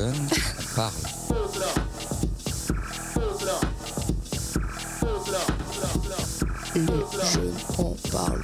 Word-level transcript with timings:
Les 0.00 0.06
jeunes 0.06 0.14
en 7.76 7.94
parlent. 8.06 8.40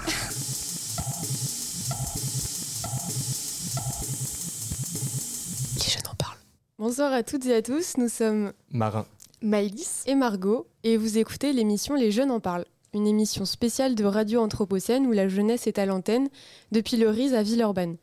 Les 5.79 5.91
jeunes 5.91 6.07
en 6.11 6.15
parlent. 6.19 6.37
Bonsoir 6.79 7.15
à 7.15 7.23
toutes 7.23 7.47
et 7.47 7.55
à 7.55 7.63
tous, 7.63 7.97
nous 7.97 8.11
sommes 8.11 8.53
Marin. 8.71 9.07
Maïlis 9.41 10.03
et 10.05 10.15
Margot 10.15 10.67
et 10.85 10.99
vous 10.99 11.17
écoutez 11.17 11.55
l'émission 11.55 11.95
Les 11.95 12.11
jeunes 12.13 12.33
en 12.33 12.41
parlent, 12.41 12.67
une 12.93 13.07
émission 13.07 13.47
spéciale 13.47 13.95
de 13.95 14.05
Radio 14.05 14.43
Anthropocène 14.43 15.07
où 15.07 15.13
la 15.13 15.29
jeunesse 15.29 15.67
est 15.67 15.79
à 15.79 15.87
l'antenne 15.87 16.29
depuis 16.71 16.99
le 16.99 17.09
RIS 17.09 17.33
à 17.33 17.43
Villeurbanne. 17.43 17.97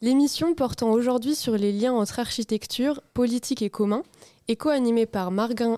L'émission 0.00 0.54
portant 0.54 0.92
aujourd'hui 0.92 1.34
sur 1.34 1.56
les 1.56 1.72
liens 1.72 1.92
entre 1.92 2.20
architecture, 2.20 3.00
politique 3.14 3.62
et 3.62 3.70
commun 3.70 4.04
est 4.46 4.54
co-animée 4.54 5.06
par 5.06 5.32
Marin 5.32 5.76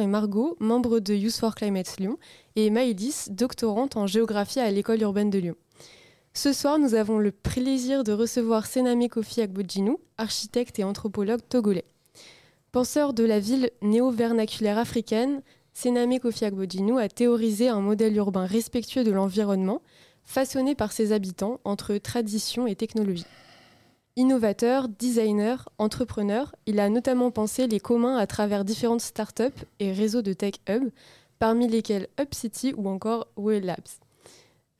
et 0.00 0.08
Margot, 0.08 0.56
membres 0.58 0.98
de 0.98 1.14
Youth 1.14 1.36
for 1.36 1.54
Climate 1.54 1.98
Lyon, 2.00 2.18
et 2.56 2.68
Maïlis, 2.68 3.28
doctorante 3.30 3.96
en 3.96 4.08
géographie 4.08 4.58
à 4.58 4.68
l'école 4.72 5.02
urbaine 5.02 5.30
de 5.30 5.38
Lyon. 5.38 5.54
Ce 6.34 6.52
soir, 6.52 6.80
nous 6.80 6.94
avons 6.94 7.18
le 7.18 7.30
plaisir 7.30 8.02
de 8.02 8.10
recevoir 8.10 8.66
Sename 8.66 9.08
Kofi 9.08 9.40
Agbodjinou, 9.40 10.00
architecte 10.18 10.80
et 10.80 10.84
anthropologue 10.84 11.40
togolais. 11.48 11.86
Penseur 12.72 13.14
de 13.14 13.22
la 13.22 13.38
ville 13.38 13.70
néo-vernaculaire 13.82 14.78
africaine, 14.78 15.42
Sename 15.74 16.18
Kofi 16.18 16.44
Agbodjinou 16.44 16.98
a 16.98 17.08
théorisé 17.08 17.68
un 17.68 17.80
modèle 17.80 18.16
urbain 18.16 18.46
respectueux 18.46 19.04
de 19.04 19.12
l'environnement, 19.12 19.80
façonné 20.24 20.74
par 20.74 20.90
ses 20.90 21.12
habitants 21.12 21.60
entre 21.62 21.96
tradition 21.98 22.66
et 22.66 22.74
technologie. 22.74 23.26
Innovateur, 24.16 24.88
designer, 24.88 25.68
entrepreneur, 25.78 26.54
il 26.66 26.80
a 26.80 26.88
notamment 26.88 27.30
pensé 27.30 27.68
les 27.68 27.78
communs 27.78 28.16
à 28.16 28.26
travers 28.26 28.64
différentes 28.64 29.00
startups 29.00 29.44
et 29.78 29.92
réseaux 29.92 30.20
de 30.20 30.32
tech 30.32 30.54
hub, 30.68 30.90
parmi 31.38 31.68
lesquels 31.68 32.08
Hub 32.18 32.28
City 32.32 32.74
ou 32.76 32.88
encore 32.88 33.28
Well 33.36 33.64
Labs. 33.64 34.00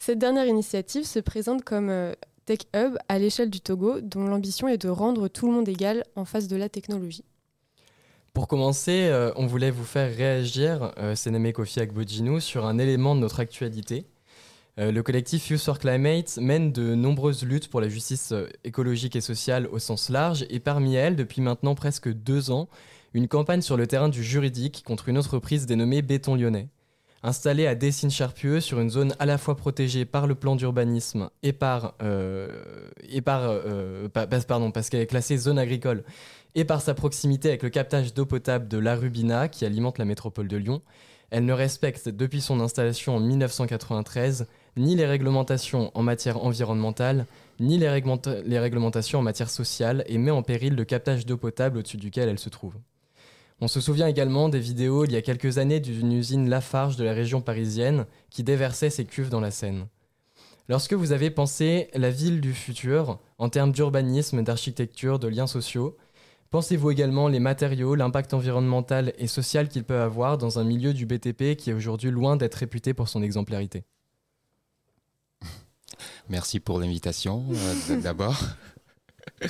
Cette 0.01 0.19
dernière 0.19 0.47
initiative 0.47 1.05
se 1.05 1.21
présente 1.21 1.63
comme 1.63 1.91
euh, 1.91 2.13
Tech 2.45 2.61
Hub 2.75 2.97
à 3.09 3.19
l'échelle 3.19 3.51
du 3.51 3.61
Togo, 3.61 4.01
dont 4.01 4.27
l'ambition 4.27 4.67
est 4.67 4.79
de 4.79 4.89
rendre 4.89 5.29
tout 5.29 5.47
le 5.47 5.53
monde 5.53 5.69
égal 5.69 6.05
en 6.17 6.25
face 6.25 6.49
de 6.49 6.57
la 6.57 6.69
technologie. 6.69 7.25
Pour 8.33 8.49
commencer, 8.49 9.09
euh, 9.11 9.33
on 9.37 9.47
voulait 9.47 9.71
vous 9.71 9.85
faire 9.85 10.15
réagir, 10.15 10.93
euh, 10.99 11.15
Kofi 11.53 11.81
Agbodjinou, 11.81 12.41
sur 12.41 12.67
un 12.67 12.79
élément 12.79 13.15
de 13.15 13.21
notre 13.21 13.41
actualité. 13.41 14.07
Euh, 14.81 14.93
le 14.93 15.03
collectif 15.03 15.51
Youth 15.51 15.61
for 15.61 15.79
Climate 15.79 16.39
mène 16.41 16.73
de 16.73 16.95
nombreuses 16.95 17.45
luttes 17.45 17.69
pour 17.69 17.81
la 17.81 17.89
justice 17.89 18.33
euh, 18.33 18.47
écologique 18.65 19.15
et 19.15 19.21
sociale 19.21 19.67
au 19.73 19.79
sens 19.79 20.09
large, 20.09 20.47
et 20.49 20.59
parmi 20.59 20.95
elles, 20.95 21.17
depuis 21.17 21.43
maintenant 21.43 21.75
presque 21.75 22.09
deux 22.11 22.51
ans, 22.51 22.69
une 23.13 23.29
campagne 23.29 23.61
sur 23.61 23.77
le 23.77 23.87
terrain 23.87 24.09
du 24.09 24.23
juridique 24.25 24.83
contre 24.87 25.09
une 25.09 25.19
entreprise 25.19 25.67
dénommée 25.67 26.01
Béton 26.01 26.35
Lyonnais. 26.35 26.69
Installée 27.23 27.67
à 27.67 27.75
Dessines-Charpieu, 27.75 28.61
sur 28.61 28.81
une 28.81 28.89
zone 28.89 29.15
à 29.19 29.27
la 29.27 29.37
fois 29.37 29.55
protégée 29.55 30.07
par 30.07 30.27
le 30.27 30.35
plan 30.35 30.57
d'urbanisme 30.57 31.29
et 31.43 31.53
par, 31.53 31.95
euh, 32.01 32.49
et 33.07 33.21
par 33.21 33.53
pa- 34.15 34.27
pa- 34.27 34.41
pardon, 34.41 34.71
parce 34.71 34.89
qu'elle 34.89 35.03
est 35.03 35.07
classée 35.07 35.37
zone 35.37 35.59
agricole, 35.59 36.05
et 36.55 36.65
par 36.65 36.81
sa 36.81 36.95
proximité 36.95 37.49
avec 37.49 37.63
le 37.63 37.69
captage 37.69 38.15
d'eau 38.15 38.25
potable 38.25 38.69
de 38.69 38.79
la 38.79 38.95
Rubina 38.97 39.49
qui 39.49 39.67
alimente 39.67 39.99
la 39.99 40.07
métropole 40.07 40.49
de 40.49 40.57
Lyon, 40.57 40.81
elle 41.29 41.45
ne 41.45 41.53
respecte 41.53 42.09
depuis 42.09 42.41
son 42.41 42.59
installation 42.61 43.17
en 43.17 43.21
1993 43.21 44.47
ni 44.77 44.97
les 44.97 45.07
réglementations 45.07 45.91
en 45.95 46.03
matière 46.03 46.45
environnementale, 46.45 47.27
ni 47.59 47.79
les, 47.79 47.89
réglementa- 47.89 48.43
les 48.45 48.59
réglementations 48.59 49.19
en 49.19 49.23
matière 49.23 49.51
sociale 49.51 50.05
et 50.07 50.19
met 50.19 50.31
en 50.31 50.43
péril 50.43 50.75
le 50.75 50.85
captage 50.85 51.27
d'eau 51.27 51.37
potable 51.37 51.79
au-dessus 51.79 51.97
duquel 51.97 52.29
elle 52.29 52.39
se 52.39 52.49
trouve. 52.49 52.75
On 53.61 53.69
se 53.69 53.81
souvient 53.81 54.07
également 54.07 54.49
des 54.49 54.59
vidéos 54.59 55.05
il 55.05 55.13
y 55.13 55.17
a 55.17 55.23
quelques 55.23 55.59
années 55.59 55.81
d'une 55.81 56.13
usine 56.13 56.49
Lafarge 56.49 56.97
de 56.97 57.05
la 57.05 57.13
région 57.13 57.43
parisienne 57.43 58.07
qui 58.31 58.43
déversait 58.43 58.89
ses 58.89 59.05
cuves 59.05 59.29
dans 59.29 59.41
la 59.41 59.51
Seine. 59.51 59.87
Lorsque 60.71 60.95
vous 60.95 61.13
avez 61.13 61.31
pensé 61.31 61.89
la 61.95 62.11
ville 62.11 62.41
du 62.41 62.55
futur 62.55 63.19
en 63.39 63.49
termes 63.49 63.73
d'urbanisme, 63.73 64.43
d'architecture, 64.43 65.19
de 65.19 65.29
liens 65.29 65.47
sociaux, 65.47 65.97
pensez-vous 66.49 66.91
également 66.91 67.29
les 67.29 67.41
matériaux, 67.41 67.97
l'impact 67.97 68.33
environnemental 68.33 69.13
et 69.19 69.27
social 69.27 69.69
qu'il 69.69 69.85
peut 69.85 70.01
avoir 70.01 70.39
dans 70.39 70.59
un 70.59 70.65
milieu 70.65 70.95
du 70.95 71.05
BTP 71.05 71.57
qui 71.57 71.71
est 71.71 71.75
aujourd'hui 71.75 72.11
loin 72.11 72.37
d'être 72.37 72.55
réputé 72.55 72.95
pour 72.95 73.09
son 73.09 73.23
exemplarité? 73.23 73.85
Merci 76.31 76.61
pour 76.61 76.79
l'invitation, 76.79 77.45
euh, 77.51 78.01
d'abord. 78.03 78.39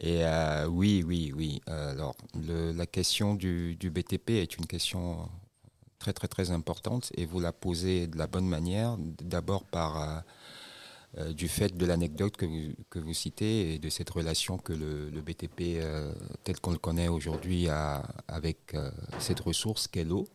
Et 0.00 0.24
euh, 0.24 0.66
oui, 0.66 1.04
oui, 1.06 1.32
oui. 1.36 1.60
Alors, 1.66 2.16
le- 2.34 2.72
la 2.72 2.86
question 2.86 3.34
du, 3.34 3.74
du 3.76 3.90
BTP 3.90 4.30
est 4.30 4.56
une 4.56 4.66
question 4.66 5.28
très, 5.98 6.12
très, 6.12 6.28
très 6.28 6.50
importante 6.52 7.10
et 7.16 7.26
vous 7.26 7.40
la 7.40 7.52
posez 7.52 8.06
de 8.06 8.16
la 8.16 8.26
bonne 8.26 8.46
manière. 8.46 8.96
D'abord 9.22 9.64
par 9.64 10.24
euh, 11.18 11.32
du 11.32 11.48
fait 11.48 11.76
de 11.76 11.86
l'anecdote 11.86 12.36
que 12.36 12.44
vous, 12.46 12.74
que 12.90 12.98
vous 12.98 13.14
citez 13.14 13.74
et 13.74 13.78
de 13.78 13.88
cette 13.88 14.10
relation 14.10 14.58
que 14.58 14.72
le, 14.72 15.10
le 15.10 15.20
BTP, 15.20 15.78
euh, 15.80 16.12
tel 16.44 16.60
qu'on 16.60 16.72
le 16.72 16.78
connaît 16.78 17.08
aujourd'hui, 17.08 17.68
a 17.68 18.02
avec 18.28 18.76
cette 19.20 19.40
ressource 19.40 19.86
qu'est 19.88 20.04
l'eau. 20.04 20.26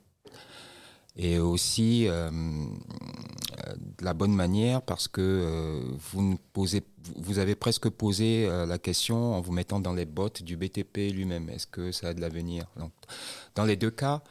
Et 1.21 1.37
aussi 1.37 2.07
euh, 2.07 2.29
de 2.31 4.05
la 4.05 4.13
bonne 4.13 4.33
manière 4.33 4.81
parce 4.81 5.09
que 5.09 5.19
euh, 5.21 5.81
vous, 6.11 6.21
ne 6.21 6.35
posez, 6.53 6.81
vous- 7.03 7.13
vous 7.17 7.39
avez 7.39 7.55
presque 7.55 7.89
posé 7.89 8.47
euh, 8.47 8.65
la 8.65 8.77
question 8.79 9.33
en 9.35 9.41
vous 9.41 9.51
mettant 9.51 9.81
dans 9.81 9.91
les 9.93 10.05
bottes 10.05 10.43
du 10.43 10.55
BTP 10.55 11.11
lui-même. 11.11 11.49
Est-ce 11.49 11.67
que 11.67 11.91
ça 11.91 12.07
a 12.09 12.13
de 12.13 12.21
l'avenir? 12.21 12.67
Dans 13.55 13.65
les 13.65 13.75
deux 13.75 13.91
cas, 13.91 14.21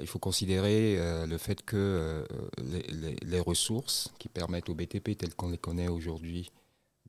il 0.00 0.06
faut 0.06 0.20
considérer 0.20 0.96
le 1.26 1.38
fait 1.38 1.60
que 1.62 2.24
les, 2.62 2.82
les- 2.82 3.16
les 3.20 3.40
ressources 3.40 4.10
qui 4.18 4.28
permettent 4.28 4.68
au 4.70 4.74
BTP 4.74 5.16
tel 5.18 5.34
qu'on 5.34 5.50
les 5.50 5.58
connaît 5.58 5.88
aujourd'hui 5.88 6.50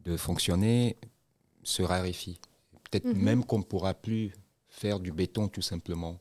de 0.03 0.17
fonctionner 0.17 0.97
se 1.63 1.81
raréfient. 1.83 2.39
Peut-être 2.89 3.05
Mhm. 3.05 3.21
même 3.23 3.45
qu'on 3.45 3.59
ne 3.59 3.63
pourra 3.63 3.93
plus 3.93 4.33
faire 4.69 4.99
du 4.99 5.11
béton 5.13 5.47
tout 5.47 5.61
simplement 5.61 6.19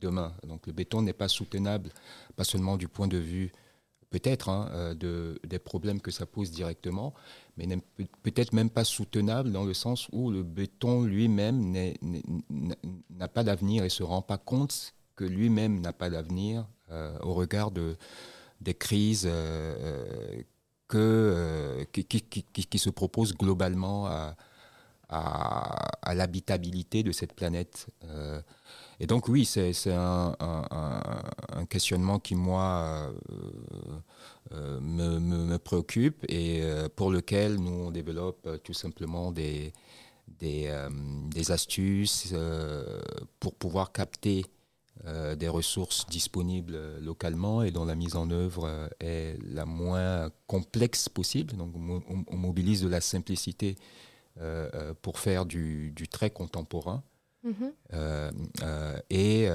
demain. 0.00 0.32
Donc 0.46 0.66
le 0.66 0.72
béton 0.72 1.02
n'est 1.02 1.12
pas 1.12 1.28
soutenable, 1.28 1.90
pas 2.36 2.44
seulement 2.44 2.76
du 2.76 2.88
point 2.88 3.08
de 3.08 3.18
vue 3.18 3.52
peut-être 4.10 4.48
hein, 4.48 4.68
euh, 4.72 4.94
de, 4.94 5.38
des 5.44 5.58
problèmes 5.58 6.00
que 6.00 6.12
ça 6.12 6.26
pose 6.26 6.50
directement, 6.52 7.12
mais 7.56 7.66
peut-être 8.22 8.52
même 8.52 8.70
pas 8.70 8.84
soutenable 8.84 9.50
dans 9.50 9.64
le 9.64 9.74
sens 9.74 10.08
où 10.12 10.30
le 10.30 10.42
béton 10.44 11.02
lui-même 11.02 11.72
n'a 13.10 13.28
pas 13.28 13.42
d'avenir 13.42 13.84
et 13.84 13.88
se 13.88 14.04
rend 14.04 14.22
pas 14.22 14.38
compte 14.38 14.94
que 15.16 15.24
lui-même 15.24 15.80
n'a 15.80 15.92
pas 15.92 16.08
d'avenir 16.08 16.66
euh, 16.92 17.18
au 17.22 17.34
regard 17.34 17.72
de, 17.72 17.96
des 18.60 18.74
crises 18.74 19.26
euh, 19.28 20.42
que, 20.88 21.84
qui- 21.92 22.06
qui 22.12 22.78
se 22.78 22.90
proposent 22.90 23.34
globalement 23.34 24.06
à, 24.06 24.36
à, 25.08 26.14
l'habitabilité 26.14 27.02
de 27.02 27.12
cette 27.12 27.32
planète. 27.32 27.86
Euh, 28.04 28.40
et 28.98 29.06
donc 29.06 29.28
oui, 29.28 29.44
c'est 29.44 29.72
un, 29.92 30.34
questionnement 31.68 32.18
qui, 32.18 32.34
moi, 32.34 33.12
euh, 33.30 34.00
euh, 34.52 34.80
me, 34.80 35.18
me- 35.18 35.58
préoccupe 35.58 36.24
et 36.28 36.62
pour 36.96 37.10
lequel 37.10 37.56
nous, 37.56 37.86
on 37.86 37.90
développe 37.90 38.48
tout 38.62 38.72
simplement 38.72 39.32
des, 39.32 39.72
des, 40.38 40.72
des 41.30 41.50
astuces 41.50 42.34
pour 43.40 43.54
pouvoir 43.54 43.92
capter 43.92 44.46
des 45.04 45.48
ressources 45.48 46.06
disponibles 46.06 46.98
localement 47.00 47.62
et 47.62 47.70
dont 47.70 47.84
la 47.84 47.94
mise 47.94 48.16
en 48.16 48.30
œuvre 48.30 48.88
est 49.00 49.36
la 49.42 49.66
moins 49.66 50.30
complexe 50.46 51.08
possible. 51.10 51.54
Donc 51.54 51.74
on 51.76 52.36
mobilise 52.36 52.82
de 52.82 52.88
la 52.88 53.02
simplicité 53.02 53.76
euh, 54.40 54.68
euh, 54.74 54.94
pour 55.00 55.18
faire 55.18 55.46
du, 55.46 55.92
du 55.92 56.08
très 56.08 56.30
contemporain. 56.30 57.02
Mhm. 57.42 57.72
Euh, 57.94 58.30
euh, 58.62 59.00
et 59.08 59.48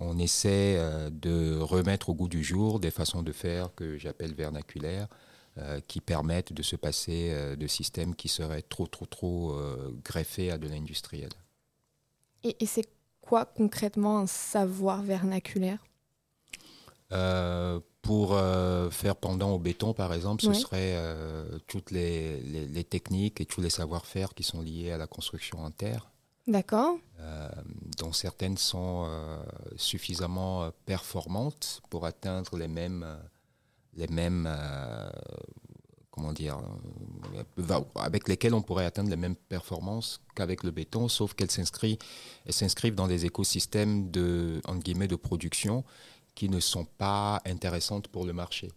on 0.00 0.18
essaie 0.18 0.80
de 1.12 1.58
remettre 1.60 2.08
au 2.08 2.14
goût 2.14 2.28
du 2.28 2.42
jour 2.42 2.80
des 2.80 2.90
façons 2.90 3.22
de 3.22 3.30
faire 3.30 3.72
que 3.76 3.96
j'appelle 3.98 4.34
vernaculaires, 4.34 5.06
qui 5.86 6.00
permettent 6.00 6.52
de 6.52 6.62
se 6.62 6.74
passer 6.74 7.56
de 7.56 7.66
systèmes 7.68 8.16
qui 8.16 8.26
seraient 8.26 8.62
trop, 8.62 8.88
trop, 8.88 9.06
trop 9.06 9.56
greffés 10.02 10.50
à 10.50 10.58
de 10.58 10.66
l'industriel. 10.66 11.30
Et, 12.42 12.56
et 12.58 12.66
c'est 12.66 12.88
quoi 13.20 13.44
concrètement 13.44 14.18
un 14.18 14.26
savoir 14.26 15.02
vernaculaire? 15.02 15.84
Pour 18.06 18.34
euh, 18.34 18.88
faire 18.90 19.16
pendant 19.16 19.50
au 19.52 19.58
béton, 19.58 19.92
par 19.92 20.12
exemple, 20.14 20.42
ce 20.42 20.48
Ouais. 20.48 20.54
serait 20.54 20.94
euh, 20.96 21.58
toutes 21.66 21.90
les, 21.90 22.40
les- 22.40 22.66
les 22.66 22.84
techniques 22.84 23.40
et 23.40 23.46
tous 23.46 23.60
les 23.60 23.70
savoir-faire 23.70 24.34
qui 24.34 24.42
sont 24.42 24.60
liés 24.62 24.92
à 24.92 24.96
la 24.98 25.06
construction 25.06 25.64
en 25.64 25.70
terre. 25.70 26.10
D'accord. 26.48 26.96
euh, 27.18 27.48
dont 27.98 28.12
certaines 28.12 28.56
sont 28.58 29.08
suffisamment 29.76 30.70
performantes 30.84 31.80
pour 31.90 32.06
atteindre 32.06 32.56
les 32.56 32.68
mêmes, 32.68 33.04
les 33.94 34.06
mêmes 34.06 34.46
comment 36.12 36.32
dire, 36.32 36.58
avec 37.96 38.28
lesquelles 38.28 38.54
on 38.54 38.62
pourrait 38.62 38.84
atteindre 38.86 39.10
les 39.10 39.16
mêmes 39.16 39.34
performances 39.36 40.20
qu'avec 40.34 40.62
le 40.62 40.70
béton, 40.70 41.08
sauf 41.08 41.34
qu'elles 41.34 41.50
s'inscrivent 41.50 42.94
dans 42.94 43.08
des 43.08 43.24
écosystèmes 43.26 44.10
de, 44.10 44.60
guillemets, 44.84 45.08
de 45.08 45.16
production 45.16 45.84
qui 46.36 46.48
ne 46.48 46.60
sont 46.60 46.84
pas 46.84 47.42
intéressantes 47.44 48.06
pour 48.06 48.24
le 48.24 48.32
marché. 48.32 48.68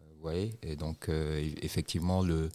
Vous 0.00 0.22
voyez 0.22 0.54
Et 0.62 0.76
donc, 0.76 1.08
euh, 1.08 1.46
effectivement, 1.60 2.22
le, 2.22 2.48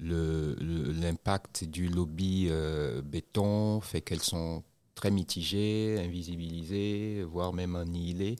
l'impact 0.00 1.64
du 1.64 1.88
lobby 1.88 2.48
euh, 2.50 3.02
béton 3.02 3.80
fait 3.80 4.00
qu'elles 4.00 4.22
sont 4.22 4.64
très 4.94 5.10
mitigées, 5.10 6.00
invisibilisées, 6.04 7.22
voire 7.22 7.52
même 7.52 7.76
annihilées 7.76 8.36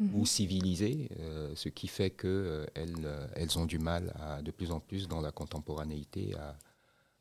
ou 0.00 0.20
mhm. 0.20 0.26
civilisées, 0.26 1.08
euh, 1.20 1.52
ce 1.54 1.68
qui 1.68 1.86
fait 1.86 2.10
qu'elles 2.10 2.66
euh, 3.04 3.26
elles 3.36 3.58
ont 3.58 3.66
du 3.66 3.78
mal 3.78 4.12
à, 4.18 4.42
de 4.42 4.50
plus 4.50 4.72
en 4.72 4.80
plus 4.80 5.06
dans 5.06 5.20
la 5.20 5.30
contemporanéité 5.30 6.34
à, 6.34 6.56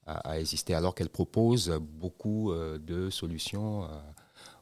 à, 0.05 0.39
exister, 0.39 0.73
alors 0.73 0.95
qu'elles 0.95 1.09
proposent 1.09 1.77
beaucoup 1.79 2.51
de 2.53 3.09
solutions 3.09 3.87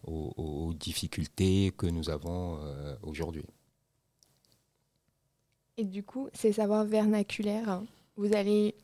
aux, 0.04 0.34
aux, 0.38 0.74
difficultés 0.74 1.72
que 1.78 1.86
nous 1.86 2.10
avons 2.10 2.60
aujourd'hui. 3.04 3.46
Et 5.78 5.86
du 5.86 6.04
coup, 6.04 6.30
ces 6.34 6.54
savoirs 6.54 6.86
vernaculaires, 6.86 7.82
vous 8.16 8.36
allez 8.36 8.76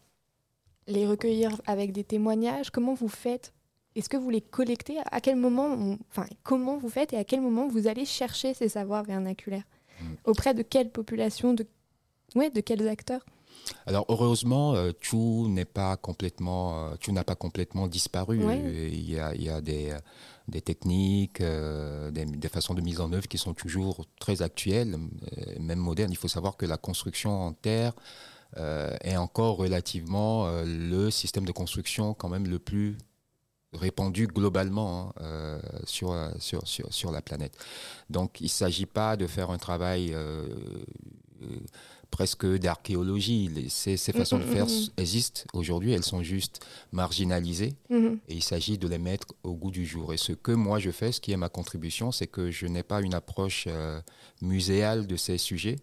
les 0.87 1.05
recueillir 1.05 1.61
avec 1.65 1.91
des 1.91 2.03
témoignages 2.03 2.71
Comment 2.71 2.93
vous 2.93 3.09
faites? 3.09 3.53
Est-ce 3.95 4.09
que 4.09 4.17
vous 4.17 4.29
les 4.29 4.41
collectez? 4.41 4.97
À 5.11 5.21
quel 5.21 5.35
moment, 5.35 5.97
enfin, 6.09 6.27
comment 6.43 6.77
vous 6.77 6.89
faites 6.89 7.13
et 7.13 7.17
à 7.17 7.23
quel 7.23 7.41
moment 7.41 7.67
vous 7.67 7.87
allez 7.87 8.05
chercher 8.05 8.53
ces 8.53 8.69
savoirs 8.69 9.03
vernaculaires? 9.03 9.63
Hmm. 10.01 10.13
Auprès 10.25 10.53
de 10.53 10.61
quelle 10.61 10.91
population 10.91 11.53
de, 11.53 11.65
ouais, 12.35 12.49
de 12.49 12.61
quels 12.61 12.87
acteurs? 12.87 13.25
Alors 13.85 14.05
heureusement, 14.07 14.75
euh, 14.75 14.91
tout 14.91 15.47
n'est 15.49 15.65
pas 15.65 15.97
complètement, 15.97 16.91
euh, 16.91 17.11
n'a 17.11 17.23
pas 17.23 17.35
complètement 17.35 17.87
disparu. 17.87 18.39
Il, 18.39 19.09
y 19.09 19.19
a, 19.19 19.33
il 19.33 19.43
y 19.43 19.49
a 19.49 19.61
des, 19.61 19.97
des 20.47 20.61
techniques, 20.61 21.41
euh, 21.41 22.11
des, 22.11 22.49
façons 22.49 22.73
de 22.73 22.81
mise 22.81 23.01
en 23.01 23.11
œuvre 23.11 23.27
qui 23.27 23.38
sont 23.38 23.53
toujours 23.53 24.05
très 24.19 24.41
actuelles, 24.41 24.97
même 25.59 25.79
modernes. 25.79 26.11
Il 26.11 26.17
faut 26.17 26.27
savoir 26.27 26.57
que 26.57 26.65
la 26.65 26.77
construction 26.77 27.41
en 27.41 27.53
terre 27.53 27.94
euh, 28.55 28.95
est 29.01 29.17
encore 29.17 29.57
relativement 29.57 30.47
euh, 30.47 30.63
le 30.65 31.11
système 31.11 31.45
de 31.45 31.51
construction 31.51 32.13
quand 32.13 32.29
même 32.29 32.47
le 32.47 32.59
plus 32.59 32.97
répandu 33.73 34.25
globalement 34.25 35.09
hein, 35.09 35.13
euh, 35.21 35.59
sur, 35.83 36.15
sur, 36.39 36.65
sur, 36.65 37.11
la 37.11 37.21
planète. 37.21 37.57
Donc 38.09 38.39
il 38.39 38.45
ne 38.45 38.50
s'agit 38.50 38.85
pas 38.85 39.17
de 39.17 39.27
faire 39.27 39.51
un 39.51 39.57
travail 39.57 40.15
presque 42.12 42.45
d'archéologie. 42.45 43.68
Ces, 43.69 43.98
ces, 43.98 44.12
façons 44.12 44.38
de 44.38 44.44
mm, 44.44 44.48
mm, 44.48 44.54
faire 44.54 44.65
mm, 44.65 44.89
existent 44.98 45.42
aujourd'hui, 45.54 45.92
elles 45.92 46.04
sont 46.04 46.24
juste 46.24 46.65
marginalisées 46.92 47.75
et 47.92 48.33
il 48.33 48.44
s'agit 48.44 48.77
de 48.77 48.88
les 48.88 48.98
mettre 48.98 49.27
au 49.44 49.54
goût 49.54 49.71
du 49.71 49.86
jour. 49.86 50.13
Et 50.13 50.18
ce 50.18 50.31
que 50.33 50.51
moi 50.51 50.80
je 50.80 50.92
fais, 50.92 51.12
ce 51.12 51.21
qui 51.21 51.31
est 51.31 51.38
ma 51.38 51.50
contribution, 51.50 52.12
c'est 52.12 52.27
que 52.27 52.51
je 52.51 52.65
n'ai 52.68 52.83
pas 52.83 53.01
une 53.01 53.13
approche 53.13 53.65
euh, 53.68 54.00
muséale 54.42 55.07
de 55.07 55.15
ces 55.15 55.38
sujets. 55.38 55.77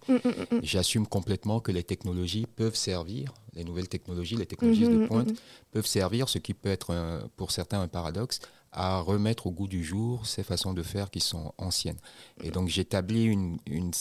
J'assume 0.62 1.06
complètement 1.06 1.60
que 1.60 1.72
les 1.72 1.82
technologies 1.82 2.46
peuvent 2.56 2.76
servir, 2.76 3.32
les 3.54 3.64
nouvelles 3.64 3.88
technologies, 3.88 4.36
les 4.36 4.46
technologies 4.46 4.88
de 4.88 5.06
pointe 5.06 5.32
peuvent 5.70 5.86
servir, 5.86 6.28
ce 6.28 6.38
qui 6.38 6.54
peut 6.54 6.70
être 6.70 7.28
pour 7.36 7.50
certains 7.50 7.80
un 7.80 7.88
paradoxe, 7.88 8.40
à 8.74 9.00
remettre 9.00 9.46
au 9.46 9.52
goût 9.52 9.68
du 9.68 9.84
jour 9.84 10.26
ces 10.26 10.42
façons 10.42 10.74
de 10.74 10.82
faire 10.82 11.10
qui 11.10 11.20
sont 11.20 11.52
anciennes. 11.58 11.96
Et 12.42 12.50
donc 12.50 12.68
j'établis 12.68 13.24
une, 13.24 13.58
une, 13.66 13.92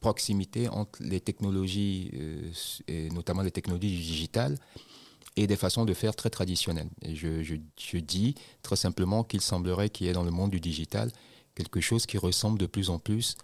proximité 0.00 0.68
entre 0.68 1.02
les 1.02 1.20
technologies, 1.20 2.10
euh, 2.14 2.50
et 2.86 3.08
notamment 3.10 3.42
les 3.42 3.50
technologies 3.50 3.96
digitales, 3.96 4.56
et 5.36 5.46
des 5.46 5.56
façons 5.56 5.84
de 5.84 5.94
faire 5.94 6.14
très 6.14 6.30
traditionnelles. 6.30 6.90
Et 7.02 7.16
je, 7.16 7.42
je, 7.42 7.54
je 7.78 7.98
dis 7.98 8.34
très 8.62 8.76
simplement 8.76 9.24
qu'il 9.24 9.40
semblerait 9.40 9.88
qu'il 9.88 10.06
y 10.06 10.10
ait 10.10 10.12
dans 10.12 10.24
le 10.24 10.30
monde 10.30 10.50
du 10.50 10.60
digital 10.60 11.10
quelque 11.54 11.80
chose 11.80 12.06
qui 12.06 12.18
ressemble 12.18 12.58
de 12.58 12.66
plus 12.66 12.90
en 12.90 12.98
plus 12.98 13.36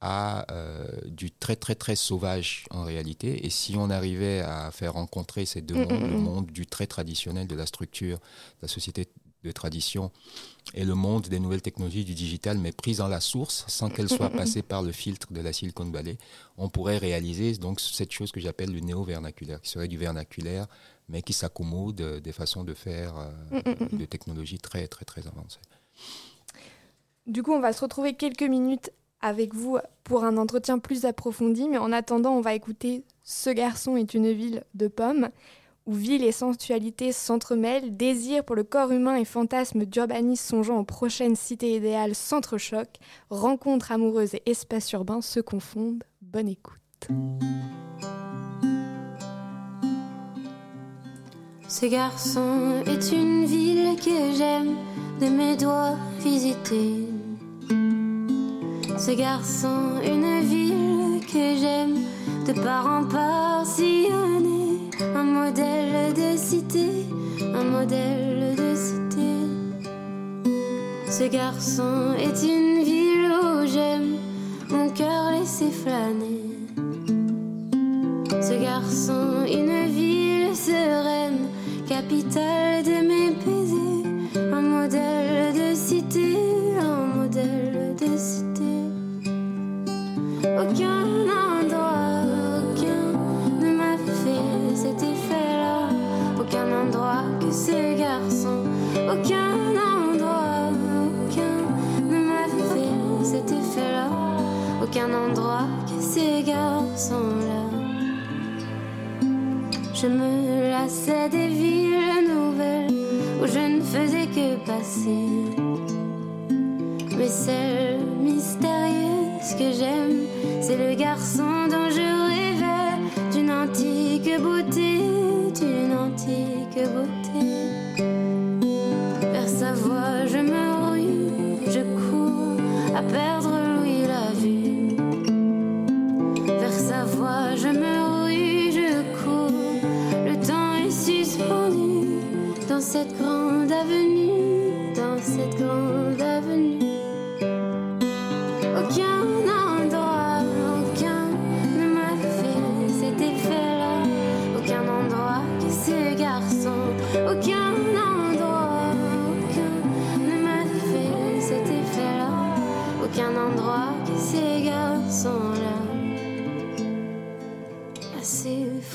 à 0.00 0.46
euh, 0.52 0.86
du 1.06 1.30
très 1.30 1.56
très 1.56 1.74
très 1.74 1.96
sauvage 1.96 2.66
en 2.70 2.84
réalité. 2.84 3.46
Et 3.46 3.50
si 3.50 3.76
on 3.76 3.88
arrivait 3.90 4.40
à 4.40 4.70
faire 4.70 4.92
rencontrer 4.92 5.46
ces 5.46 5.62
deux 5.62 5.74
mm, 5.74 5.88
mondes, 5.88 6.00
mm, 6.00 6.10
le 6.10 6.18
mm. 6.18 6.22
monde 6.22 6.46
du 6.46 6.66
très 6.66 6.86
traditionnel 6.86 7.46
de 7.46 7.54
la 7.54 7.66
structure 7.66 8.18
de 8.18 8.62
la 8.62 8.68
société 8.68 9.08
de 9.46 9.52
tradition 9.52 10.10
et 10.74 10.84
le 10.84 10.94
monde 10.94 11.28
des 11.28 11.40
nouvelles 11.40 11.62
technologies 11.62 12.04
du 12.04 12.14
digital, 12.14 12.58
mais 12.58 12.72
prise 12.72 12.98
dans 12.98 13.08
la 13.08 13.20
source, 13.20 13.64
sans 13.68 13.88
qu'elle 13.88 14.08
soit 14.08 14.30
passée 14.40 14.62
par 14.62 14.82
le 14.82 14.92
filtre 14.92 15.32
de 15.32 15.40
la 15.40 15.52
Silicon 15.52 15.84
Valley, 15.90 16.18
on 16.58 16.68
pourrait 16.68 16.98
réaliser 16.98 17.54
donc 17.54 17.80
cette 17.80 18.12
chose 18.12 18.32
que 18.32 18.40
j'appelle 18.40 18.72
le 18.72 18.80
néo-vernaculaire, 18.80 19.60
qui 19.60 19.70
serait 19.70 19.88
du 19.88 19.96
vernaculaire, 19.96 20.66
mais 21.08 21.22
qui 21.22 21.32
s'accommode 21.32 22.20
des 22.20 22.32
façons 22.32 22.64
de 22.64 22.74
faire 22.74 23.14
euh, 23.16 23.74
de 23.92 24.04
technologies 24.04 24.58
très, 24.58 24.86
très, 24.88 25.04
très 25.04 25.26
avancées. 25.26 25.60
Du 27.26 27.42
coup, 27.42 27.52
on 27.52 27.60
va 27.60 27.72
se 27.72 27.80
retrouver 27.80 28.14
quelques 28.14 28.42
minutes 28.42 28.90
avec 29.20 29.54
vous 29.54 29.78
pour 30.04 30.24
un 30.24 30.36
entretien 30.36 30.78
plus 30.78 31.04
approfondi, 31.04 31.68
mais 31.68 31.78
en 31.78 31.92
attendant, 31.92 32.32
on 32.32 32.40
va 32.40 32.54
écouter 32.54 33.04
Ce 33.24 33.50
garçon 33.50 33.96
est 33.96 34.14
une 34.14 34.32
ville 34.32 34.64
de 34.74 34.88
pommes 34.88 35.30
où 35.86 35.94
ville 35.94 36.24
et 36.24 36.32
sensualité 36.32 37.12
s'entremêlent, 37.12 37.96
désir 37.96 38.44
pour 38.44 38.56
le 38.56 38.64
corps 38.64 38.90
humain 38.90 39.16
et 39.16 39.24
fantasme 39.24 39.84
d'urbanisme 39.84 40.56
songeant 40.56 40.78
aux 40.78 40.84
prochaines 40.84 41.36
cités 41.36 41.76
idéales 41.76 42.14
s'entrechoquent, 42.14 42.98
rencontres 43.30 43.92
amoureuses 43.92 44.34
et 44.34 44.42
espaces 44.46 44.92
urbains 44.92 45.22
se 45.22 45.40
confondent. 45.40 46.04
Bonne 46.22 46.48
écoute. 46.48 47.08
Ce 51.68 51.86
garçon 51.86 52.82
est 52.86 53.12
une 53.12 53.44
ville 53.44 53.96
que 53.96 54.36
j'aime 54.36 54.76
de 55.20 55.26
mes 55.26 55.56
doigts 55.56 55.96
visiter. 56.20 57.06
Ce 58.98 59.10
garçon, 59.10 60.00
une 60.02 60.40
ville 60.40 61.26
que 61.26 61.56
j'aime 61.60 61.98
de 62.46 62.52
part 62.62 62.86
en 62.86 63.04
part 63.04 63.66
sillonner 63.66 64.65
un 65.00 65.24
modèle 65.24 66.14
de 66.14 66.36
cité, 66.36 67.06
un 67.40 67.64
modèle 67.64 68.54
de 68.56 68.74
cité. 68.74 69.32
Ce 71.08 71.24
garçon 71.24 72.14
est 72.18 72.42
une 72.42 72.82
ville 72.82 73.30
où 73.42 73.66
j'aime 73.66 74.16
mon 74.70 74.90
cœur 74.90 75.32
laisser 75.32 75.70
flâner. 75.70 76.42
Ce 78.42 78.60
garçon, 78.60 79.44
une 79.46 79.86
ville 79.86 80.56
sereine, 80.56 81.48
capitale 81.88 82.75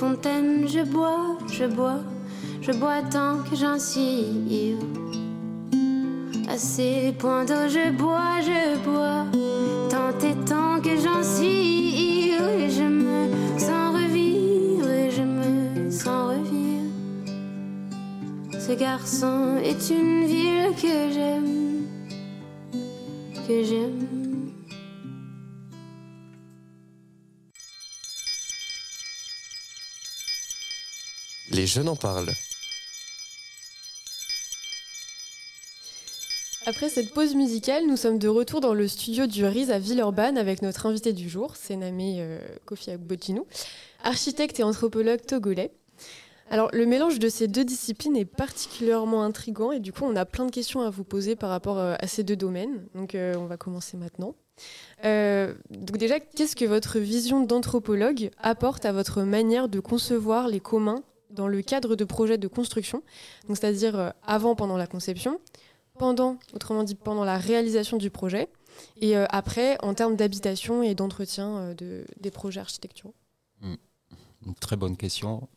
fontaine 0.01 0.67
je 0.67 0.83
bois, 0.83 1.37
je 1.47 1.65
bois, 1.65 1.99
je 2.59 2.71
bois 2.71 3.03
tant 3.11 3.37
que 3.47 3.55
j'en 3.55 3.77
suis 3.77 4.75
À 6.49 6.57
ces 6.57 7.13
points 7.19 7.45
d'eau, 7.45 7.67
je 7.69 7.91
bois, 7.91 8.37
je 8.41 8.79
bois, 8.83 9.25
tant 9.91 10.13
et 10.27 10.35
tant 10.43 10.81
que 10.81 10.93
j'en 11.03 11.21
suis 11.21 12.31
Et 12.31 12.69
je 12.77 12.87
me 13.03 13.19
sens 13.59 13.93
revivre, 13.93 14.89
et 14.89 15.11
je 15.11 15.21
me 15.21 15.91
sens 15.91 16.33
revivre. 16.33 16.89
Ce 18.59 18.73
garçon 18.73 19.57
est 19.63 19.83
une 19.91 20.25
ville 20.25 20.73
que 20.81 20.95
j'aime, 21.13 21.85
que 23.47 23.63
j'aime. 23.63 24.00
Les 31.71 31.75
jeunes 31.75 31.87
en 31.87 31.95
parlent. 31.95 32.33
Après 36.65 36.89
cette 36.89 37.13
pause 37.13 37.33
musicale, 37.33 37.87
nous 37.87 37.95
sommes 37.95 38.19
de 38.19 38.27
retour 38.27 38.59
dans 38.59 38.73
le 38.73 38.89
studio 38.89 39.25
du 39.25 39.45
RIS 39.45 39.69
à 39.71 39.79
Villeurbanne 39.79 40.37
avec 40.37 40.63
notre 40.63 40.85
invité 40.85 41.13
du 41.13 41.29
jour, 41.29 41.55
Sename 41.55 41.97
euh, 42.01 42.41
Kofi 42.65 42.91
Agbotinou, 42.91 43.47
architecte 44.03 44.59
et 44.59 44.63
anthropologue 44.63 45.21
togolais. 45.25 45.71
Alors, 46.49 46.67
le 46.73 46.85
mélange 46.85 47.19
de 47.19 47.29
ces 47.29 47.47
deux 47.47 47.63
disciplines 47.63 48.17
est 48.17 48.25
particulièrement 48.25 49.23
intrigant 49.23 49.71
et 49.71 49.79
du 49.79 49.93
coup, 49.93 50.03
on 50.03 50.17
a 50.17 50.25
plein 50.25 50.47
de 50.47 50.51
questions 50.51 50.81
à 50.81 50.89
vous 50.89 51.05
poser 51.05 51.37
par 51.37 51.51
rapport 51.51 51.77
euh, 51.77 51.95
à 51.99 52.07
ces 52.07 52.23
deux 52.23 52.35
domaines. 52.35 52.85
Donc, 52.95 53.15
euh, 53.15 53.33
on 53.37 53.45
va 53.45 53.55
commencer 53.55 53.95
maintenant. 53.95 54.35
donc 55.05 55.97
déjà, 55.97 56.19
qu'est-ce 56.19 56.57
que 56.57 56.65
votre 56.65 56.99
vision 56.99 57.45
d'anthropologue 57.45 58.29
apporte 58.41 58.85
à 58.85 58.91
votre 58.91 59.21
manière 59.21 59.69
de 59.69 59.79
concevoir 59.79 60.49
les 60.49 60.59
communs 60.59 61.01
dans 61.31 61.47
le 61.47 61.61
cadre 61.61 61.95
de 61.95 62.03
projets 62.05 62.37
de 62.37 62.47
construction, 62.47 63.03
donc 63.47 63.57
c'est-à-dire 63.57 63.97
euh, 63.97 64.09
avant, 64.23 64.55
pendant 64.55 64.77
la 64.77 64.87
conception, 64.87 65.39
pendant, 65.97 66.37
autrement 66.53 66.83
dit 66.83 66.95
pendant 66.95 67.23
la 67.23 67.37
réalisation 67.37 67.97
du 67.97 68.09
projet, 68.09 68.49
et 68.99 69.17
euh, 69.17 69.25
après 69.29 69.77
en 69.83 69.93
termes 69.93 70.15
d'habitation 70.15 70.83
et 70.83 70.95
d'entretien 70.95 71.57
euh, 71.57 71.73
de, 71.73 72.05
des 72.19 72.31
projets 72.31 72.61
architecturaux 72.61 73.15
hmm. 73.61 73.75
Une 74.45 74.55
très 74.55 74.75
bonne 74.75 74.97
question. 74.97 75.47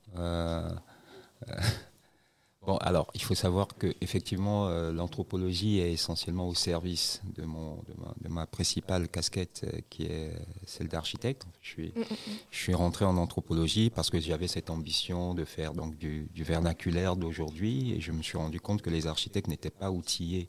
Bon, 2.67 2.79
alors, 2.79 3.11
il 3.15 3.23
faut 3.23 3.35
savoir 3.35 3.69
que 3.77 3.95
effectivement, 4.01 4.69
euh, 4.69 4.91
l'anthropologie 4.91 5.81
est 5.81 5.93
essentiellement 5.93 6.49
au 6.49 6.55
service 6.55 7.21
de, 7.37 7.45
mon, 7.45 7.77
de, 8.23 8.29
ma, 8.29 8.47
principale 8.47 9.09
casquette, 9.09 9.65
euh, 9.65 9.81
qui 9.91 10.05
est 10.05 10.33
celle 10.67 10.89
d'architecte. 10.89 11.47
Je 11.61 11.69
suis, 11.69 11.93
mm, 11.95 12.01
mm, 12.01 12.03
mm. 12.03 12.33
je 12.51 12.59
suis 12.59 12.75
rentré 12.75 13.05
en 13.05 13.19
anthropologie 13.19 13.91
parce 13.91 14.09
que 14.09 14.19
j'avais 14.19 14.49
cette 14.49 14.71
ambition 14.71 15.35
de 15.35 15.45
faire 15.45 15.75
donc 15.75 15.97
du, 15.99 16.29
vernaculaire 16.37 17.17
d'aujourd'hui, 17.17 17.93
et 17.93 18.01
je 18.01 18.13
me 18.13 18.23
suis 18.23 18.39
rendu 18.39 18.61
compte 18.61 18.81
que 18.81 18.91
les 18.91 19.07
architectes 19.07 19.49
n'étaient 19.49 19.69
pas 19.71 19.91
outillés 19.91 20.49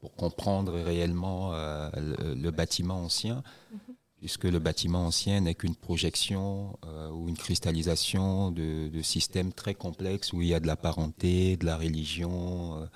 pour 0.00 0.14
comprendre 0.14 0.72
réellement 0.74 1.54
euh, 1.54 1.90
le, 2.34 2.50
bâtiment 2.50 3.02
ancien. 3.02 3.42
Mm-hmm 3.74 3.97
puisque 4.18 4.44
le 4.44 4.58
bâtiment 4.58 5.06
ancien 5.06 5.40
n'est 5.40 5.54
qu'une 5.54 5.76
projection 5.76 6.78
euh, 6.86 7.10
ou 7.10 7.28
une 7.28 7.36
cristallisation 7.36 8.50
de, 8.50 8.90
systèmes 9.02 9.52
très 9.52 9.74
complexes 9.74 10.32
où 10.32 10.42
il 10.42 10.48
y 10.48 10.54
a 10.54 10.60
de 10.60 10.66
la 10.66 10.76
parenté, 10.76 11.56
de 11.56 11.64
la 11.64 11.76
religion, 11.76 12.82
euh, 12.82 12.86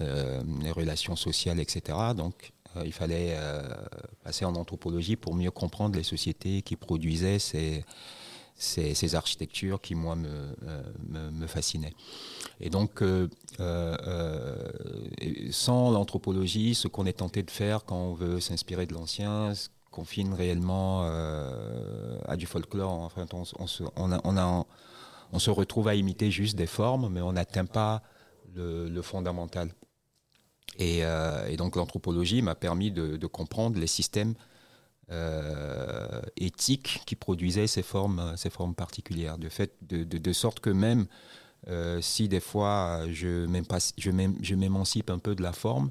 euh, 0.00 0.42
les 0.62 0.70
relations 0.70 1.16
sociales, 1.16 1.58
etc. 1.60 1.98
Donc 2.16 2.52
il 2.84 2.92
fallait 2.92 3.36
passer 4.22 4.44
en 4.44 4.54
anthropologie 4.54 5.16
pour 5.16 5.34
mieux 5.34 5.50
comprendre 5.50 5.96
les 5.96 6.04
sociétés 6.04 6.62
qui 6.62 6.76
produisaient 6.76 7.40
ces, 7.40 7.84
ces, 8.54 9.14
architectures 9.16 9.80
qui, 9.80 9.96
moi, 9.96 10.14
me, 10.14 10.54
me, 11.32 11.46
fascinaient. 11.48 11.94
Et 12.60 12.70
donc, 12.70 13.02
sans 15.50 15.90
l'anthropologie, 15.90 16.76
ce 16.76 16.86
qu'on 16.86 17.06
est 17.06 17.14
tenté 17.14 17.42
de 17.42 17.50
faire 17.50 17.84
quand 17.84 17.96
on 17.96 18.14
veut 18.14 18.38
s'inspirer 18.38 18.86
de 18.86 18.94
l'ancien, 18.94 19.52
confine 19.90 20.34
réellement 20.34 21.02
euh, 21.04 22.18
à 22.26 22.36
du 22.36 22.46
folklore. 22.46 22.92
Enfin, 22.92 23.26
on, 23.32 23.66
se, 25.38 25.50
retrouve 25.50 25.88
à 25.88 25.94
imiter 25.94 26.30
juste 26.30 26.56
des 26.56 26.66
formes, 26.66 27.08
mais 27.12 27.20
on 27.20 27.32
n'atteint 27.32 27.66
pas 27.66 28.02
le, 28.54 29.02
fondamental. 29.02 29.74
Euh, 30.80 31.46
et, 31.46 31.56
donc 31.56 31.76
l'anthropologie 31.76 32.42
m'a 32.42 32.54
permis 32.54 32.90
de, 32.90 33.26
comprendre 33.26 33.78
les 33.78 33.86
systèmes 33.86 34.34
euh, 35.10 36.22
éthiques 36.36 37.02
qui 37.04 37.16
produisaient 37.16 37.66
ces 37.66 37.82
formes, 37.82 38.34
ces 38.36 38.50
formes 38.50 38.74
particulières. 38.74 39.38
De, 39.38 39.48
fait, 39.48 39.74
de, 39.82 40.32
sorte 40.32 40.60
que 40.60 40.70
même 40.70 41.06
si 42.00 42.28
des 42.28 42.40
fois 42.40 43.02
je 43.10 44.54
m'émancipe 44.54 45.10
un 45.10 45.18
peu 45.18 45.34
de 45.34 45.42
la 45.42 45.52
forme, 45.52 45.90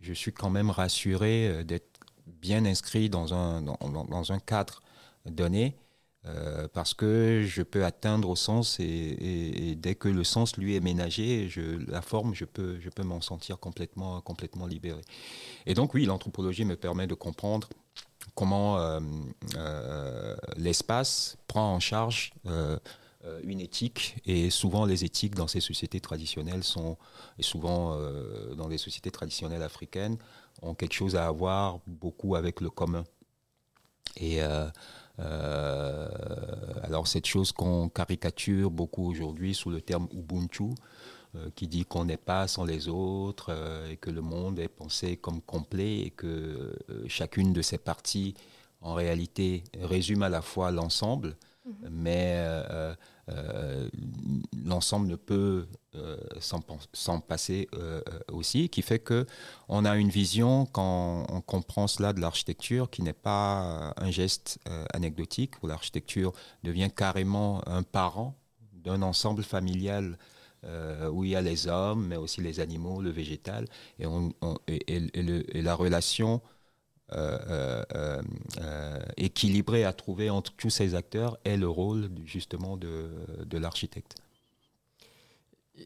je 0.00 0.12
suis 0.12 0.32
quand 0.32 0.50
même 0.50 0.70
rassuré 0.70 1.64
d'être 1.64 1.91
bien 2.26 2.64
inscrit 2.64 3.08
dans 3.08 3.34
un, 3.34 3.62
dans, 3.62 4.32
un 4.32 4.38
cadre 4.38 4.82
donné, 5.26 5.76
euh, 6.24 6.68
parce 6.72 6.94
que 6.94 7.42
je 7.44 7.62
peux 7.62 7.84
atteindre 7.84 8.28
au 8.28 8.36
sens 8.36 8.78
et, 8.78 9.74
dès 9.76 9.94
que 9.94 10.08
le 10.08 10.22
sens 10.22 10.56
lui 10.56 10.76
est 10.76 10.80
ménagé, 10.80 11.48
je, 11.48 11.84
la 11.90 12.02
forme, 12.02 12.34
je 12.34 12.44
peux, 12.44 12.78
je 12.80 12.90
peux 12.90 13.02
m'en 13.02 13.20
sentir 13.20 13.58
complètement, 13.58 14.20
complètement 14.20 14.66
libéré. 14.66 15.00
Et 15.66 15.74
donc 15.74 15.94
oui, 15.94 16.04
l'anthropologie 16.04 16.64
me 16.64 16.76
permet 16.76 17.06
de 17.06 17.14
comprendre 17.14 17.68
comment 18.34 18.78
euh, 18.78 19.00
euh, 19.56 20.36
l'espace 20.56 21.36
prend 21.48 21.74
en 21.74 21.80
charge 21.80 22.32
une 23.44 23.60
éthique 23.60 24.16
et 24.26 24.50
souvent 24.50 24.84
les 24.84 25.04
éthiques 25.04 25.36
dans 25.36 25.46
ces 25.46 25.60
sociétés 25.60 26.00
traditionnelles 26.00 26.64
sont 26.64 26.96
et 27.38 27.44
souvent 27.44 27.96
dans 28.56 28.66
les 28.66 28.78
sociétés 28.78 29.12
traditionnelles 29.12 29.62
africaines 29.62 30.18
ont 30.62 30.74
quelque 30.74 30.94
chose 30.94 31.16
à 31.16 31.26
avoir 31.26 31.80
beaucoup 31.86 32.36
avec 32.36 32.60
le 32.60 32.70
commun. 32.70 33.04
Et 34.16 34.42
euh, 34.42 34.68
euh, 35.18 36.08
alors 36.82 37.06
cette 37.06 37.26
chose 37.26 37.52
qu'on 37.52 37.88
caricature 37.88 38.70
beaucoup 38.70 39.08
aujourd'hui 39.10 39.54
sous 39.54 39.70
le 39.70 39.80
terme 39.80 40.08
Ubuntu, 40.12 40.70
euh, 41.34 41.48
qui 41.54 41.66
dit 41.66 41.84
qu'on 41.84 42.04
n'est 42.04 42.16
pas 42.16 42.46
sans 42.46 42.64
les 42.64 42.88
autres 42.88 43.54
et 43.90 43.96
que 43.96 44.10
le 44.10 44.20
monde 44.20 44.58
est 44.58 44.68
pensé 44.68 45.16
comme 45.16 45.40
complet 45.40 46.00
et 46.00 46.10
que 46.10 46.76
chacune 47.06 47.52
de 47.52 47.62
ces 47.62 47.78
parties 47.78 48.34
en 48.80 48.94
réalité 48.94 49.64
résume 49.80 50.22
à 50.22 50.28
la 50.28 50.42
fois 50.42 50.70
l'ensemble, 50.70 51.36
mhm. 51.64 51.88
mais 51.90 52.44
l'ensemble 54.64 55.08
ne 55.08 55.16
peut 55.16 55.66
euh, 55.94 56.16
sans, 56.40 57.20
passer 57.20 57.68
euh, 57.74 58.00
euh, 58.08 58.18
aussi, 58.32 58.70
qui 58.70 58.80
fait 58.80 58.98
que 58.98 59.26
on 59.68 59.84
a 59.84 59.98
une 59.98 60.08
vision 60.08 60.64
quand 60.64 61.26
on 61.28 61.42
comprend 61.42 61.86
cela 61.86 62.14
de 62.14 62.20
l'architecture 62.20 62.88
qui 62.88 63.02
n'est 63.02 63.12
pas 63.12 63.92
un 63.98 64.10
geste 64.10 64.58
anecdotique 64.94 65.62
où 65.62 65.66
l'architecture 65.66 66.32
devient 66.62 66.88
carrément 66.94 67.60
un 67.68 67.82
parent 67.82 68.38
d'un 68.72 69.02
ensemble 69.02 69.42
familial 69.42 70.16
où 71.10 71.24
il 71.24 71.30
y 71.30 71.36
a 71.36 71.42
les 71.42 71.66
hommes, 71.66 72.06
mais 72.06 72.16
aussi 72.16 72.40
les 72.40 72.60
animaux, 72.60 73.02
le 73.02 73.10
végétal, 73.10 73.66
et, 73.98 74.06
on, 74.06 74.32
et, 74.68 75.60
la 75.60 75.74
relation 75.74 76.40
équilibrée 79.16 79.84
à 79.84 79.92
trouver 79.92 80.30
entre 80.30 80.52
tous 80.52 80.70
ces 80.70 80.94
acteurs 80.94 81.38
est 81.44 81.56
le 81.56 81.68
rôle 81.68 82.08
justement 82.24 82.76
de, 82.76 83.10
de 83.44 83.58
l'architecte. 83.58 84.16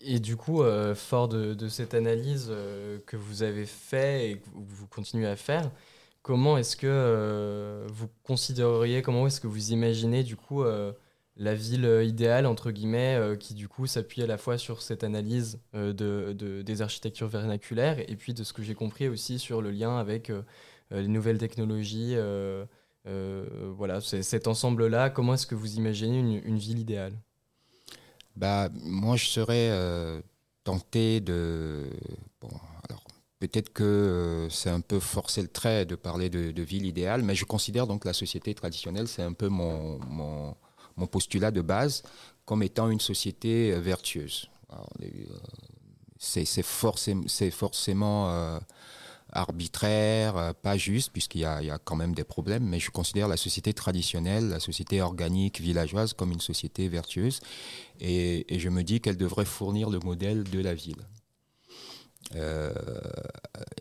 Et 0.03 0.19
du 0.19 0.37
coup, 0.37 0.63
euh, 0.63 0.95
fort 0.95 1.29
de, 1.29 1.69
cette 1.69 1.95
analyse 1.95 2.49
euh, 2.51 2.99
que 3.07 3.17
vous 3.17 3.43
avez 3.43 3.67
fait 3.67 4.31
et 4.31 4.37
que 4.39 4.49
vous 4.55 4.87
continuez 4.87 5.27
à 5.27 5.37
faire, 5.37 5.71
comment 6.23 6.59
est-ce 6.59 6.77
que 6.77 6.87
euh, 6.89 7.87
vous 7.89 8.09
considéreriez, 8.25 9.03
comment 9.03 9.27
est-ce 9.27 9.41
que 9.41 9.47
vous 9.47 9.73
imaginez 9.73 10.25
du 10.25 10.37
coup 10.37 10.65
la 11.39 11.55
ville 11.55 12.03
idéale, 12.03 12.47
entre 12.47 12.71
guillemets, 12.71 13.37
qui 13.39 13.55
du 13.55 13.69
coup 13.69 13.87
s'appuie 13.87 14.23
à 14.23 14.27
la 14.27 14.39
fois 14.39 14.59
sur 14.59 14.81
cette 14.81 15.05
analyse 15.05 15.61
de, 15.75 16.33
des 16.63 16.83
architectures 16.83 17.29
vernaculaires 17.29 17.99
et 18.11 18.17
puis 18.17 18.33
de 18.33 18.43
ce 18.43 18.53
que 18.53 18.63
j'ai 18.63 18.75
compris 18.75 19.07
aussi 19.09 19.39
sur 19.39 19.61
le 19.61 19.71
lien 19.71 19.99
avec 19.99 20.33
les 20.91 21.09
nouvelles 21.09 21.39
technologies. 21.39 22.17
voilà, 23.05 24.01
cet 24.01 24.47
ensemble-là, 24.47 25.11
comment 25.11 25.35
est-ce 25.35 25.47
que 25.47 25.55
vous 25.55 25.77
imaginez 25.77 26.43
une 26.45 26.59
ville 26.59 26.79
idéale? 26.79 27.15
Bah, 28.37 28.69
moi, 28.75 29.17
je 29.17 29.27
serais 29.27 29.71
euh, 29.71 30.21
tenté 30.63 31.21
de. 31.21 31.87
Bon, 32.41 32.51
alors, 32.89 33.05
peut-être 33.39 33.73
que 33.73 33.83
euh, 33.83 34.51
c'est 34.51 34.69
un 34.71 34.81
peu 34.83 35.01
forcer 35.01 35.41
le 35.41 35.49
trait 35.49 35.87
de 35.87 35.95
parler 35.95 36.29
de, 36.29 36.63
ville 36.63 36.85
idéale, 36.85 37.23
mais 37.23 37.35
je 37.35 37.47
considère 37.47 37.87
donc 37.87 38.05
la 38.05 38.13
société 38.13 38.55
traditionnelle, 38.55 39.09
c'est 39.09 39.23
un 39.23 39.33
peu 39.33 39.49
mon, 39.49 39.99
mon, 40.97 41.07
postulat 41.07 41.51
de 41.51 41.63
base, 41.63 42.03
comme 42.45 42.63
étant 42.63 42.91
une 42.91 43.01
société 43.01 43.73
euh, 43.73 43.81
vertueuse. 43.81 44.51
C'est 46.19 46.63
forcément. 46.63 48.61
Arbitraire, 49.37 50.55
pas 50.63 50.77
juste, 50.77 51.13
puisqu'il 51.13 51.41
y, 51.41 51.45
a 51.45 51.79
quand 51.79 51.97
même 51.97 52.15
des 52.15 52.25
problèmes, 52.25 52.65
mais 52.65 52.81
je 52.81 52.91
considère 52.91 53.29
la 53.29 53.37
société 53.37 53.73
traditionnelle, 53.73 54.49
la 54.49 54.61
société 54.61 55.03
organique, 55.03 55.61
villageoise, 55.61 56.13
comme 56.13 56.33
une 56.33 56.41
société 56.41 56.89
vertueuse, 56.89 57.41
et, 58.01 58.47
je 58.51 58.69
me 58.69 58.83
dis 58.83 59.01
qu'elle 59.01 59.17
devrait 59.17 59.45
fournir 59.45 59.91
le 59.91 59.99
modèle 60.01 60.45
de 60.45 60.61
la 60.61 60.75
ville. 60.75 61.07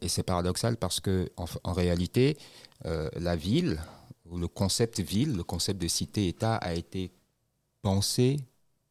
et 0.02 0.08
c'est 0.08 0.24
paradoxal 0.24 0.78
parce 0.78 1.00
que 1.00 1.32
en, 1.38 1.74
réalité, 1.74 2.38
la 2.84 3.36
ville, 3.36 3.80
le 4.32 4.48
concept 4.48 5.00
ville, 5.00 5.36
le 5.36 5.44
concept 5.44 5.82
de 5.82 5.88
cité-État 5.88 6.56
a 6.56 6.74
été 6.74 7.12
pensé 7.82 8.38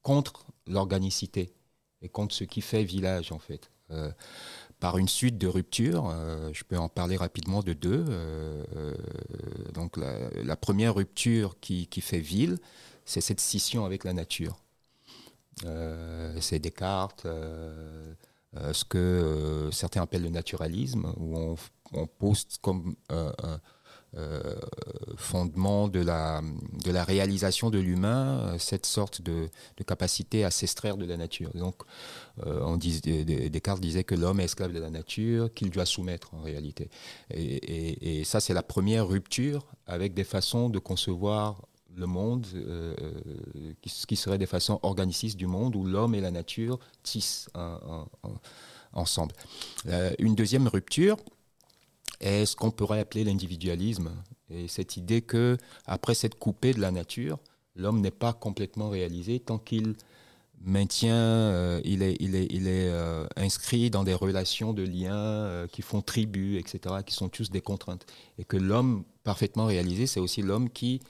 contre 0.03 0.47
l'organicité 0.67 1.53
et 2.03 2.09
contre 2.09 2.35
ce 2.35 2.45
qui 2.45 2.61
fait 2.61 2.85
village 2.85 3.33
en 3.33 3.39
fait. 3.39 3.71
Euh, 3.91 4.11
par 4.85 4.99
une 4.99 5.09
suite 5.09 5.39
de 5.39 5.47
ruptures, 5.47 6.11
euh, 6.11 6.51
je 6.53 6.63
peux 6.63 6.77
en 6.77 6.91
parler 6.91 7.17
rapidement 7.17 7.63
de 7.63 7.73
deux. 7.73 8.05
Euh, 8.07 8.93
donc 9.73 9.97
la, 9.97 10.57
première 10.57 10.95
rupture 10.95 11.59
qui, 11.59 11.89
fait 12.03 12.19
ville, 12.19 12.59
c'est 13.07 13.23
cette 13.23 13.41
scission 13.41 13.87
avec 13.87 14.05
la 14.05 14.13
nature. 14.13 14.59
c'est 16.39 16.59
Descartes, 16.59 17.27
ce 18.53 18.85
que 18.85 19.71
certains 19.73 20.03
appellent 20.03 20.25
le 20.25 20.29
naturalisme, 20.29 21.15
où 21.17 21.57
on 21.95 22.07
pose 22.07 22.45
comme 22.61 22.95
euh, 24.17 24.55
fondement 25.17 25.89
de 25.89 25.99
la, 25.99 26.41
de 26.85 26.93
la 26.93 27.03
réalisation 27.03 27.71
de 27.71 27.79
l'humain, 27.79 28.39
euh, 28.39 28.59
cette 28.59 28.87
sorte 28.87 29.21
de, 29.23 29.49
capacité 29.87 30.45
à 30.45 30.53
s'extraire 30.53 30.97
de 30.97 31.05
la 31.05 31.17
nature. 31.17 31.51
Donc, 31.55 31.83
euh, 32.47 32.61
on 32.63 32.77
Descartes 32.77 33.81
disait 33.81 34.05
que 34.05 34.15
l'homme 34.15 34.39
est 34.39 34.45
esclave 34.45 34.73
de 34.73 34.79
la 34.79 34.91
nature, 34.91 35.53
qu'il 35.53 35.71
doit 35.71 35.87
soumettre 35.87 36.33
en 36.35 36.43
réalité. 36.43 36.91
Et, 37.31 38.23
ça, 38.25 38.39
c'est 38.39 38.55
la 38.55 38.63
première 38.63 39.09
rupture 39.09 39.67
avec 39.87 40.15
des 40.15 40.25
façons 40.25 40.69
de 40.69 40.79
concevoir 40.79 41.63
le 41.97 42.07
monde, 42.07 42.47
qui, 43.83 44.07
qui, 44.07 44.17
seraient 44.17 44.39
des 44.39 44.47
façons 44.47 44.79
organicistes 44.83 45.37
du 45.37 45.47
monde, 45.47 45.75
où 45.75 45.85
l'homme 45.85 46.15
et 46.15 46.21
la 46.21 46.31
nature 46.31 46.79
tissent 47.03 47.49
ensemble. 48.93 49.35
une 50.19 50.35
deuxième 50.35 50.69
rupture, 50.69 51.17
est 52.25 52.47
ce 52.47 52.57
qu'on 52.57 52.71
pourrait 52.71 53.01
appeler 53.01 53.25
l'individualisme. 53.25 54.11
Et 54.51 54.69
cette 54.69 54.97
idée 54.97 55.23
que, 55.23 55.57
après 55.87 56.15
s'être 56.15 56.39
coupé 56.39 56.73
de 56.73 56.81
la 56.81 56.91
nature, 56.91 57.39
l'homme 57.77 58.01
n'est 58.01 58.11
pas 58.11 58.33
complètement 58.33 58.89
réalisé 58.89 59.41
tant 59.41 59.59
qu'il 59.59 59.95
maintient, 60.65 61.15
euh, 61.15 61.81
il 61.85 62.03
est, 62.03 62.17
il 62.21 62.35
est, 62.35 62.47
il 62.51 62.67
est 62.67 62.89
euh, 62.89 63.27
inscrit 63.37 63.91
dans 63.91 64.03
des 64.03 64.15
relations 64.15 64.73
de 64.73 64.83
liens 64.83 65.15
euh, 65.15 65.67
qui 65.67 65.83
font 65.83 66.01
tribu, 66.01 66.57
etc., 66.59 66.97
qui 67.05 67.15
sont 67.15 67.29
tous 67.29 67.51
des 67.51 67.61
contraintes. 67.61 68.07
Et 68.39 68.45
que 68.45 68.57
l'homme 68.57 69.05
parfaitement 69.23 69.67
réalisé, 69.67 70.07
c'est 70.07 70.21
aussi 70.21 70.43
l'homme 70.43 70.71
qui 70.71 71.01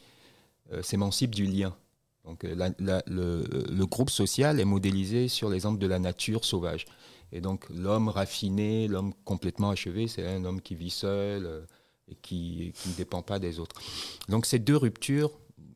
s'émancipe 0.81 1.35
du 1.35 1.45
lien. 1.45 1.77
Donc 2.25 2.43
le, 2.43 3.05
le, 3.07 3.87
groupe 3.87 4.09
social 4.09 4.59
est 4.59 4.65
modélisé 4.65 5.29
sur 5.29 5.51
l'exemple 5.51 5.79
de 5.79 5.87
la 5.87 5.99
nature 5.99 6.45
sauvage. 6.45 6.87
Et 7.35 7.41
donc 7.41 7.69
l'homme 7.69 8.09
raffiné, 8.09 8.87
l'homme 8.87 9.13
complètement 9.25 9.71
achevé, 9.71 10.07
c'est 10.07 10.25
un 10.25 10.45
homme 10.45 10.63
qui 10.63 10.77
vit 10.77 10.91
seul 10.91 11.45
euh, 11.47 11.61
et 12.09 12.15
qui, 12.15 12.73
ne 12.87 12.93
dépend 12.95 13.23
pas 13.23 13.41
des 13.41 13.59
autres. 13.59 13.83
Donc 14.29 14.47
ces 14.47 14.61
deux 14.61 14.77
ruptures, 14.77 15.33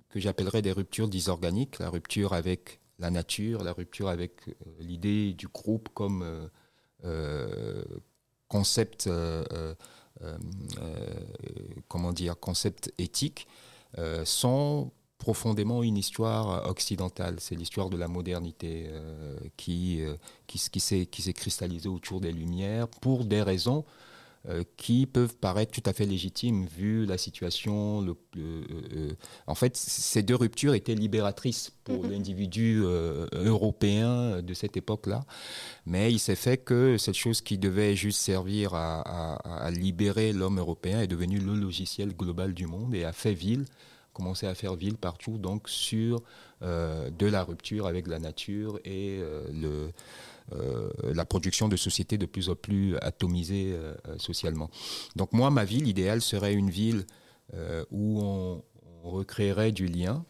que 0.09 0.21
j'appellerais 0.21 0.63
des 0.63 0.71
ruptures 0.71 1.09
disorganiques, 1.09 1.81
la 1.81 1.91
rupture 1.91 2.33
avec 2.33 2.81
la 3.01 3.11
nature, 3.11 3.65
la 3.65 3.73
rupture 3.73 4.09
avec 4.09 4.49
euh, 4.49 4.53
l'idée 4.79 5.33
du 5.33 5.49
groupe 5.49 5.89
comme 5.95 6.49
euh, 7.05 7.83
concept, 8.47 9.11
comment 11.89 12.13
dire, 12.13 12.39
concept 12.39 12.93
éthique, 12.99 13.49
sont 14.25 14.93
profondément 15.19 15.83
une 15.83 15.97
histoire 15.97 16.69
occidentale. 16.71 17.37
C'est 17.39 17.57
l'histoire 17.57 17.91
de 17.91 17.97
la 17.97 18.09
modernité 18.09 18.87
euh, 18.89 19.37
qui, 19.57 20.01
euh, 20.01 20.15
qui, 20.47 20.63
qui 20.71 20.81
s'est 20.81 21.33
cristallisée 21.33 21.89
autour 21.89 22.21
des 22.21 22.33
Lumières 22.33 22.89
pour 22.89 23.25
des 23.25 23.43
raisons 23.43 23.85
euh, 24.49 24.63
qui 24.77 25.07
peuvent 25.07 25.35
paraître 25.35 25.73
tout 25.73 25.83
à 25.91 25.93
fait 25.93 26.07
légitimes 26.07 26.67
vu 26.67 27.05
la 27.05 27.19
situation. 27.19 28.01
Le, 28.01 28.17
en 29.49 29.57
fait, 29.57 29.77
ces 29.77 30.23
deux 30.23 30.37
ruptures 30.37 30.75
étaient 30.75 30.95
libératrices 30.95 31.73
pour 31.83 32.05
mm-hmm. 32.05 32.11
l'individu 32.11 32.83
européen 33.33 34.41
de 34.41 34.55
cette 34.55 34.77
époque-là. 34.77 35.25
Mais 35.85 36.13
il 36.13 36.21
s'est 36.21 36.37
fait 36.37 36.59
que 36.59 36.97
cette 36.97 37.17
chose 37.17 37.41
qui 37.41 37.59
devait 37.59 37.97
juste 37.97 38.21
servir 38.21 38.75
à, 38.75 39.01
à, 39.01 39.67
à 39.67 39.71
libérer 39.73 40.33
l'homme 40.33 40.61
européen 40.61 41.01
est 41.01 41.09
devenue 41.09 41.41
le 41.41 41.55
logiciel 41.55 42.15
global 42.15 42.55
du 42.55 42.67
monde 42.67 42.95
et 42.95 43.05
a 43.05 43.13
fait 43.13 43.35
ville 43.35 43.65
commencer 44.19 44.49
à 44.49 44.55
faire 44.57 44.75
ville 44.75 44.97
partout, 44.97 45.39
donc 45.39 45.69
sur 45.69 46.21
euh, 46.63 47.09
de 47.11 47.27
la 47.27 47.45
rupture 47.45 47.87
avec 47.87 48.09
la 48.09 48.19
nature 48.19 48.81
et 48.85 49.19
euh, 49.21 49.47
le, 49.53 49.93
euh, 50.57 50.91
la 51.15 51.25
production 51.25 51.69
de 51.69 51.77
sociétés 51.77 52.19
de 52.19 52.27
plus 52.27 52.49
en 52.49 52.57
plus 52.57 52.97
atomisées 52.97 53.77
socialement. 54.17 54.71
Donc 55.15 55.33
moi, 55.33 55.51
ma 55.51 55.65
ville 55.65 55.87
idéale 55.87 56.21
serait 56.21 56.53
une 56.53 56.71
ville 56.71 57.07
où 57.91 58.21
on, 58.21 58.63
recréerait 59.05 59.71
du 59.71 59.87
lien 59.87 60.25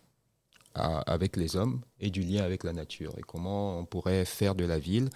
avec 0.74 1.37
les 1.37 1.57
hommes 1.57 1.81
et 1.98 2.11
du 2.11 2.20
lien 2.20 2.44
avec 2.44 2.62
la 2.62 2.74
nature. 2.74 3.14
Et 3.16 3.22
comment 3.22 3.79
on 3.79 3.87
pourrait 3.87 4.27
faire 4.27 4.55
de 4.55 4.64
la 4.64 4.79
ville 4.79 5.09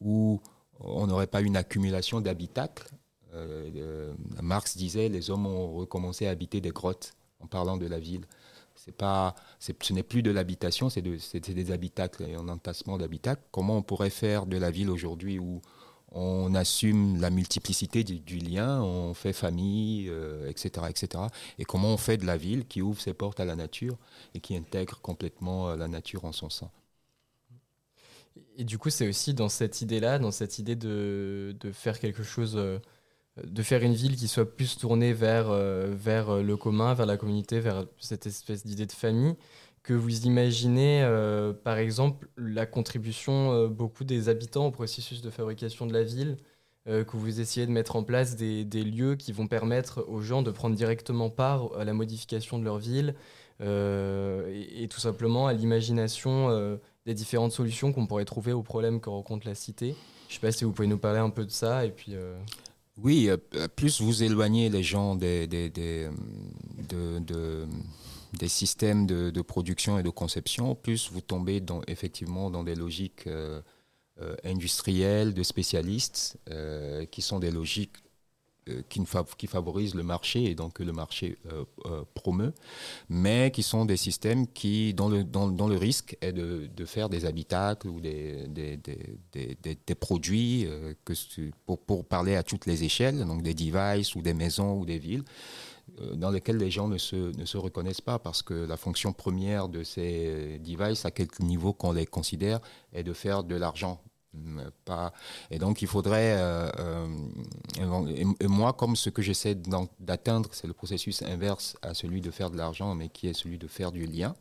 où 0.00 0.40
on 0.80 1.06
n'aurait 1.06 1.28
pas 1.28 1.40
une 1.40 1.56
accumulation 1.56 2.20
d'habitacles. 2.20 2.88
Marx 4.42 4.76
disait 4.76 5.08
les 5.08 5.30
hommes 5.30 5.46
ont 5.46 5.72
recommencé 5.72 6.26
à 6.26 6.30
habiter 6.30 6.60
des 6.60 6.72
grottes 6.72 7.14
en 7.40 7.46
parlant 7.46 7.76
de 7.76 7.86
la 7.86 7.98
ville. 7.98 8.26
Pas, 8.98 9.34
ce 9.58 9.92
n'est 9.92 10.02
plus 10.02 10.22
de 10.22 10.30
l'habitation, 10.30 10.90
c'est 10.90 11.02
de, 11.02 11.18
des 11.52 11.70
habitacles 11.72 12.22
et 12.24 12.34
un 12.34 12.48
entassement 12.48 12.98
d'habitacles. 12.98 13.42
Comment 13.50 13.78
on 13.78 13.82
pourrait 13.82 14.10
faire 14.10 14.46
de 14.46 14.56
la 14.58 14.70
ville 14.70 14.90
aujourd'hui 14.90 15.38
où 15.38 15.60
on 16.12 16.54
assume 16.54 17.20
la 17.20 17.30
multiplicité 17.30 18.04
du, 18.04 18.38
lien, 18.38 18.80
on 18.80 19.12
fait 19.12 19.32
famille, 19.32 20.10
etc., 20.48 20.70
euh, 20.78 20.88
etc. 20.88 21.24
Et 21.58 21.64
comment 21.64 21.92
on 21.92 21.96
fait 21.96 22.16
de 22.16 22.24
la 22.24 22.36
ville 22.36 22.66
qui 22.66 22.80
ouvre 22.80 23.00
ses 23.00 23.12
portes 23.12 23.40
à 23.40 23.44
la 23.44 23.56
nature 23.56 23.98
et 24.34 24.40
qui 24.40 24.56
intègre 24.56 25.00
complètement 25.00 25.70
euh, 25.70 25.76
la 25.76 25.88
nature 25.88 26.24
en 26.24 26.32
son 26.32 26.48
sein? 26.48 26.70
Et 28.56 28.64
du 28.64 28.78
coup, 28.78 28.90
c'est 28.90 29.08
aussi 29.08 29.34
dans 29.34 29.48
cette 29.48 29.80
idée-là, 29.80 30.18
dans 30.18 30.30
cette 30.30 30.58
idée 30.58 30.76
de, 30.76 31.56
de 31.58 31.72
faire 31.72 31.98
quelque 31.98 32.22
chose 32.22 32.56
euh, 32.56 32.78
de 33.44 33.62
faire 33.62 33.82
une 33.82 33.94
ville 33.94 34.16
qui 34.16 34.28
soit 34.28 34.50
plus 34.56 34.78
tournée 34.78 35.12
vers, 35.12 35.50
euh, 35.50 35.92
vers 35.94 36.30
euh, 36.30 36.42
le 36.42 36.56
commun, 36.56 36.94
vers 36.94 37.06
la 37.06 37.16
communauté, 37.16 37.60
vers 37.60 37.84
cette 37.98 38.26
espèce 38.26 38.64
d'idée 38.64 38.86
de 38.86 38.92
famille, 38.92 39.34
que 39.82 39.92
vous 39.92 40.26
imaginez, 40.26 41.02
euh, 41.02 41.52
par 41.52 41.78
exemple, 41.78 42.28
la 42.36 42.66
contribution 42.66 43.68
beaucoup 43.68 44.04
des 44.04 44.28
habitants 44.28 44.66
au 44.66 44.70
processus 44.70 45.22
de 45.22 45.30
fabrication 45.30 45.86
de 45.86 45.92
la 45.92 46.02
ville, 46.02 46.38
que 46.86 47.16
vous 47.16 47.40
essayez 47.40 47.66
de 47.66 47.72
mettre 47.72 47.96
en 47.96 48.04
place 48.04 48.36
des, 48.36 48.64
lieux 48.64 49.16
qui 49.16 49.32
vont 49.32 49.48
permettre 49.48 50.04
aux 50.08 50.20
gens 50.20 50.42
de 50.42 50.52
prendre 50.52 50.76
directement 50.76 51.30
part 51.30 51.76
à 51.76 51.84
la 51.84 51.92
modification 51.92 52.60
de 52.60 52.64
leur 52.64 52.78
ville, 52.78 53.16
et, 53.60 54.82
et, 54.82 54.88
tout 54.88 55.00
simplement 55.00 55.48
à 55.48 55.52
l'imagination 55.52 56.78
des 57.04 57.14
différentes 57.14 57.50
solutions 57.50 57.92
qu'on 57.92 58.06
pourrait 58.06 58.24
trouver 58.24 58.52
aux 58.52 58.62
problèmes 58.62 59.00
que 59.00 59.10
rencontre 59.10 59.48
la 59.48 59.56
cité. 59.56 59.96
Je 60.28 60.32
ne 60.32 60.34
sais 60.34 60.40
pas 60.40 60.52
si 60.52 60.64
vous 60.64 60.70
pouvez 60.72 60.86
nous 60.86 60.98
parler 60.98 61.18
un 61.18 61.30
peu 61.30 61.44
de 61.44 61.50
ça, 61.50 61.84
et 61.84 61.90
puis... 61.90 62.14
Oui, 62.98 63.28
euh, 63.28 63.68
plus 63.68 64.00
vous 64.00 64.22
éloignez 64.22 64.70
les 64.70 64.82
gens 64.82 65.16
des, 65.16 65.46
des 65.46 66.08
systèmes 68.48 69.06
de, 69.06 69.42
production 69.42 69.98
et 69.98 70.02
de 70.02 70.10
conception, 70.10 70.74
plus 70.74 71.10
vous 71.10 71.20
tombez 71.20 71.60
dans, 71.60 71.82
effectivement 71.88 72.50
dans 72.50 72.62
des 72.62 72.74
logiques 72.74 73.26
euh, 73.26 73.60
euh, 74.20 74.34
industrielles, 74.44 75.34
de 75.34 75.42
spécialistes, 75.42 76.38
qui 77.10 77.22
sont 77.22 77.38
des 77.38 77.50
logiques 77.50 77.96
euh, 77.98 78.05
qui, 78.88 79.00
qui, 79.38 79.46
favorisent 79.46 79.94
le 79.94 80.02
marché 80.02 80.44
et 80.44 80.54
donc 80.54 80.74
que 80.74 80.82
le 80.82 80.92
marché 80.92 81.38
euh, 81.52 81.64
euh, 81.86 82.02
promeut, 82.14 82.52
mais 83.08 83.50
qui 83.52 83.62
sont 83.62 83.84
des 83.84 83.96
systèmes 83.96 84.46
dont, 84.94 85.08
le, 85.08 85.22
le 85.22 85.76
risque 85.76 86.16
est 86.20 86.32
de, 86.32 86.84
faire 86.84 87.08
des 87.08 87.26
habitacles 87.26 87.88
ou 87.88 88.00
des, 88.00 88.46
produits 90.00 90.68
pour, 91.64 91.78
pour, 91.78 92.04
parler 92.04 92.36
à 92.36 92.42
toutes 92.42 92.66
les 92.66 92.84
échelles, 92.84 93.24
donc 93.24 93.42
des 93.42 93.54
devices 93.54 94.14
ou 94.14 94.22
des 94.22 94.34
maisons 94.34 94.78
ou 94.78 94.84
des 94.84 94.98
villes 94.98 95.24
dans 96.14 96.30
lesquelles 96.30 96.58
les 96.58 96.70
gens 96.70 96.88
ne 96.88 96.98
se, 96.98 97.36
ne 97.38 97.44
se 97.44 97.56
reconnaissent 97.56 98.00
pas 98.00 98.18
parce 98.18 98.42
que 98.42 98.54
la 98.54 98.76
fonction 98.76 99.12
première 99.12 99.68
de 99.68 99.84
ces 99.84 100.58
devices, 100.58 101.04
à 101.04 101.10
quelque 101.12 101.42
niveau 101.42 101.72
qu'on 101.72 101.92
les 101.92 102.06
considère, 102.06 102.60
est 102.92 103.04
de 103.04 103.12
faire 103.12 103.44
de 103.44 103.54
l'argent 103.54 104.00
Et 105.50 105.58
donc, 105.58 105.82
il 105.82 105.88
faudrait. 105.88 106.36
Euh, 106.38 106.70
euh, 106.78 108.34
et, 108.40 108.46
moi, 108.46 108.72
comme 108.72 108.96
ce 108.96 109.10
que 109.10 109.22
j'essaie 109.22 109.56
d'atteindre, 110.00 110.50
c'est 110.52 110.66
le 110.66 110.72
processus 110.72 111.22
inverse 111.22 111.76
à 111.82 111.94
celui 111.94 112.20
de 112.20 112.30
faire 112.30 112.50
de 112.50 112.56
l'argent, 112.56 112.94
mais 112.94 113.08
qui 113.08 113.28
est 113.28 113.32
celui 113.32 113.58
de 113.58 113.66
faire 113.66 113.92
du 113.92 114.06
lien. 114.06 114.34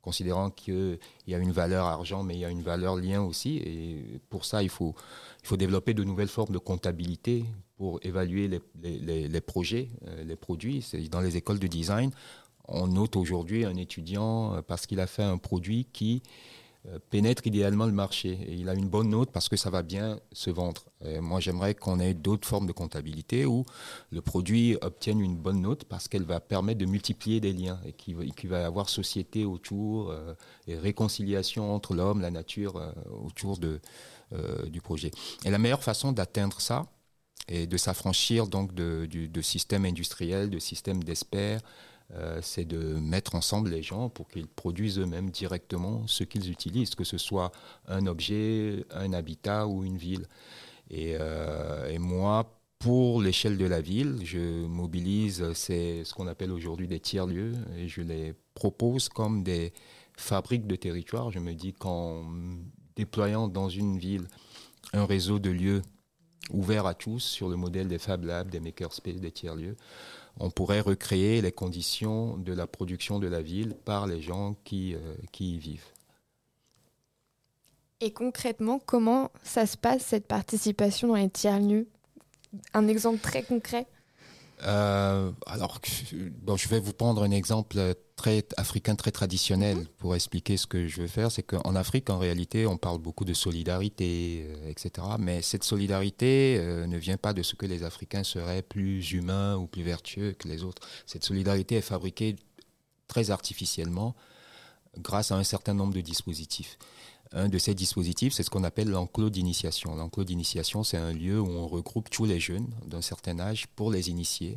considérant 0.00 0.50
qu'il 0.50 0.98
y 1.28 1.34
a 1.34 1.38
une 1.38 1.52
valeur 1.52 1.86
argent, 1.86 2.24
mais 2.24 2.34
il 2.34 2.40
y 2.40 2.44
a 2.44 2.50
une 2.50 2.62
valeur 2.62 2.96
lien 2.96 3.22
aussi. 3.22 3.58
Et 3.58 4.20
pour 4.30 4.44
ça, 4.44 4.62
il 4.62 4.68
faut, 4.68 4.94
il 5.42 5.46
faut 5.46 5.56
développer 5.56 5.94
de 5.94 6.02
nouvelles 6.02 6.28
formes 6.28 6.52
de 6.52 6.58
comptabilité 6.58 7.44
pour 7.76 8.00
évaluer 8.02 8.48
les, 8.48 9.28
les, 9.28 9.40
projets, 9.40 9.88
euh, 10.06 10.24
les 10.24 10.36
produits. 10.36 10.84
Dans 11.10 11.20
les 11.20 11.36
écoles 11.36 11.60
de 11.60 11.68
design, 11.68 12.10
on 12.66 12.88
note 12.88 13.16
aujourd'hui 13.16 13.64
un 13.64 13.76
étudiant 13.76 14.62
parce 14.66 14.86
qu'il 14.86 15.00
a 15.00 15.06
fait 15.06 15.24
un 15.24 15.38
produit 15.38 15.86
qui 15.92 16.22
pénètre 17.10 17.46
idéalement 17.46 17.86
le 17.86 17.92
marché. 17.92 18.38
Et 18.46 18.54
il 18.54 18.68
a 18.68 18.74
une 18.74 18.88
bonne 18.88 19.10
note 19.10 19.30
parce 19.30 19.48
que 19.48 19.56
ça 19.56 19.70
va 19.70 19.82
bien 19.82 20.18
se 20.32 20.50
vendre. 20.50 20.84
moi, 21.20 21.40
j'aimerais 21.40 21.74
qu'on 21.74 22.00
ait 22.00 22.14
d'autres 22.14 22.46
formes 22.46 22.66
de 22.66 22.72
comptabilité 22.72 23.46
où 23.46 23.64
le 24.10 24.20
produit 24.20 24.76
obtienne 24.80 25.20
une 25.20 25.36
bonne 25.36 25.60
note 25.60 25.84
parce 25.84 26.08
qu'elle 26.08 26.24
va 26.24 26.40
permettre 26.40 26.78
de 26.78 26.86
multiplier 26.86 27.40
des 27.40 27.52
liens 27.52 27.80
et 27.86 27.92
qu'il 27.92 28.48
va 28.48 28.60
y 28.60 28.64
avoir 28.64 28.88
société 28.88 29.44
autour 29.44 30.10
euh, 30.10 30.34
et 30.66 30.76
réconciliation 30.76 31.74
entre 31.74 31.94
l'homme, 31.94 32.20
la 32.20 32.30
nature 32.30 32.76
euh, 32.76 32.92
autour 33.24 33.58
de, 33.58 33.80
du 34.70 34.80
projet. 34.80 35.10
Et 35.44 35.50
la 35.50 35.58
meilleure 35.58 35.82
façon 35.82 36.10
d'atteindre 36.10 36.58
ça 36.60 36.86
et 37.48 37.66
de 37.66 37.76
s'affranchir 37.76 38.46
donc 38.46 38.74
de, 38.74 39.04
du, 39.04 39.28
de 39.28 39.42
système 39.42 39.84
industriel, 39.84 40.48
de 40.48 40.58
système 40.58 41.04
d'experts, 41.04 41.60
euh, 42.14 42.40
c'est 42.42 42.64
de 42.64 42.94
mettre 42.94 43.34
ensemble 43.34 43.70
les 43.70 43.82
gens 43.82 44.08
pour 44.10 44.28
qu'ils 44.28 44.46
produisent 44.46 44.98
eux-mêmes 44.98 45.30
directement 45.30 46.06
ce 46.06 46.24
qu'ils 46.24 46.50
utilisent, 46.50 46.94
que 46.94 47.04
ce 47.04 47.16
soit 47.16 47.52
un 47.88 48.06
objet, 48.06 48.84
un 48.90 49.12
habitat 49.12 49.66
ou 49.66 49.84
une 49.84 49.96
ville. 49.96 50.26
Et, 50.90 51.16
euh, 51.18 51.98
moi, 51.98 52.58
pour 52.78 53.22
l'échelle 53.22 53.56
de 53.56 53.64
la 53.64 53.80
ville, 53.80 54.18
je 54.24 54.66
mobilise 54.66 55.52
ce 55.52 56.12
qu'on 56.12 56.26
appelle 56.26 56.50
aujourd'hui 56.50 56.88
des 56.88 57.00
tiers-lieux 57.00 57.54
et 57.76 57.88
je 57.88 58.02
les 58.02 58.34
propose 58.54 59.08
comme 59.08 59.42
des 59.42 59.72
fabriques 60.16 60.66
de 60.66 60.76
territoire. 60.76 61.30
Je 61.30 61.38
me 61.38 61.54
dis 61.54 61.72
qu'en 61.72 62.24
déployant 62.96 63.48
dans 63.48 63.68
une 63.68 63.98
ville 63.98 64.26
un 64.92 65.06
réseau 65.06 65.38
de 65.38 65.50
lieux 65.50 65.82
ouverts 66.50 66.86
à 66.86 66.94
tous 66.94 67.20
sur 67.20 67.48
le 67.48 67.56
modèle 67.56 67.88
des 67.88 67.98
Fab 67.98 68.24
Labs, 68.24 68.50
des 68.50 68.60
Makerspace, 68.60 69.20
des 69.20 69.30
tiers-lieux, 69.30 69.76
on 70.38 70.50
pourrait 70.50 70.80
recréer 70.80 71.40
les 71.40 71.52
conditions 71.52 72.36
de 72.36 72.52
la 72.52 72.66
production 72.66 73.18
de 73.18 73.28
la 73.28 73.42
ville 73.42 73.74
par 73.84 74.06
les 74.06 74.20
gens 74.20 74.56
qui, 74.64 74.94
euh, 74.94 75.14
qui 75.30 75.54
y 75.54 75.58
vivent. 75.58 75.86
Et 78.00 78.12
concrètement, 78.12 78.80
comment 78.84 79.30
ça 79.44 79.66
se 79.66 79.76
passe, 79.76 80.02
cette 80.02 80.26
participation 80.26 81.08
dans 81.08 81.14
les 81.14 81.30
tiers-lieux 81.30 81.86
Un 82.74 82.88
exemple 82.88 83.20
très 83.20 83.44
concret? 83.44 83.86
Euh, 84.64 85.30
alors, 85.46 85.80
bon, 86.42 86.56
je 86.56 86.68
vais 86.68 86.80
vous 86.80 86.92
prendre 86.92 87.22
un 87.22 87.30
exemple 87.30 87.94
très 88.22 88.44
africain, 88.56 88.94
très 88.94 89.10
traditionnel 89.10 89.78
mhm. 89.78 89.86
pour 89.98 90.14
expliquer 90.14 90.56
ce 90.56 90.68
que 90.68 90.86
je 90.86 91.00
veux 91.00 91.08
faire. 91.08 91.32
C'est 91.32 91.42
qu'en 91.42 91.74
Afrique, 91.74 92.08
en 92.08 92.18
réalité, 92.18 92.68
on 92.68 92.76
parle 92.76 92.98
beaucoup 92.98 93.24
de 93.24 93.34
solidarité, 93.34 94.46
euh, 94.46 94.70
etc. 94.70 95.08
Mais 95.18 95.42
cette 95.42 95.64
solidarité 95.64 96.56
euh, 96.60 96.86
ne 96.86 96.98
vient 96.98 97.16
pas 97.16 97.32
de 97.32 97.42
ce 97.42 97.56
que 97.56 97.66
les 97.66 97.82
Africains 97.82 98.22
seraient 98.22 98.62
plus 98.62 99.10
humains 99.10 99.56
ou 99.56 99.66
plus 99.66 99.82
vertueux 99.82 100.34
que 100.38 100.46
les 100.46 100.62
autres. 100.62 100.86
Cette 101.04 101.24
solidarité 101.24 101.76
est 101.76 101.88
fabriquée 101.94 102.36
très 103.08 103.32
artificiellement 103.32 104.14
grâce 104.98 105.32
à 105.32 105.36
un 105.36 105.44
certain 105.44 105.74
nombre 105.74 105.94
de 105.94 106.00
dispositifs. 106.00 106.78
Un 107.32 107.48
de 107.48 107.58
ces 107.58 107.74
dispositifs, 107.74 108.34
c'est 108.34 108.44
ce 108.44 108.50
qu'on 108.50 108.62
appelle 108.62 108.88
l'enclos 108.88 109.30
d'initiation. 109.30 109.96
L'enclos 109.96 110.24
d'initiation, 110.24 110.84
c'est 110.84 110.98
un 110.98 111.12
lieu 111.12 111.40
où 111.40 111.48
on 111.48 111.66
regroupe 111.66 112.08
tous 112.08 112.26
les 112.26 112.38
jeunes 112.38 112.70
d'un 112.86 113.02
certain 113.02 113.40
âge 113.40 113.66
pour 113.74 113.90
les 113.90 114.10
initier. 114.10 114.56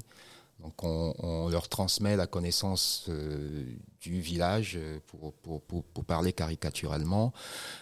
Donc 0.60 0.84
on, 0.84 1.50
leur 1.50 1.68
transmet 1.68 2.16
la 2.16 2.28
connaissance 2.28 3.06
euh, 3.10 3.66
du 4.02 4.20
village 4.20 4.78
euh, 4.78 5.00
pour, 5.06 5.84
parler 6.06 6.34
caricaturalement, 6.34 7.34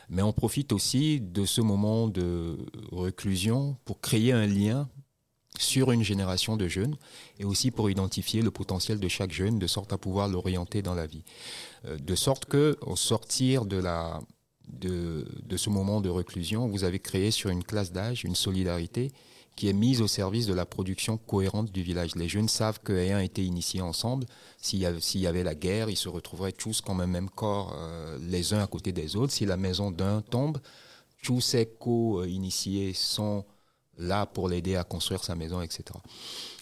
mais 0.09 0.21
on 0.21 0.33
profite 0.33 0.73
aussi 0.73 1.21
de 1.21 1.45
ce 1.45 1.61
moment 1.61 2.07
de 2.07 2.57
reclusion 2.91 3.77
pour 3.85 4.01
créer 4.01 4.31
un 4.31 4.47
lien 4.47 4.89
sur 5.59 5.91
une 5.91 6.03
génération 6.03 6.57
de 6.57 6.67
jeunes 6.67 6.97
et 7.39 7.45
aussi 7.45 7.71
pour 7.71 7.89
identifier 7.89 8.41
le 8.41 8.51
potentiel 8.51 8.99
de 8.99 9.07
chaque 9.07 9.31
jeune 9.31 9.59
de 9.59 9.67
sorte 9.67 9.93
à 9.93 9.97
pouvoir 9.97 10.27
l'orienter 10.27 10.81
dans 10.81 10.95
la 10.95 11.05
vie. 11.05 11.23
Euh, 11.85 11.97
de 11.97 12.15
sorte 12.15 12.45
que 12.45 12.77
au 12.81 12.95
sortir 12.95 13.65
de 13.65 13.77
la, 13.77 14.19
de, 14.67 15.25
ce 15.57 15.69
moment 15.69 16.01
de 16.01 16.09
reclusion, 16.09 16.67
vous 16.67 16.83
avez 16.83 16.99
créé 16.99 17.31
sur 17.31 17.49
une 17.49 17.63
classe 17.63 17.91
d'âge 17.91 18.23
une 18.23 18.35
solidarité 18.35 19.11
qui 19.55 19.69
est 19.69 19.73
mise 19.73 20.01
au 20.01 20.07
service 20.07 20.47
de 20.47 20.53
la 20.53 20.65
production 20.65 21.17
cohérente 21.17 21.71
du 21.71 21.83
village. 21.83 22.15
Les 22.15 22.27
jeunes 22.27 22.49
savent 22.49 22.79
qu'ayant 22.83 23.19
été 23.19 23.43
initiés 23.43 23.81
ensemble, 23.81 24.25
s'il 24.57 24.79
y, 24.79 25.27
avait 25.27 25.43
la 25.43 25.55
guerre, 25.55 25.89
ils 25.89 25.97
se 25.97 26.09
retrouveraient 26.09 26.51
tous 26.51 26.81
comme 26.81 27.01
un 27.01 27.07
même 27.07 27.29
corps, 27.29 27.75
euh, 27.77 28.17
les 28.21 28.53
uns 28.53 28.63
à 28.63 28.67
côté 28.67 28.91
des 28.91 29.15
autres. 29.15 29.33
Si 29.33 29.45
la 29.45 29.57
maison 29.57 29.91
d'un 29.91 30.21
tombe, 30.21 30.57
tous 31.21 31.41
ces 31.41 31.65
co-initiés 31.65 32.93
sont 32.93 33.45
là 33.97 34.25
pour 34.25 34.49
l'aider 34.49 34.75
à 34.75 34.83
construire 34.83 35.23
sa 35.23 35.35
maison, 35.35 35.61
etc. 35.61 35.83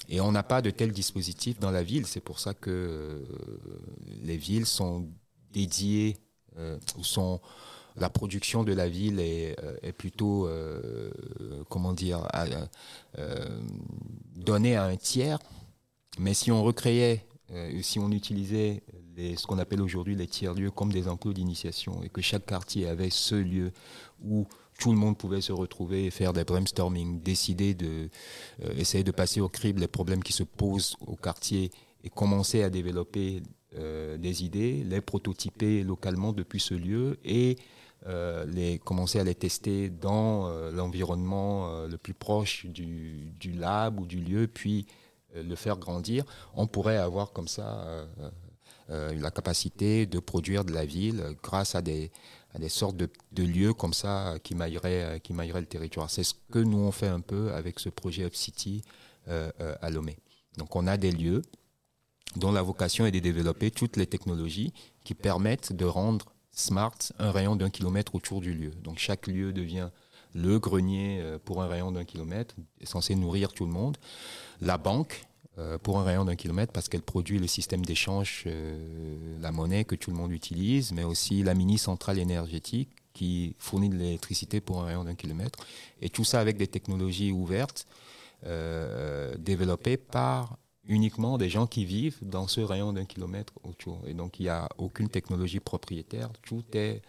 Et 0.09 0.19
on 0.19 0.31
n'a 0.31 0.43
pas 0.43 0.61
de 0.61 0.69
tel 0.69 0.91
dispositif 0.91 1.59
dans 1.59 1.71
la 1.71 1.83
ville. 1.83 2.05
C'est 2.05 2.19
pour 2.21 2.39
ça 2.39 2.53
que 2.53 2.69
euh, 2.69 3.25
les 4.23 4.37
villes 4.37 4.65
sont 4.65 5.07
dédiées 5.53 6.17
euh, 6.57 6.77
ou 6.97 7.03
sont 7.03 7.39
la 7.95 8.09
production 8.09 8.63
de 8.63 8.73
la 8.73 8.89
ville 8.89 9.19
est, 9.19 9.55
euh, 9.63 9.91
plutôt, 9.91 10.47
euh, 10.47 11.11
comment 11.69 11.93
dire, 11.93 12.27
euh, 13.17 13.59
donnée 14.35 14.75
à 14.75 14.85
un 14.85 14.95
tiers. 14.95 15.39
Mais 16.19 16.33
si 16.33 16.51
on 16.51 16.63
recréait, 16.63 17.25
si 17.81 17.99
on 17.99 18.11
utilisait 18.11 18.83
ce 19.17 19.45
qu'on 19.45 19.59
appelle 19.59 19.81
aujourd'hui 19.81 20.15
les 20.15 20.27
tiers-lieux 20.27 20.71
comme 20.71 20.91
des 20.91 21.07
enclos 21.07 21.33
d'initiation 21.33 22.01
et 22.03 22.09
que 22.09 22.21
chaque 22.21 22.45
quartier 22.45 22.87
avait 22.87 23.09
ce 23.09 23.35
lieu 23.35 23.71
où 24.23 24.47
tout 24.79 24.91
le 24.91 24.97
monde 24.97 25.17
pouvait 25.17 25.41
se 25.41 25.51
retrouver 25.51 26.05
et 26.05 26.11
faire 26.11 26.31
des 26.33 26.43
brainstorming, 26.43 27.21
décider 27.21 27.73
de 27.73 28.09
essayer 28.77 29.03
de 29.03 29.11
passer 29.11 29.41
au 29.41 29.49
crible 29.49 29.81
les 29.81 29.87
problèmes 29.87 30.23
qui 30.23 30.33
se 30.33 30.43
posent 30.43 30.95
au 31.05 31.15
quartier 31.15 31.71
et 32.03 32.09
commencer 32.09 32.63
à 32.63 32.69
développer 32.69 33.41
des 33.73 34.43
idées, 34.43 34.83
les 34.85 35.01
prototyper 35.01 35.83
localement 35.83 36.33
depuis 36.33 36.59
ce 36.59 36.73
lieu 36.73 37.19
et 37.23 37.57
euh, 37.57 37.80
les, 38.05 38.79
commencer 38.79 39.19
à 39.19 39.23
les 39.23 39.35
tester 39.35 39.89
dans 39.89 40.47
euh, 40.47 40.71
l'environnement 40.71 41.69
euh, 41.69 41.87
le 41.87 41.97
plus 41.97 42.13
proche 42.13 42.65
du, 42.65 43.33
lab 43.53 43.99
ou 43.99 44.05
du 44.05 44.19
lieu, 44.19 44.47
puis 44.47 44.87
le 45.35 45.55
faire 45.55 45.77
grandir, 45.77 46.25
on 46.55 46.67
pourrait 46.67 46.97
avoir 46.97 47.31
comme 47.31 47.47
ça 47.47 48.05
la 48.89 49.31
capacité 49.31 50.05
de 50.05 50.19
produire 50.19 50.65
de 50.65 50.73
la 50.73 50.83
ville 50.83 51.37
grâce 51.41 51.73
à 51.73 51.81
des, 51.81 52.11
à 52.53 52.59
des 52.59 52.67
sortes 52.67 52.97
de, 52.97 53.09
de 53.31 53.43
lieux 53.43 53.73
comme 53.73 53.93
ça 53.93 54.35
qui 54.43 54.55
mailleraient, 54.55 55.21
qui 55.21 55.31
mailleraient 55.31 55.61
le 55.61 55.67
territoire. 55.67 56.09
C'est 56.09 56.23
ce 56.23 56.33
que 56.51 56.59
nous 56.59 56.79
on 56.79 56.91
fait 56.91 57.07
un 57.07 57.21
peu 57.21 57.53
avec 57.53 57.79
ce 57.79 57.87
projet 57.87 58.25
UpCity 58.25 58.81
à 59.27 59.89
Lomé. 59.89 60.17
Donc 60.57 60.75
on 60.75 60.85
a 60.85 60.97
des 60.97 61.11
lieux 61.11 61.43
dont 62.35 62.51
la 62.51 62.61
vocation 62.61 63.05
est 63.05 63.11
de 63.11 63.19
développer 63.19 63.71
toutes 63.71 63.97
les 63.97 64.07
technologies 64.07 64.73
qui 65.03 65.13
permettent 65.13 65.73
de 65.73 65.85
rendre 65.85 66.30
Smart 66.51 66.97
un 67.19 67.31
rayon 67.31 67.55
d'un 67.55 67.69
kilomètre 67.69 68.15
autour 68.15 68.41
du 68.41 68.53
lieu. 68.53 68.71
Donc 68.83 68.97
chaque 68.97 69.27
lieu 69.27 69.53
devient 69.53 69.89
le 70.33 70.59
grenier 70.59 71.19
euh, 71.21 71.39
pour 71.43 71.61
un 71.61 71.67
rayon 71.67 71.91
d'un 71.91 72.05
kilomètre, 72.05 72.55
censé 72.83 73.15
nourrir 73.15 73.53
tout 73.53 73.65
le 73.65 73.71
monde. 73.71 73.97
La 74.61 74.77
banque 74.77 75.25
euh, 75.57 75.77
pour 75.77 75.99
un 75.99 76.03
rayon 76.03 76.25
d'un 76.25 76.35
kilomètre 76.35 76.71
parce 76.71 76.87
qu'elle 76.87 77.01
produit 77.01 77.39
le 77.39 77.47
système 77.47 77.83
d'échange, 77.85 78.43
euh, 78.47 79.39
la 79.41 79.51
monnaie 79.51 79.83
que 79.83 79.95
tout 79.95 80.11
le 80.11 80.17
monde 80.17 80.31
utilise, 80.31 80.91
mais 80.93 81.03
aussi 81.03 81.43
la 81.43 81.53
mini 81.53 81.77
centrale 81.77 82.19
énergétique 82.19 82.89
qui 83.13 83.55
fournit 83.59 83.89
de 83.89 83.95
l'électricité 83.95 84.61
pour 84.61 84.81
un 84.81 84.85
rayon 84.85 85.03
d'un 85.03 85.15
kilomètre. 85.15 85.59
Et 86.01 86.09
tout 86.09 86.23
ça 86.23 86.39
avec 86.39 86.57
des 86.57 86.67
technologies 86.67 87.31
ouvertes 87.31 87.85
développées 89.37 89.97
par 89.97 90.57
uniquement 90.87 91.37
des 91.37 91.49
gens 91.49 91.67
qui 91.67 91.85
vivent 91.85 92.17
dans 92.21 92.47
ce 92.47 92.61
rayon 92.61 92.93
d'un 92.93 93.05
kilomètre 93.05 93.53
autour. 93.63 94.01
Et 94.07 94.13
donc, 94.13 94.39
il 94.39 94.43
n'y 94.43 94.49
a 94.49 94.67
aucune 94.77 95.09
technologie 95.09 95.59
propriétaire. 95.59 96.29
Tout 96.41 96.63
est 96.73 97.01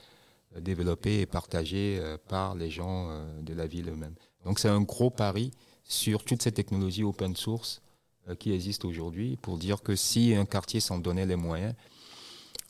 euh, 0.56 0.60
développé 0.60 1.20
et 1.20 1.26
partagé 1.26 1.98
euh, 2.00 2.18
par 2.28 2.54
les 2.54 2.70
gens 2.70 3.08
euh, 3.10 3.42
de 3.42 3.54
la 3.54 3.66
ville 3.66 3.88
eux-mêmes. 3.88 4.14
Donc, 4.44 4.58
c'est 4.58 4.68
un 4.68 4.82
gros 4.82 5.10
pari 5.10 5.52
sur 5.84 6.24
toutes 6.24 6.42
ces 6.42 6.52
technologies 6.52 7.04
open 7.04 7.36
source 7.36 7.82
qui 8.38 8.52
existent 8.52 8.86
aujourd'hui 8.86 9.36
pour 9.36 9.58
dire 9.58 9.82
que 9.82 9.96
si 9.96 10.32
un 10.32 10.44
quartier 10.44 10.78
s'en 10.78 10.98
donnait 10.98 11.26
les 11.26 11.34
moyens, 11.34 11.74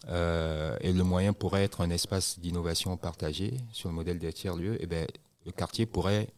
et 0.08 0.92
le 0.92 1.02
moyen 1.02 1.34
pourrait 1.34 1.62
être 1.62 1.82
un 1.82 1.90
espace 1.90 2.38
d'innovation 2.38 2.96
partagé 2.96 3.58
sur 3.70 3.90
le 3.90 3.94
modèle 3.94 4.18
des 4.18 4.32
tiers-lieux, 4.32 4.78
eh 4.80 4.86
bien, 4.86 5.06
le 5.44 5.52
quartier 5.52 5.84
pourrait 5.84 6.28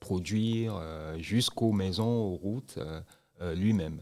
produire 0.00 0.82
jusqu'aux 1.18 1.72
maisons, 1.72 2.08
aux 2.08 2.36
routes, 2.36 2.78
lui-même. 3.40 4.00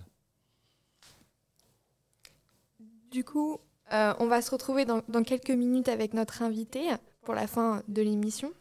Du 3.10 3.24
coup, 3.24 3.58
euh, 3.92 4.12
on 4.18 4.26
va 4.26 4.42
se 4.42 4.50
retrouver 4.50 4.84
dans, 4.84 5.00
quelques 5.24 5.50
minutes 5.50 5.88
avec 5.88 6.12
notre 6.12 6.42
invité 6.42 6.88
pour 7.22 7.34
la 7.34 7.46
fin 7.46 7.82
de 7.88 8.02
l'émission. 8.02 8.52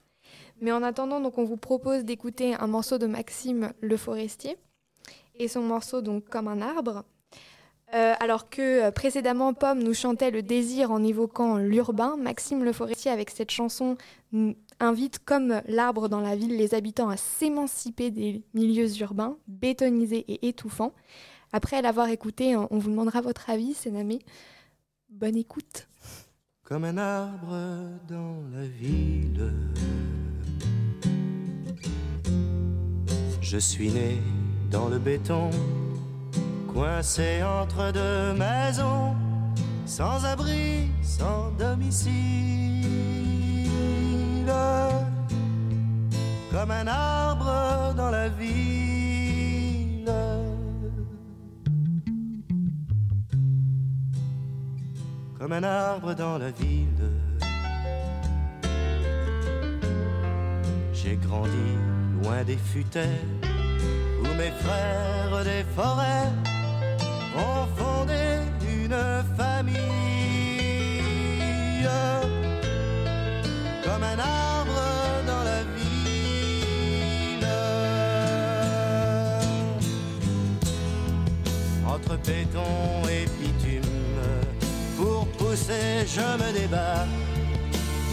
Mais 0.61 0.71
en 0.71 0.83
attendant, 0.83 1.19
donc, 1.19 1.37
on 1.37 1.43
vous 1.43 1.57
propose 1.57 2.03
d'écouter 2.03 2.55
un 2.55 2.67
morceau 2.67 2.97
de 2.97 3.07
Maxime 3.07 3.73
Le 3.81 3.97
Forestier 3.97 4.57
et 5.35 5.47
son 5.47 5.61
morceau 5.61 6.01
donc 6.01 6.29
Comme 6.29 6.47
un 6.47 6.61
arbre. 6.61 7.03
Euh, 7.93 8.13
alors 8.19 8.49
que 8.49 8.87
euh, 8.87 8.91
précédemment, 8.91 9.53
Pomme 9.53 9.81
nous 9.81 9.93
chantait 9.93 10.31
le 10.31 10.41
désir 10.41 10.91
en 10.91 11.03
évoquant 11.03 11.57
l'urbain, 11.57 12.17
Maxime 12.17 12.63
Le 12.63 12.73
Forestier, 12.73 13.11
avec 13.11 13.29
cette 13.29 13.51
chanson, 13.51 13.95
invite, 14.79 15.19
comme 15.25 15.61
l'arbre 15.67 16.09
dans 16.09 16.19
la 16.19 16.35
ville, 16.35 16.55
les 16.57 16.73
habitants 16.73 17.09
à 17.09 17.17
s'émanciper 17.17 18.11
des 18.11 18.43
milieux 18.53 18.95
urbains, 19.01 19.37
bétonisés 19.47 20.25
et 20.27 20.47
étouffants. 20.47 20.93
Après 21.53 21.81
l'avoir 21.81 22.09
écouté, 22.09 22.55
on 22.55 22.77
vous 22.77 22.89
demandera 22.89 23.21
votre 23.21 23.49
avis, 23.49 23.73
Sénamé. 23.73 24.19
Bonne 25.09 25.37
écoute. 25.37 25.87
comme 26.63 26.83
un 26.83 26.97
arbre 26.97 27.55
dans 28.09 28.43
la 28.53 28.67
ville. 28.67 29.53
Je 33.39 33.57
suis 33.57 33.89
né 33.89 34.21
dans 34.69 34.89
le 34.89 34.99
béton, 34.99 35.49
coincé 36.73 37.41
entre 37.41 37.93
deux 37.93 38.33
maisons, 38.33 39.15
sans 39.85 40.25
abri, 40.25 40.89
sans 41.01 41.51
domicile. 41.51 43.26
Comme 46.51 46.71
un 46.71 46.87
arbre 46.87 47.93
dans 47.95 48.09
la 48.09 48.29
ville. 48.29 48.97
comme 55.39 55.51
un 55.51 55.63
arbre 55.63 56.13
dans 56.13 56.37
la 56.37 56.51
ville. 56.51 57.09
J'ai 60.93 61.15
grandi 61.15 61.69
loin 62.21 62.43
des 62.43 62.57
futaies 62.57 63.21
où 64.19 64.27
mes 64.35 64.51
frères 64.63 65.43
des 65.43 65.63
forêts 65.75 66.31
ont 67.37 67.65
fondé 67.77 68.39
une 68.83 68.97
famille. 69.37 69.96
Arbre 74.19 74.81
dans 75.25 75.43
la 75.43 75.61
ville. 75.75 77.47
Entre 81.87 82.15
béton 82.25 82.73
et 83.09 83.25
bitume 83.39 83.81
pour 84.97 85.27
pousser, 85.37 86.05
je 86.05 86.27
me 86.41 86.49
débat, 86.59 87.05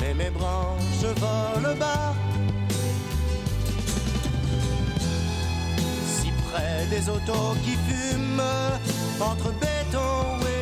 mais 0.00 0.14
mes 0.14 0.30
branches 0.30 1.06
volent 1.16 1.76
bas. 1.78 2.14
Si 6.06 6.30
près 6.50 6.86
des 6.90 7.04
autos 7.08 7.54
qui 7.64 7.74
fument, 7.86 8.42
entre 9.20 9.50
béton 9.60 10.14
et 10.52 10.53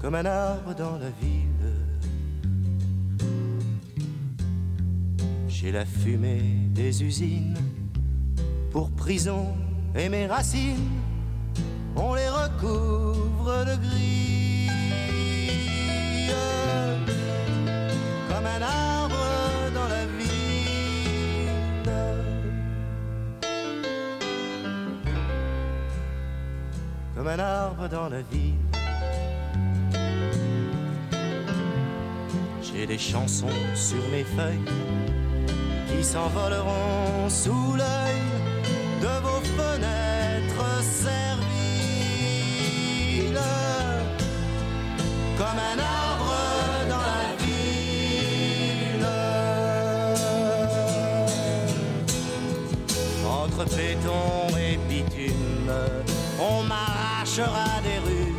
Comme 0.00 0.14
un 0.14 0.24
arbre 0.24 0.74
dans 0.74 0.96
la 0.96 1.10
ville. 1.20 1.46
J'ai 5.46 5.72
la 5.72 5.84
fumée 5.84 6.68
des 6.70 7.04
usines 7.04 7.54
pour 8.70 8.90
prison 8.92 9.48
et 9.94 10.08
mes 10.08 10.26
racines, 10.26 10.88
on 11.96 12.14
les 12.14 12.28
recouvre 12.28 13.66
de 13.66 13.76
gris. 13.76 14.68
Comme 18.28 18.46
un 18.46 18.62
arbre 18.62 19.16
dans 19.74 19.88
la 19.88 20.06
ville. 20.06 20.30
Comme 27.14 27.28
un 27.28 27.38
arbre 27.38 27.88
dans 27.88 28.08
la 28.08 28.22
ville. 28.22 28.69
Des 32.86 32.96
chansons 32.96 33.46
sur 33.74 34.02
mes 34.10 34.24
feuilles 34.24 34.64
qui 35.86 36.02
s'envoleront 36.02 37.28
sous 37.28 37.74
l'œil 37.76 38.22
de 39.02 39.20
vos 39.22 39.42
fenêtres 39.54 40.82
serviles. 40.82 41.44
Comme 45.36 45.58
un 45.58 45.78
arbre 45.78 46.34
dans 46.88 47.04
la 47.18 47.36
ville. 47.44 49.06
Entre 53.28 53.64
béton 53.76 54.56
et 54.58 54.78
bitume 54.88 55.70
on 56.40 56.62
m'arrachera 56.62 57.82
des 57.82 57.98
rues 58.08 58.34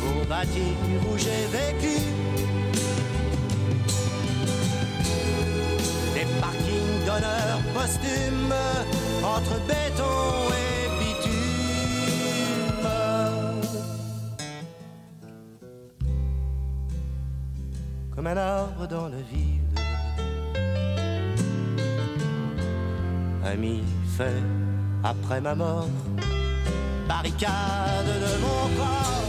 pour 0.00 0.24
bâtir 0.26 0.76
où 1.10 1.18
j'ai 1.18 1.46
vécu 1.50 2.15
entre 9.24 9.56
béton 9.66 10.50
et 10.50 10.88
bitume. 10.98 12.88
Comme 18.14 18.26
un 18.26 18.36
arbre 18.36 18.86
dans 18.88 19.08
la 19.08 19.22
ville. 19.30 19.62
Ami 23.44 23.82
fait 24.16 24.42
après 25.04 25.40
ma 25.40 25.54
mort, 25.54 25.88
barricade 27.06 28.06
de 28.06 28.40
mon 28.42 28.76
corps 28.76 29.25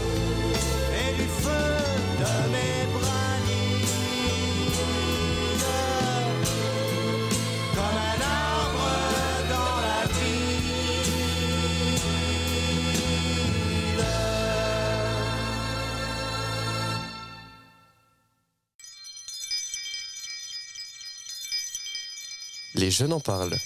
Les 22.98 23.04
jeunes 23.04 23.12
en 23.12 23.20
parlent. 23.20 23.56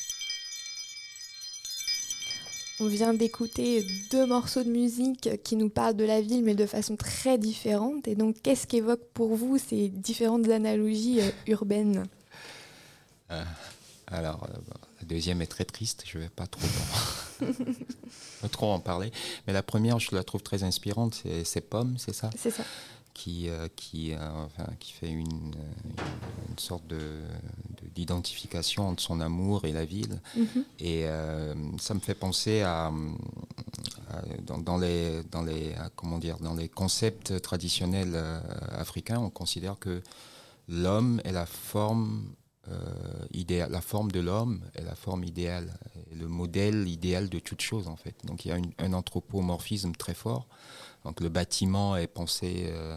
On 2.81 2.87
vient 2.87 3.15
d'écouter 3.15 3.83
deux 4.11 4.27
morceaux 4.27 4.63
de 4.63 4.69
musique 4.69 5.43
qui 5.43 5.57
nous 5.57 5.71
parlent 5.71 5.97
de 5.97 6.05
la 6.05 6.21
ville, 6.21 6.45
mais 6.45 6.55
de 6.55 6.67
façon 6.67 6.97
très 6.97 7.39
différente. 7.39 8.07
Et 8.09 8.15
donc, 8.15 8.37
qu'est-ce 8.43 8.67
qu'évoquent 8.67 9.09
pour 9.15 9.35
vous 9.35 9.57
ces 9.57 9.89
différentes 9.89 10.51
analogies 10.51 11.23
euh, 11.23 11.31
urbaines? 11.47 12.05
Alors, 14.09 14.45
euh, 14.45 14.59
la 15.01 15.07
deuxième 15.07 15.41
est 15.41 15.47
très 15.47 15.65
triste, 15.65 16.05
je 16.07 16.19
ne 16.19 16.25
vais 16.25 16.29
pas 16.29 16.47
trop 16.47 16.67
en, 17.41 17.47
pas 18.43 18.49
trop 18.51 18.71
en 18.71 18.81
parler. 18.81 19.13
Mais 19.47 19.55
la 19.55 19.63
première, 19.63 19.99
je 19.99 20.15
la 20.15 20.25
trouve 20.25 20.43
très 20.43 20.63
inspirante, 20.63 21.19
c'est, 21.23 21.45
c'est 21.45 21.63
Pomme, 21.63 21.97
c'est 21.97 22.15
ça? 22.15 22.29
C'est 22.37 22.51
ça. 22.51 22.65
Qui, 23.15 23.49
euh, 23.49 23.69
qui, 23.77 24.13
euh, 24.13 24.19
enfin, 24.47 24.67
qui 24.81 24.93
fait 24.93 25.11
une, 25.11 25.55
euh, 25.57 26.03
une 26.49 26.59
sorte 26.59 26.87
de, 26.87 26.97
de- 26.99 27.89
d'identification 27.95 28.89
entre 28.89 29.03
son 29.03 29.21
amour 29.21 29.65
et 29.65 29.73
la 29.73 29.85
ville. 29.85 30.21
Mhm. 30.37 30.65
Et 30.81 31.05
ça 31.79 31.95
me 31.95 32.01
fait 32.01 32.15
penser 32.15 32.63
à, 32.63 32.87
à- 32.87 34.23
dans, 34.47 34.59
dans 34.59 34.79
les, 34.79 35.23
dans 35.31 35.43
les, 35.43 35.75
comment 35.97 36.19
dire, 36.19 36.39
dans 36.39 36.55
les 36.55 36.69
concepts 36.69 37.41
traditionnels 37.43 38.17
africains, 38.73 39.19
on 39.21 39.31
considère 39.31 39.79
que 39.79 40.03
l'homme 40.69 41.21
est 41.25 41.33
la 41.33 41.47
forme 41.47 42.35
euh, 42.69 43.27
idéale, 43.33 43.71
la 43.73 43.81
forme 43.81 44.13
de 44.13 44.21
l'homme 44.21 44.63
est 44.75 44.85
la 44.85 44.95
forme 44.95 45.25
idéale, 45.25 45.69
le 46.17 46.29
modèle 46.29 46.87
idéal 46.89 47.29
de 47.29 47.41
toute 47.41 47.61
chose 47.61 47.89
en 47.89 47.97
fait. 47.97 48.15
Donc 48.25 48.45
il 48.45 48.49
y 48.49 48.53
a 48.53 48.57
une- 48.57 48.73
un 48.79 48.93
anthropomorphisme 48.93 49.93
très 49.97 50.15
fort. 50.15 50.47
Donc 51.05 51.21
le 51.21 51.29
bâtiment 51.29 51.97
est 51.97 52.07
pensé 52.07 52.67
euh, 52.69 52.97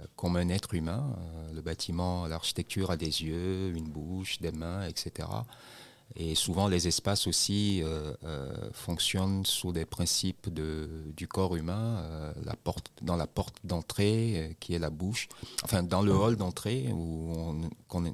euh, 0.00 0.04
comme 0.16 0.36
un 0.36 0.48
être 0.48 0.74
humain. 0.74 1.14
Euh, 1.18 1.52
le 1.52 1.60
bâtiment, 1.60 2.26
l'architecture 2.26 2.90
a 2.90 2.96
des 2.96 3.22
yeux, 3.22 3.72
une 3.76 3.88
bouche, 3.88 4.40
des 4.40 4.52
mains, 4.52 4.86
etc. 4.86 5.28
Et 6.16 6.34
souvent 6.34 6.68
les 6.68 6.88
espaces 6.88 7.26
aussi 7.26 7.82
euh, 7.82 8.14
euh, 8.24 8.70
fonctionnent 8.72 9.44
sous 9.44 9.72
des 9.72 9.84
principes 9.84 10.48
de, 10.52 10.88
du 11.14 11.28
corps 11.28 11.54
humain. 11.54 12.32
La 12.44 12.56
porte, 12.56 12.90
dans 13.02 13.16
la 13.16 13.26
porte 13.26 13.56
d'entrée, 13.62 14.56
qui 14.58 14.72
est 14.74 14.78
la 14.78 14.88
bouche, 14.90 15.28
enfin 15.64 15.82
dans 15.82 16.00
le 16.00 16.12
hall 16.14 16.36
d'entrée 16.36 16.88
où 16.92 17.32
on, 17.90 18.04
est- 18.06 18.12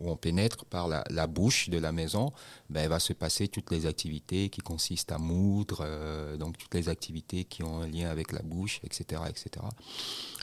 où 0.00 0.10
on 0.10 0.16
pénètre 0.16 0.64
par 0.64 0.88
la, 0.88 1.26
bouche 1.26 1.68
de 1.68 1.78
la 1.78 1.92
maison, 1.92 2.32
ben, 2.68 2.88
va 2.88 2.98
se 2.98 3.12
passer 3.12 3.48
toutes 3.48 3.70
les 3.70 3.86
activités 3.86 4.48
qui 4.48 4.60
consistent 4.60 5.12
à 5.12 5.18
moudre, 5.18 5.80
euh, 5.82 6.36
donc 6.36 6.58
toutes 6.58 6.74
les 6.74 6.88
activités 6.88 7.44
qui 7.44 7.62
ont 7.62 7.82
un 7.82 7.86
lien 7.86 8.08
avec 8.10 8.32
la 8.32 8.42
bouche, 8.42 8.80
etc. 8.82 9.22
etc. 9.28 9.64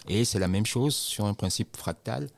Et 0.07 0.25
c'est 0.25 0.39
la 0.39 0.47
même 0.47 0.65
chose 0.65 0.95
sur 0.95 1.25
un 1.25 1.33
principe 1.33 1.75
fractal. 1.75 2.29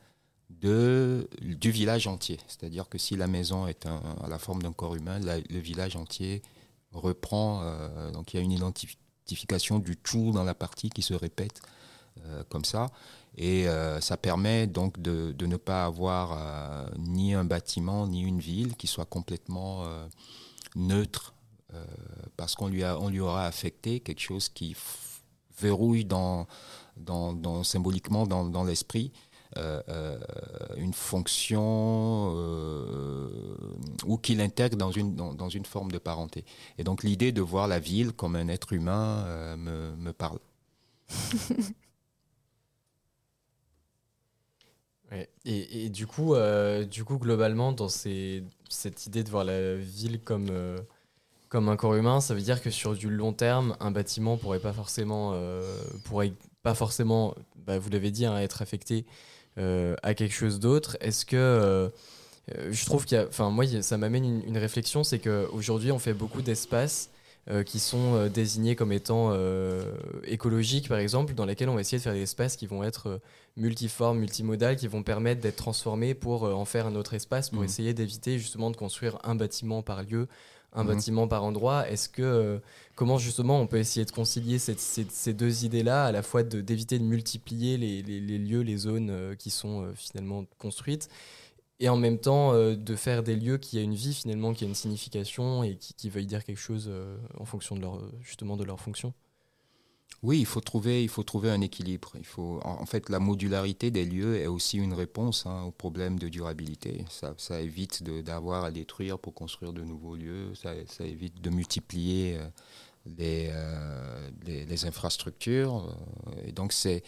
du 0.60 1.70
village 1.70 2.06
entier. 2.06 2.38
C'est-à-dire 2.48 2.88
que 2.88 2.98
si 2.98 3.16
la 3.16 3.28
maison 3.28 3.66
est 3.68 3.86
à 3.86 4.28
la 4.28 4.38
forme 4.38 4.62
d'un 4.62 4.72
corps 4.72 4.96
humain, 4.96 5.20
le 5.20 5.58
village 5.58 5.96
entier 5.96 6.42
reprend. 6.92 7.60
euh, 7.62 8.10
donc 8.10 8.34
il 8.34 8.36
y 8.38 8.40
a 8.40 8.42
une 8.42 8.52
identification 8.52 9.78
du 9.78 9.96
tout 9.96 10.32
dans 10.32 10.44
la 10.44 10.54
partie 10.54 10.90
qui 10.90 11.02
se 11.02 11.14
répète 11.14 11.62
euh, 12.26 12.42
comme 12.48 12.64
ça. 12.64 12.90
Et 13.36 13.68
euh, 13.68 14.00
ça 14.00 14.16
permet 14.16 14.66
donc 14.66 15.00
de, 15.00 15.34
ne 15.40 15.56
pas 15.56 15.84
avoir 15.84 16.32
euh, 16.32 16.88
ni 16.98 17.34
un 17.34 17.44
bâtiment 17.44 18.06
ni 18.06 18.22
une 18.22 18.40
ville 18.40 18.76
qui 18.76 18.86
soit 18.86 19.06
complètement 19.06 19.84
euh, 19.84 20.06
neutre 20.76 21.34
parce 22.36 22.56
qu'on 22.56 22.66
lui, 22.66 22.82
aura 22.82 23.46
affecté 23.46 24.00
quelque 24.00 24.20
chose 24.20 24.48
qui 24.48 24.74
verrouille 25.60 26.04
symboliquement 27.62 28.26
dans, 28.26 28.64
l'esprit 28.64 29.12
une 29.56 30.92
fonction 30.92 32.32
ou 34.04 34.18
qui 34.18 34.34
l'intègre 34.34 34.76
dans 34.76 34.90
une, 34.90 35.64
forme 35.64 35.92
de 35.92 35.98
parenté. 35.98 36.44
Et 36.76 36.82
donc 36.82 37.04
l'idée 37.04 37.30
de 37.30 37.40
voir 37.40 37.68
la 37.68 37.78
ville 37.78 38.14
comme 38.14 38.34
un 38.34 38.48
être 38.48 38.72
humain 38.72 39.56
me 39.56 40.10
parle. 40.10 40.40
Et, 45.44 45.84
et 45.84 45.88
du 45.90 46.06
coup, 46.06 46.34
euh, 46.34 46.84
du 46.84 47.04
coup, 47.04 47.18
globalement, 47.18 47.72
dans 47.72 47.88
ces- 47.88 48.44
cette 48.68 49.06
idée 49.06 49.24
de 49.24 49.30
voir 49.30 49.44
la 49.44 49.74
ville 49.76 50.20
comme, 50.22 50.46
euh, 50.50 50.78
comme 51.48 51.68
un 51.68 51.76
corps 51.76 51.96
humain, 51.96 52.20
ça 52.20 52.34
veut 52.34 52.42
dire 52.42 52.62
que 52.62 52.70
sur 52.70 52.94
du 52.94 53.10
long 53.10 53.32
terme, 53.32 53.76
un 53.80 53.90
bâtiment 53.90 54.36
pourrait 54.36 54.60
pas 54.60 54.72
forcément, 54.72 55.32
euh, 55.34 55.62
pourrait 56.04 56.32
pas 56.62 56.74
forcément, 56.74 57.34
bah, 57.66 57.78
vous 57.78 57.90
l'avez 57.90 58.10
dit, 58.12 58.26
hein, 58.26 58.38
être 58.38 58.62
affecté 58.62 59.06
à 60.02 60.14
quelque 60.14 60.32
chose 60.32 60.58
d'autre. 60.58 60.96
Est-ce 61.00 61.26
que 61.26 61.90
je 62.48 62.84
trouve 62.86 63.04
qu'il 63.04 63.18
y 63.18 63.20
a, 63.20 63.26
enfin 63.28 63.50
moi, 63.50 63.66
ça 63.82 63.98
m'amène 63.98 64.24
une, 64.24 64.42
une 64.46 64.58
réflexion, 64.58 65.04
c'est 65.04 65.18
qu'aujourd'hui, 65.18 65.92
on 65.92 65.98
fait 65.98 66.14
beaucoup 66.14 66.42
d'espaces 66.42 67.10
euh, 67.48 67.62
qui 67.62 67.78
sont 67.78 68.14
euh, 68.14 68.28
désignés 68.28 68.76
comme 68.76 68.92
étant 68.92 69.30
euh, 69.32 69.82
écologiques, 70.24 70.88
par 70.88 70.98
exemple, 70.98 71.34
dans 71.34 71.46
lesquels 71.46 71.68
on 71.68 71.74
va 71.74 71.80
essayer 71.80 71.98
de 71.98 72.02
faire 72.02 72.12
des 72.12 72.22
espaces 72.22 72.56
qui 72.56 72.66
vont 72.66 72.84
être 72.84 73.20
multiformes, 73.56 74.18
multimodales, 74.18 74.76
qui 74.76 74.86
vont 74.88 75.02
permettre 75.02 75.40
d'être 75.40 75.56
transformés 75.56 76.14
pour 76.14 76.44
en 76.44 76.64
faire 76.64 76.86
un 76.86 76.94
autre 76.94 77.14
espace, 77.14 77.50
pour 77.50 77.60
Mhm. 77.60 77.64
essayer 77.64 77.94
d'éviter 77.94 78.38
justement 78.38 78.70
de 78.70 78.76
construire 78.76 79.18
un 79.24 79.34
bâtiment 79.34 79.82
par 79.82 80.02
lieu, 80.02 80.28
un 80.72 80.84
Mhm. 80.84 80.88
bâtiment 80.88 81.28
par 81.28 81.42
endroit. 81.42 81.88
Est-ce 81.90 82.08
que 82.08 82.22
euh, 82.22 82.58
comment 82.94 83.18
justement 83.18 83.60
on 83.60 83.66
peut 83.66 83.78
essayer 83.78 84.04
de 84.06 84.10
concilier 84.12 84.58
cette- 84.58 84.78
ces, 84.78 85.04
ces 85.10 85.32
deux 85.32 85.64
idées-là, 85.64 86.04
à 86.04 86.12
la 86.12 86.22
fois 86.22 86.42
de- 86.44 86.60
d'éviter 86.60 86.98
de, 86.98 87.04
multiplier 87.04 87.76
les, 87.76 88.02
les- 88.02 88.20
les 88.20 88.38
lieux, 88.38 88.60
les 88.60 88.76
zones 88.76 89.10
euh, 89.10 89.34
qui 89.34 89.50
sont 89.50 89.82
euh, 89.82 89.92
finalement 89.96 90.44
construites, 90.58 91.08
et 91.80 91.88
en 91.88 91.96
même 91.96 92.18
temps 92.18 92.52
euh, 92.52 92.76
de 92.76 92.94
faire 92.94 93.22
des 93.22 93.34
lieux 93.34 93.58
qui 93.58 93.78
aient 93.78 93.84
une 93.84 93.94
vie 93.94 94.14
finalement, 94.14 94.52
qui 94.52 94.64
aient 94.64 94.68
une 94.68 94.74
signification 94.74 95.64
et 95.64 95.76
qui, 95.76 95.94
qui 95.94 96.10
veuillent 96.10 96.26
dire 96.26 96.44
quelque 96.44 96.60
chose 96.60 96.86
euh, 96.88 97.16
en 97.38 97.44
fonction 97.44 97.74
de 97.74 97.80
leur 97.80 98.00
justement 98.20 98.56
de 98.56 98.64
leur 98.64 98.78
fonction. 98.80 99.12
Oui, 100.22 100.38
il 100.38 100.46
faut 100.46 100.60
trouver, 100.60 101.02
il 101.02 101.08
faut 101.08 101.22
trouver 101.22 101.50
un 101.50 101.62
équilibre. 101.62 102.12
Il 102.18 102.26
faut, 102.26 102.60
en 102.62 102.84
fait, 102.84 103.08
la 103.08 103.18
modularité 103.20 103.90
des 103.90 104.04
lieux 104.04 104.36
est 104.36 104.48
aussi 104.48 104.76
une 104.76 104.92
réponse 104.92 105.46
hein, 105.46 105.62
au 105.62 105.70
problème 105.70 106.18
de 106.18 106.28
durabilité. 106.28 107.06
Ça, 107.08 107.32
ça 107.38 107.62
évite 107.62 108.02
d'avoir 108.02 108.64
à 108.64 108.70
détruire 108.70 109.18
pour 109.18 109.32
construire 109.32 109.72
de 109.72 109.82
nouveaux 109.82 110.16
lieux. 110.16 110.54
Ça, 110.54 110.74
évite 111.00 111.40
de 111.40 111.48
multiplier 111.48 112.36
euh, 112.36 112.48
les, 113.06 113.48
euh, 113.50 114.30
les, 114.44 114.84
infrastructures. 114.84 115.88
Euh, 116.26 116.48
Et 116.48 116.52
donc, 116.52 116.74
c'est 116.74 117.02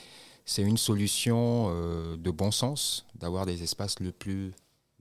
c'est 0.44 0.62
une 0.62 0.76
solution 0.76 1.68
euh, 1.70 2.16
de 2.16 2.30
bon 2.30 2.50
sens 2.50 3.06
d'avoir 3.14 3.46
des 3.46 3.62
espaces 3.62 4.00
le 4.00 4.12
plus, 4.12 4.52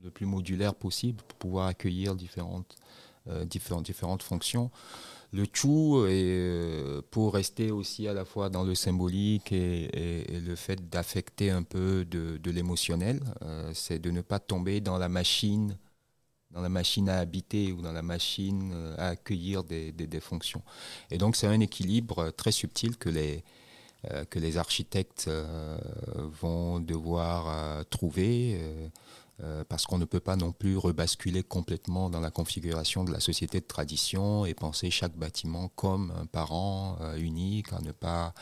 le 0.04 0.12
plus 0.12 0.26
modulaire 0.26 0.76
possible 0.76 1.22
pour 1.24 1.38
pouvoir 1.38 1.68
accueillir 1.68 2.16
différentes, 2.16 2.76
euh, 3.28 3.46
différentes, 3.46 3.86
différentes 3.86 4.24
fonctions. 4.24 4.72
Le 5.34 5.48
tout 5.48 6.06
est 6.08 6.24
euh, 6.26 7.02
pour 7.10 7.34
rester 7.34 7.72
aussi 7.72 8.08
à 8.08 8.14
la 8.14 8.26
fois 8.26 8.50
dans 8.50 8.64
le 8.64 8.76
symbolique 8.76 9.52
et, 9.54 10.26
le 10.46 10.56
fait 10.56 10.90
d'affecter 10.90 11.52
un 11.52 11.64
peu 11.64 12.04
de, 12.04 12.52
l'émotionnel, 12.52 13.22
euh, 13.44 13.72
c'est 13.74 14.00
de 14.00 14.12
ne 14.12 14.22
pas 14.22 14.40
tomber 14.40 14.82
dans 14.82 14.98
la 14.98 15.08
machine, 15.08 15.78
dans 16.52 16.62
la 16.62 16.70
machine 16.70 17.08
à 17.08 17.20
habiter 17.20 17.72
ou 17.72 17.82
dans 17.82 17.94
la 17.94 18.02
machine 18.02 18.74
à 18.98 19.10
accueillir 19.10 19.64
des, 19.64 20.20
fonctions. 20.20 20.64
Et 21.12 21.18
donc 21.18 21.38
c'est 21.38 21.48
un 21.48 21.60
équilibre 21.62 22.32
très 22.32 22.52
subtil 22.52 22.98
que 22.98 23.10
les 23.10 23.44
que 24.32 24.40
les 24.40 24.58
architectes 24.58 25.30
vont 26.42 26.80
devoir 26.80 27.86
trouver. 27.92 28.60
Euh, 29.44 29.64
parce 29.68 29.88
qu'on 29.88 29.98
ne 29.98 30.06
peut 30.06 30.20
pas 30.20 30.36
non 30.36 30.52
plus 30.52 30.78
rebasculer 30.78 31.42
complètement 31.42 32.12
dans 32.12 32.20
la 32.20 32.30
configuration 32.30 33.04
de 33.04 33.12
la 33.12 33.20
société 33.20 33.60
de 33.60 33.66
tradition 33.66 34.46
et 34.46 34.54
penser 34.54 34.92
chaque 34.92 35.16
bâtiment 35.16 35.70
comme 35.70 36.14
un 36.22 36.28
parent 36.28 36.98
euh, 37.02 37.16
unique, 37.16 37.74
à 37.74 37.82
ne 37.82 37.92
pas. 37.92 38.36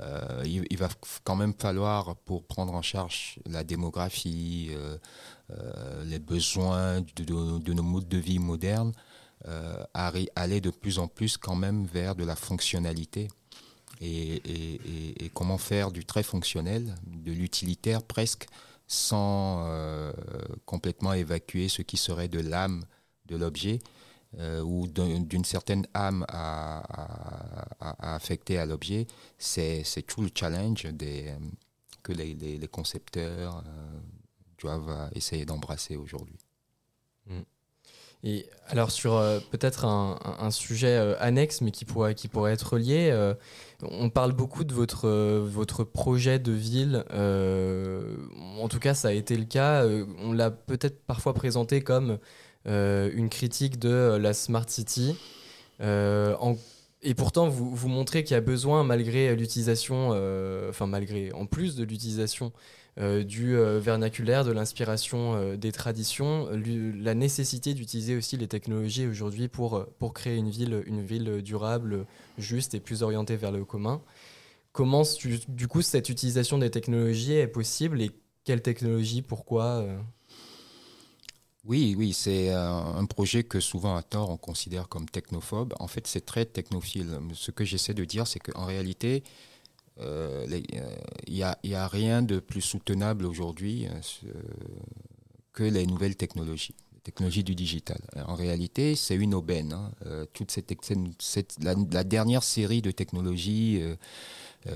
euh, 0.00 0.42
il, 0.46 0.78
va 0.78 0.88
quand 1.24 1.36
même 1.36 1.52
falloir, 1.52 2.16
pour 2.16 2.44
prendre 2.44 2.72
en 2.72 2.80
charge 2.80 3.40
la 3.46 3.62
démographie, 3.62 4.70
les 6.04 6.18
besoins 6.18 7.00
de, 7.16 7.72
nos 7.72 7.82
modes 7.82 8.08
de 8.08 8.18
vie 8.18 8.38
modernes, 8.38 8.92
aller 9.94 10.60
de 10.60 10.70
plus 10.70 10.98
en 10.98 11.08
plus 11.08 11.36
quand 11.36 11.56
même 11.56 11.84
vers 11.86 12.14
de 12.14 12.24
la 12.24 12.36
fonctionnalité. 12.36 13.28
Et 14.00 15.30
comment 15.34 15.58
faire 15.58 15.90
du 15.90 16.04
très 16.04 16.22
fonctionnel, 16.22 16.94
de 17.06 17.32
l'utilitaire 17.32 18.02
presque, 18.02 18.46
sans 18.88 19.66
euh, 19.68 20.12
complètement 20.64 21.12
évacuer 21.12 21.68
ce 21.68 21.82
qui 21.82 21.98
serait 21.98 22.28
de 22.28 22.40
l'âme 22.40 22.82
de 23.26 23.36
l'objet 23.36 23.78
euh, 24.38 24.62
ou 24.62 24.88
d'un- 24.88 25.20
d'une 25.20 25.44
certaine 25.44 25.86
âme 25.92 26.24
à, 26.28 26.82
affecter 28.14 28.58
à 28.58 28.66
l'objet, 28.66 29.06
c'est 29.36 29.84
tout 30.06 30.22
le 30.22 30.30
challenge 30.34 30.86
que 32.02 32.12
les, 32.12 32.68
concepteurs 32.68 33.62
euh, 33.66 34.00
doivent 34.58 35.10
essayer 35.14 35.44
d'embrasser 35.44 35.96
aujourd'hui. 35.96 36.38
Et 38.24 38.46
alors 38.66 38.90
sur 38.90 39.12
peut-être 39.50 39.84
un, 39.84 40.50
sujet 40.50 40.96
annexe, 41.20 41.60
mais 41.60 41.70
qui 41.70 41.84
pourrait, 41.84 42.16
qui 42.16 42.26
pourrait 42.26 42.52
être 42.52 42.76
lié, 42.76 43.12
on 43.82 44.10
parle 44.10 44.32
beaucoup 44.32 44.64
de 44.64 44.74
votre, 44.74 45.06
euh, 45.06 45.40
votre 45.44 45.84
projet 45.84 46.38
de 46.38 46.52
ville. 46.52 47.04
euh, 47.12 48.16
en 48.60 48.68
tout 48.68 48.78
cas, 48.80 48.94
ça 48.94 49.08
a 49.08 49.12
été 49.12 49.36
le 49.36 49.44
cas. 49.44 49.84
euh, 49.84 50.04
on 50.20 50.32
l'a 50.32 50.50
peut-être 50.50 51.04
parfois 51.06 51.34
présenté 51.34 51.80
comme 51.80 52.18
une 52.66 53.30
critique 53.30 53.78
de 53.78 54.18
la 54.20 54.34
Smart 54.34 54.68
City. 54.68 55.16
Et 57.02 57.14
pourtant, 57.14 57.48
vous, 57.48 57.74
vous 57.74 57.88
montrez 57.88 58.24
qu'il 58.24 58.34
y 58.34 58.36
a 58.36 58.40
besoin, 58.40 58.82
malgré 58.82 59.34
l'utilisation, 59.36 60.10
euh, 60.12 60.70
enfin 60.70 60.86
malgré, 60.86 61.32
en 61.32 61.46
plus 61.46 61.76
de 61.76 61.84
l'utilisation 61.84 62.52
euh, 62.98 63.22
du 63.22 63.56
euh, 63.56 63.78
vernaculaire, 63.78 64.44
de 64.44 64.50
l'inspiration 64.50 65.54
des 65.54 65.70
traditions, 65.70 66.48
la 66.50 67.14
nécessité 67.14 67.74
d'utiliser 67.74 68.16
aussi 68.16 68.36
les 68.36 68.48
technologies 68.48 69.06
aujourd'hui 69.06 69.46
pour, 69.46 69.86
pour 69.98 70.12
créer 70.12 70.36
une 70.36 70.50
ville, 70.50 70.82
une 70.86 71.04
ville 71.04 71.40
durable, 71.42 72.04
juste 72.36 72.74
et 72.74 72.80
plus 72.80 73.02
orientée 73.04 73.36
vers 73.36 73.52
le 73.52 73.64
commun. 73.64 74.02
Comment, 74.72 75.02
du 75.48 75.68
coup, 75.68 75.82
cette 75.82 76.08
utilisation 76.08 76.58
des 76.58 76.70
technologies 76.70 77.34
est 77.34 77.48
possible 77.48 78.02
et 78.02 78.10
quelle 78.44 78.62
technologie, 78.62 79.22
pourquoi 79.22 79.84
Oui, 81.64 81.94
oui, 81.98 82.12
c'est 82.12 82.50
euh, 82.54 82.58
un 82.70 83.04
projet 83.04 83.42
que 83.44 83.60
souvent 83.60 83.96
à 83.96 84.02
tort 84.02 84.30
on 84.30 84.36
considère 84.36 84.88
comme 84.88 85.08
technophobe. 85.08 85.74
En 85.80 85.88
fait, 85.88 86.06
c'est 86.06 86.24
très 86.24 86.44
technophile. 86.46 87.18
Ce 87.34 87.50
que 87.50 87.64
j'essaie 87.64 87.94
de 87.94 88.04
dire, 88.04 88.26
c'est 88.26 88.38
qu'en 88.38 88.64
réalité, 88.64 89.22
euh, 90.00 90.46
les- 90.46 90.64
euh, 90.74 90.96
il 91.26 91.34
n'y 91.34 91.42
a, 91.44 91.58
il 91.64 91.70
y 91.70 91.74
a 91.76 91.88
rien 91.88 92.22
de 92.22 92.40
plus 92.40 92.62
soutenable 92.62 93.26
aujourd'hui 93.26 93.86
euh, 93.88 94.30
que 95.52 95.62
les 95.64 95.86
nouvelles 95.86 96.16
technologies, 96.16 96.74
les 96.94 97.00
technologies 97.00 97.44
du 97.44 97.54
digital. 97.54 97.98
En 98.26 98.34
réalité, 98.34 98.94
c'est 98.96 99.16
une 99.16 99.34
aubaine. 99.34 99.72
hein. 99.72 99.90
Euh, 100.06 100.24
toute 100.32 100.50
cette, 100.50 101.56
la, 101.62 102.04
dernière 102.04 102.42
série 102.42 102.82
de 102.82 102.90
technologies, 102.90 103.78
euh, 103.80 103.88
euh, 103.88 103.96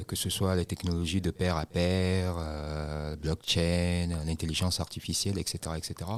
que 0.06 0.16
ce 0.16 0.30
soit 0.30 0.56
les 0.56 0.64
technologies 0.64 1.20
de 1.20 1.30
pair 1.30 1.56
à 1.56 1.66
pair, 1.66 2.36
euh, 2.38 3.16
blockchain, 3.16 4.08
l'intelligence 4.26 4.80
artificielle, 4.80 5.38
etc., 5.38 5.76
etc., 5.76 6.10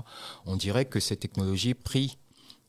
on 0.46 0.56
dirait 0.56 0.84
que 0.84 1.00
ces 1.00 1.16
technologies 1.16 1.75
prient 1.75 2.18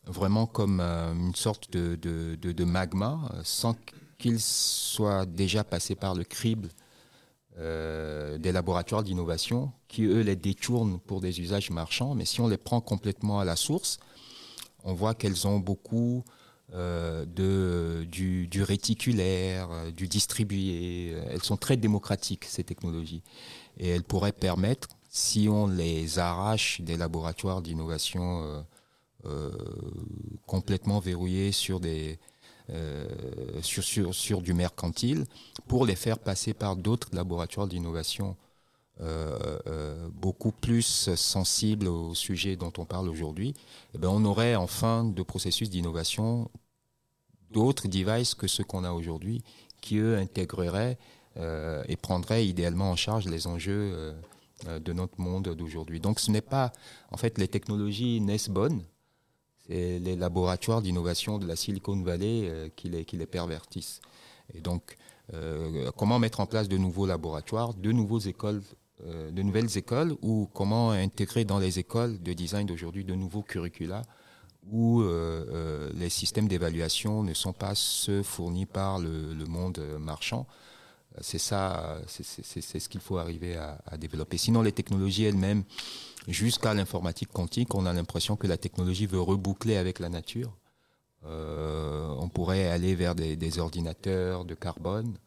vraiment 0.06 0.46
comme 0.46 0.80
euh, 0.80 1.14
une 1.14 1.36
sorte 1.36 1.72
de, 1.72 2.64
magma, 2.64 3.20
euh, 3.34 3.42
sans 3.44 3.76
qu'ils 4.18 4.40
soient 4.40 5.26
déjà 5.26 5.64
passés 5.64 5.96
par 5.96 6.16
le 6.16 6.24
crible 6.24 6.70
euh, 7.58 8.38
des 8.38 8.52
laboratoires 8.52 9.04
d'innovation, 9.04 9.72
qui 9.88 10.04
eux 10.04 10.22
les 10.22 10.36
détournent 10.36 11.00
pour 11.00 11.22
des 11.22 11.42
usages 11.42 11.70
marchands. 11.70 12.16
Mais 12.16 12.26
si 12.26 12.42
on 12.42 12.48
les 12.48 12.58
prend 12.58 12.82
complètement 12.82 13.40
à 13.40 13.46
la 13.46 13.56
source, 13.56 14.00
on 14.84 14.94
voit 14.94 15.16
qu'elles 15.16 15.48
ont 15.48 15.60
beaucoup 15.60 16.24
euh, 16.74 17.26
de, 17.26 18.06
du, 18.06 18.48
du 18.48 18.64
réticulaire, 18.64 19.70
euh, 19.72 19.92
du 19.92 20.08
distribué. 20.08 21.12
Elles 21.30 21.44
sont 21.44 21.58
très 21.58 21.78
démocratiques, 21.78 22.46
ces 22.46 22.64
technologies. 22.64 23.22
Et 23.78 23.90
elles 23.90 24.04
pourraient 24.04 24.32
permettre, 24.32 24.90
si 25.10 25.48
on 25.50 25.68
les 25.68 26.20
arrache 26.20 26.82
des 26.82 26.98
laboratoires 26.98 27.62
d'innovation 27.62 28.66
complètement 30.46 31.00
verrouillés 31.00 31.52
sur 31.52 31.80
des 31.80 32.20
sur, 33.62 33.84
sur, 33.84 34.14
sur, 34.14 34.42
du 34.42 34.54
mercantile 34.54 35.26
pour 35.68 35.86
les 35.86 35.96
faire 35.96 36.20
passer 36.20 36.54
par 36.54 36.76
d'autres 36.76 37.10
laboratoires 37.12 37.68
d'innovation 37.68 38.30
euh, 38.30 38.32
euh, 38.32 38.55
beaucoup 40.14 40.52
plus 40.52 41.14
sensible 41.16 41.88
au 41.88 42.14
sujet 42.16 42.56
dont 42.56 42.72
on 42.78 42.86
parle 42.86 43.10
aujourd'hui, 43.10 43.54
eh 43.94 43.98
ben 43.98 44.08
on 44.08 44.24
aurait 44.24 44.56
enfin 44.56 45.04
de 45.04 45.22
processus 45.22 45.70
d'innovation 45.70 46.50
d'autres 47.52 47.88
devices 47.88 48.36
que 48.36 48.48
ceux 48.48 48.64
qu'on 48.64 48.84
a 48.84 48.92
aujourd'hui, 48.92 49.44
qui 49.82 49.98
eux 49.98 50.18
intégreraient 50.18 50.98
euh, 51.38 51.84
et 51.88 51.96
prendraient 51.96 52.48
idéalement 52.48 52.92
en 52.92 52.96
charge 52.96 53.26
les 53.26 53.48
enjeux 53.48 54.16
de 54.66 54.94
notre 54.94 55.20
monde 55.20 55.50
d'aujourd'hui. 55.50 56.00
Donc 56.00 56.20
ce 56.22 56.32
n'est 56.32 56.42
pas, 56.42 56.72
en 57.12 57.18
fait, 57.18 57.38
les 57.38 57.50
technologies 57.50 58.22
naissent 58.22 58.50
bonnes, 58.50 58.84
c'est 59.68 60.00
les 60.00 60.16
laboratoires 60.16 60.82
d'innovation 60.82 61.38
de 61.38 61.46
la 61.46 61.56
Silicon 61.56 62.02
Valley 62.02 62.72
qui, 62.76 62.88
les, 62.88 63.04
qui 63.04 63.18
les 63.18 63.26
pervertissent. 63.26 64.00
Et 64.54 64.62
donc, 64.62 64.96
comment 65.98 66.20
mettre 66.20 66.40
en 66.40 66.46
place 66.46 66.70
de 66.70 66.78
nouveaux 66.78 67.06
laboratoires, 67.06 67.74
de 67.74 67.92
nouvelles 67.92 68.30
écoles 68.30 68.62
euh, 69.04 69.30
de 69.30 69.42
nouvelles 69.42 69.78
écoles 69.78 70.16
ou 70.22 70.50
comment 70.54 70.92
intégrer 70.92 71.44
dans 71.44 71.60
les 71.60 71.80
écoles 71.80 72.18
de 72.24 72.32
design 72.32 72.66
d'aujourd'hui 72.66 73.04
de 73.04 73.14
nouveaux 73.14 73.42
curricula 73.42 74.04
où 74.72 75.02
euh, 75.02 75.46
euh, 75.52 75.92
les 75.96 76.10
systèmes 76.10 76.48
d'évaluation 76.48 77.22
ne 77.22 77.34
sont 77.34 77.52
pas 77.52 77.76
ceux 77.76 78.24
fournis 78.24 78.66
par 78.66 79.00
le, 79.00 79.36
monde 79.48 79.80
marchand. 80.00 80.48
C'est 81.20 81.40
ça, 81.40 82.00
c'est 82.08 82.80
ce 82.80 82.90
qu'il 82.90 83.02
faut 83.02 83.18
arriver 83.18 83.58
à, 83.58 83.98
développer. 83.98 84.38
Sinon, 84.38 84.62
les 84.62 84.72
technologies 84.72 85.26
elles-mêmes, 85.26 85.64
jusqu'à 86.30 86.74
l'informatique 86.74 87.30
quantique, 87.34 87.76
on 87.76 87.86
a 87.86 87.92
l'impression 87.94 88.38
que 88.38 88.48
la 88.48 88.58
technologie 88.58 89.08
veut 89.08 89.22
reboucler 89.22 89.76
avec 89.76 90.00
la 90.00 90.10
nature. 90.10 90.58
on 91.24 92.30
pourrait 92.34 92.68
aller 92.68 92.96
vers 92.96 93.14
des, 93.14 93.60
ordinateurs 93.60 94.46
de 94.46 94.56
carbone, 94.56 95.18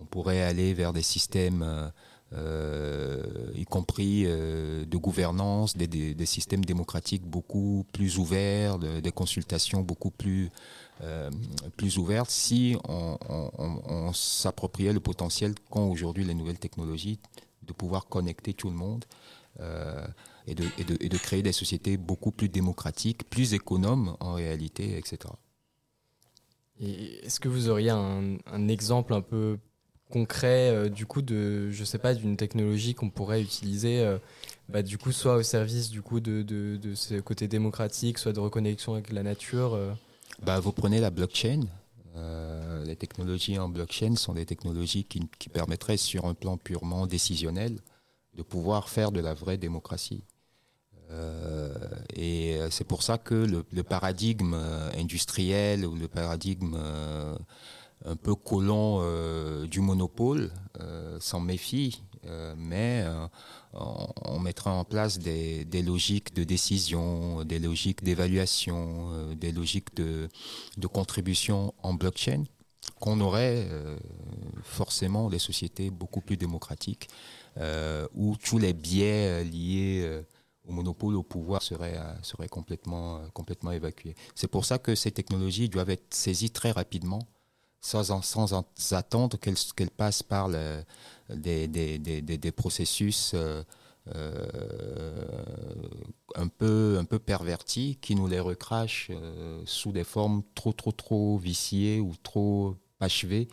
on 0.00 0.04
pourrait 0.04 0.42
aller 0.42 0.74
vers 0.74 0.92
des 0.92 1.02
systèmes 1.02 1.92
y 3.54 3.64
compris 3.64 4.24
euh, 4.26 4.84
de 4.84 4.96
gouvernance, 4.96 5.76
des, 5.76 6.26
systèmes 6.26 6.64
démocratiques 6.64 7.24
beaucoup 7.24 7.84
plus 7.92 8.18
ouverts, 8.18 8.78
des 8.78 9.12
consultations 9.12 9.80
beaucoup 9.82 10.10
plus, 10.10 10.50
euh, 11.02 11.30
plus 11.76 11.98
ouvertes, 11.98 12.30
si 12.30 12.76
on, 12.88 14.12
s'appropriait 14.12 14.92
le 14.92 15.00
potentiel 15.00 15.54
qu'ont 15.70 15.90
aujourd'hui 15.90 16.24
les 16.24 16.34
nouvelles 16.34 16.58
technologies 16.58 17.18
de 17.62 17.72
pouvoir 17.72 18.06
connecter 18.06 18.54
tout 18.54 18.68
le 18.68 18.76
monde. 18.76 19.04
et, 20.46 20.54
de, 20.54 20.64
et, 20.78 21.08
de, 21.08 21.18
créer 21.18 21.42
des 21.42 21.52
sociétés 21.52 21.96
beaucoup 21.96 22.32
plus 22.32 22.48
démocratiques, 22.48 23.28
plus 23.30 23.54
économes 23.54 24.16
en 24.20 24.34
réalité, 24.34 24.98
etc. 24.98 25.18
Est-ce 26.80 27.38
que 27.38 27.48
vous 27.48 27.68
auriez 27.68 27.90
un, 27.90 28.36
un, 28.46 28.68
exemple 28.68 29.14
un 29.14 29.20
peu 29.20 29.58
concret 30.14 30.70
euh, 30.70 30.88
du 30.88 31.06
coup 31.06 31.22
de 31.22 31.70
je 31.72 31.82
sais 31.82 31.98
pas 31.98 32.14
d'une 32.14 32.36
technologie 32.36 32.94
qu'on 32.94 33.10
pourrait 33.10 33.42
utiliser 33.42 33.98
euh, 33.98 34.16
bah, 34.68 34.82
du 34.82 34.96
coup 34.96 35.10
soit 35.10 35.34
au 35.34 35.42
service 35.42 35.90
du 35.90 36.02
coup 36.02 36.20
de, 36.20 36.42
de, 36.42 36.76
de, 36.76 36.94
ce 36.94 37.16
côté 37.16 37.48
démocratique 37.48 38.18
soit 38.18 38.32
de 38.32 38.38
reconnexion 38.38 38.94
avec 38.94 39.12
la 39.12 39.24
nature 39.24 39.74
euh. 39.74 39.92
bah, 40.40 40.60
vous 40.60 40.70
prenez 40.70 41.00
la 41.00 41.10
blockchain 41.10 41.62
les 42.86 42.94
technologies 42.94 43.58
en 43.58 43.68
blockchain 43.68 44.14
sont 44.14 44.34
des 44.34 44.46
technologies 44.46 45.02
qui, 45.02 45.28
qui, 45.40 45.48
permettraient 45.48 45.96
sur 45.96 46.26
un 46.26 46.34
plan 46.34 46.56
purement 46.56 47.08
décisionnel 47.08 47.80
de 48.36 48.42
pouvoir 48.42 48.88
faire 48.88 49.10
de 49.10 49.18
la 49.18 49.34
vraie 49.34 49.56
démocratie 49.56 50.22
et 52.14 52.58
c'est 52.70 52.86
pour 52.86 53.02
ça 53.02 53.18
que 53.18 53.34
le, 53.34 53.64
le 53.72 53.82
paradigme 53.82 54.54
industriel 54.96 55.84
ou 55.84 55.96
le 55.96 56.06
paradigme 56.06 56.76
un 58.04 58.16
peu 58.16 58.34
colon 58.34 58.98
euh, 59.00 59.66
du 59.66 59.80
monopole, 59.80 60.52
euh, 60.80 61.18
s'en 61.20 61.40
méfie, 61.40 62.02
euh, 62.26 62.54
mais 62.56 63.04
on, 63.72 64.38
mettra 64.38 64.72
en 64.72 64.84
place 64.84 65.18
des, 65.18 65.64
logiques 65.82 66.34
de 66.34 66.44
décision, 66.44 67.44
des 67.44 67.58
logiques 67.58 68.04
d'évaluation, 68.04 69.34
des 69.34 69.52
logiques 69.52 69.94
de, 69.96 70.28
contribution 70.86 71.74
en 71.82 71.94
blockchain, 71.94 72.44
qu'on 73.00 73.20
aurait 73.20 73.68
forcément 74.62 75.30
des 75.30 75.38
sociétés 75.38 75.90
beaucoup 75.90 76.20
plus 76.20 76.36
démocratiques, 76.36 77.08
où 78.14 78.36
tous 78.36 78.58
les 78.58 78.74
biais 78.74 79.44
liés 79.44 80.22
au 80.66 80.72
monopole, 80.72 81.16
au 81.16 81.22
pouvoir 81.22 81.62
seraient, 81.62 81.98
seraient 82.22 82.48
complètement, 82.48 83.22
complètement 83.32 83.72
évacués. 83.72 84.14
C'est 84.34 84.48
pour 84.48 84.64
ça 84.64 84.78
que 84.78 84.94
ces 84.94 85.10
technologies 85.10 85.68
doivent 85.68 85.90
être 85.90 86.14
saisies 86.14 86.50
très 86.50 86.70
rapidement 86.70 87.20
sans, 87.84 88.22
sans 88.22 88.52
attendre 88.92 89.38
qu'elle 89.38 89.90
passe 89.90 90.22
par 90.22 90.48
des, 90.48 91.68
des, 91.68 91.98
des, 91.98 92.22
des, 92.22 92.52
processus 92.52 93.32
euh, 93.34 93.62
euh, 94.14 95.24
un, 96.34 96.48
peu, 96.48 96.96
un 96.98 97.04
peu 97.04 97.18
pervertis 97.18 97.98
qui 98.00 98.14
nous 98.14 98.26
les 98.26 98.40
recrachent 98.40 99.10
euh, 99.10 99.62
sous 99.66 99.92
des 99.92 100.04
formes 100.04 100.42
trop, 100.54 100.72
trop, 100.72 100.92
trop 100.92 101.36
viciées 101.36 102.00
ou 102.00 102.12
trop 102.22 102.76
achevées 103.00 103.48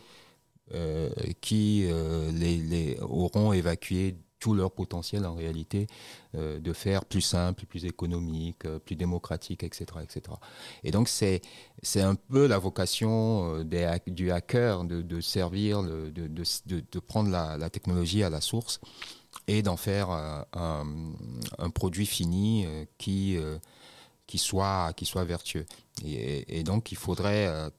qui 1.42 1.86
les, 2.32 2.56
les, 2.56 2.98
auront 3.00 3.52
évacué 3.52 4.16
tout 4.42 4.54
leur 4.54 4.72
potentiel 4.72 5.24
en 5.24 5.36
réalité 5.36 5.86
euh, 6.34 6.58
de 6.58 6.72
faire 6.72 7.04
plus 7.04 7.20
simple, 7.20 7.64
plus 7.64 7.84
économique, 7.84 8.64
euh, 8.64 8.80
plus 8.80 8.96
démocratique, 8.96 9.62
etc. 9.62 9.84
etc. 10.02 10.36
Et 10.82 10.90
donc 10.90 11.08
c'est, 11.08 11.42
c'est 11.80 12.00
un 12.00 12.16
peu 12.16 12.48
la 12.48 12.58
vocation 12.58 13.58
euh, 13.58 13.64
des, 13.64 13.88
du 14.08 14.32
hacker 14.32 14.82
de, 14.82 15.20
servir, 15.20 15.84
de, 15.84 16.10
de, 16.10 16.98
prendre 16.98 17.30
la, 17.30 17.70
technologie 17.70 18.24
à 18.24 18.30
la 18.30 18.40
source 18.40 18.80
et 19.46 19.62
d'en 19.62 19.76
faire 19.76 20.10
un, 20.10 21.70
produit 21.72 22.06
fini 22.06 22.66
qui, 22.98 23.38
qui, 24.26 24.38
soit, 24.38 24.92
qui 24.94 25.06
soit 25.06 25.24
vertueux. 25.24 25.66
Et 26.04 26.64
donc 26.64 26.90
il 26.90 26.98
faudrait 26.98 27.70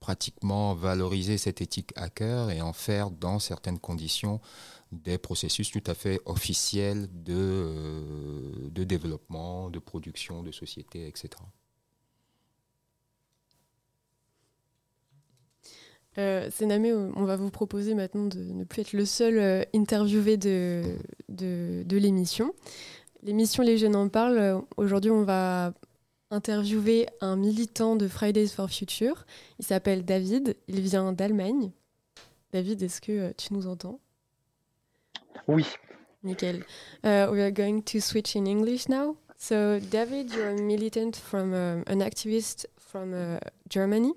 pratiquement 0.00 0.74
valoriser 0.74 1.36
cette 1.36 1.60
éthique 1.60 1.92
hacker 1.96 2.50
et 2.50 2.60
en 2.60 2.72
faire 2.72 3.10
dans 3.10 3.38
certaines 3.38 3.78
conditions 3.78 4.40
des 5.04 5.18
processus 5.18 5.70
tout 5.70 5.82
à 5.86 5.94
fait 5.94 6.20
officiels 6.24 7.08
de, 7.12 7.34
euh, 7.34 8.68
de 8.70 8.84
développement, 8.84 9.70
de 9.70 9.78
production, 9.78 10.42
de 10.42 10.52
société, 10.52 11.06
etc. 11.06 11.30
Euh, 16.18 16.50
Sénamé, 16.50 16.94
on 16.94 17.24
va 17.24 17.36
vous 17.36 17.50
proposer 17.50 17.94
maintenant 17.94 18.26
de 18.26 18.38
ne 18.38 18.64
plus 18.64 18.82
être 18.82 18.92
le 18.94 19.04
seul 19.04 19.38
euh, 19.38 19.62
interviewé 19.74 20.36
de, 20.36 20.82
de, 21.28 21.96
l'émission. 21.96 22.54
L'émission 23.22 23.62
Les 23.62 23.76
Jeunes 23.76 23.96
en 23.96 24.08
parlent. 24.08 24.38
Euh, 24.38 24.60
aujourd'hui, 24.78 25.10
on 25.10 25.24
va 25.24 25.74
interviewer 26.30 27.06
un 27.20 27.36
militant 27.36 27.96
de 27.96 28.08
Fridays 28.08 28.48
for 28.48 28.70
Future. 28.70 29.26
Il 29.58 29.66
s'appelle 29.66 30.04
David. 30.04 30.56
Il 30.68 30.80
vient 30.80 31.12
d'Allemagne. 31.12 31.70
David, 32.52 32.82
est-ce 32.82 33.00
que 33.02 33.32
tu 33.32 33.52
nous 33.52 33.66
entends? 33.66 34.00
Oui. 35.46 35.66
Nickel. 36.22 36.62
Uh, 37.04 37.28
we 37.30 37.40
are 37.40 37.50
going 37.50 37.82
to 37.82 38.00
switch 38.00 38.36
in 38.36 38.46
English 38.46 38.88
now. 38.88 39.16
So, 39.36 39.78
David, 39.78 40.32
you're 40.32 40.50
a 40.50 40.60
militant 40.60 41.16
from 41.16 41.52
um, 41.52 41.84
an 41.86 42.00
activist 42.00 42.64
from 42.78 43.14
uh, 43.14 43.38
Germany. 43.68 44.12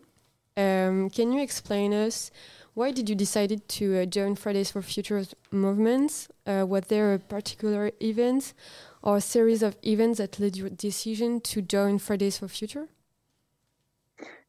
Um, 0.55 1.09
can 1.09 1.31
you 1.31 1.41
explain 1.41 1.93
us 1.93 2.31
why 2.79 2.91
did 2.91 3.09
you 3.09 3.15
decide 3.15 3.67
to 3.67 3.97
uh, 3.97 4.05
join 4.05 4.35
Fridays 4.35 4.71
for 4.71 4.81
Future 4.81 5.23
movements? 5.51 6.29
Uh, 6.45 6.65
was 6.65 6.83
there 6.87 7.13
a 7.13 7.19
particular 7.19 7.91
event 8.01 8.53
or 9.01 9.17
a 9.17 9.21
series 9.21 9.61
of 9.63 9.75
events 9.83 10.19
that 10.19 10.39
led 10.39 10.55
your 10.55 10.69
decision 10.69 11.41
to 11.41 11.61
join 11.61 11.99
Fridays 11.99 12.37
for 12.37 12.47
Future? 12.47 12.87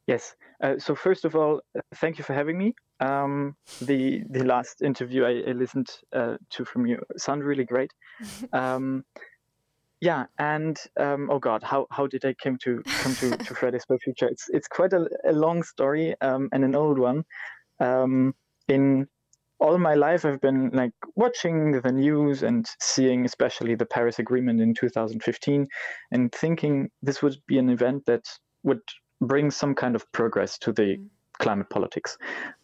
Yes. 0.06 0.36
Uh, 0.62 0.78
so 0.78 0.94
first 0.94 1.24
of 1.24 1.34
all, 1.34 1.60
thank 1.96 2.18
you 2.18 2.24
for 2.24 2.34
having 2.34 2.56
me. 2.56 2.74
Um, 3.00 3.56
the 3.80 4.22
the 4.28 4.44
last 4.44 4.82
interview 4.82 5.24
I, 5.24 5.50
I 5.50 5.52
listened 5.52 5.90
uh, 6.12 6.36
to 6.50 6.64
from 6.64 6.86
you 6.86 7.02
sounded 7.16 7.44
really 7.44 7.64
great. 7.64 7.92
um, 8.52 9.04
yeah, 10.00 10.26
and 10.38 10.78
um, 10.98 11.28
oh 11.30 11.38
god, 11.38 11.62
how, 11.62 11.86
how 11.90 12.06
did 12.06 12.24
I 12.24 12.34
come 12.34 12.56
to 12.58 12.82
come 12.84 13.14
to, 13.16 13.36
to 13.36 13.54
Fridays 13.54 13.84
for 13.86 13.98
Future? 13.98 14.28
It's 14.28 14.48
it's 14.48 14.68
quite 14.68 14.92
a, 14.92 15.08
a 15.26 15.32
long 15.32 15.62
story 15.62 16.14
um, 16.20 16.48
and 16.52 16.64
an 16.64 16.74
old 16.74 16.98
one. 16.98 17.24
Um, 17.80 18.34
in 18.68 19.08
all 19.58 19.76
my 19.76 19.94
life, 19.94 20.24
I've 20.24 20.40
been 20.40 20.70
like 20.70 20.92
watching 21.16 21.80
the 21.80 21.92
news 21.92 22.42
and 22.42 22.66
seeing, 22.80 23.26
especially 23.26 23.74
the 23.74 23.84
Paris 23.84 24.18
Agreement 24.18 24.60
in 24.60 24.74
2015, 24.74 25.68
and 26.12 26.32
thinking 26.32 26.90
this 27.02 27.22
would 27.22 27.36
be 27.46 27.58
an 27.58 27.68
event 27.68 28.06
that 28.06 28.26
would 28.62 28.80
bring 29.20 29.50
some 29.50 29.74
kind 29.74 29.94
of 29.94 30.10
progress 30.12 30.58
to 30.58 30.72
the 30.72 30.96
mm 30.96 31.08
climate 31.40 31.70
politics, 31.70 32.16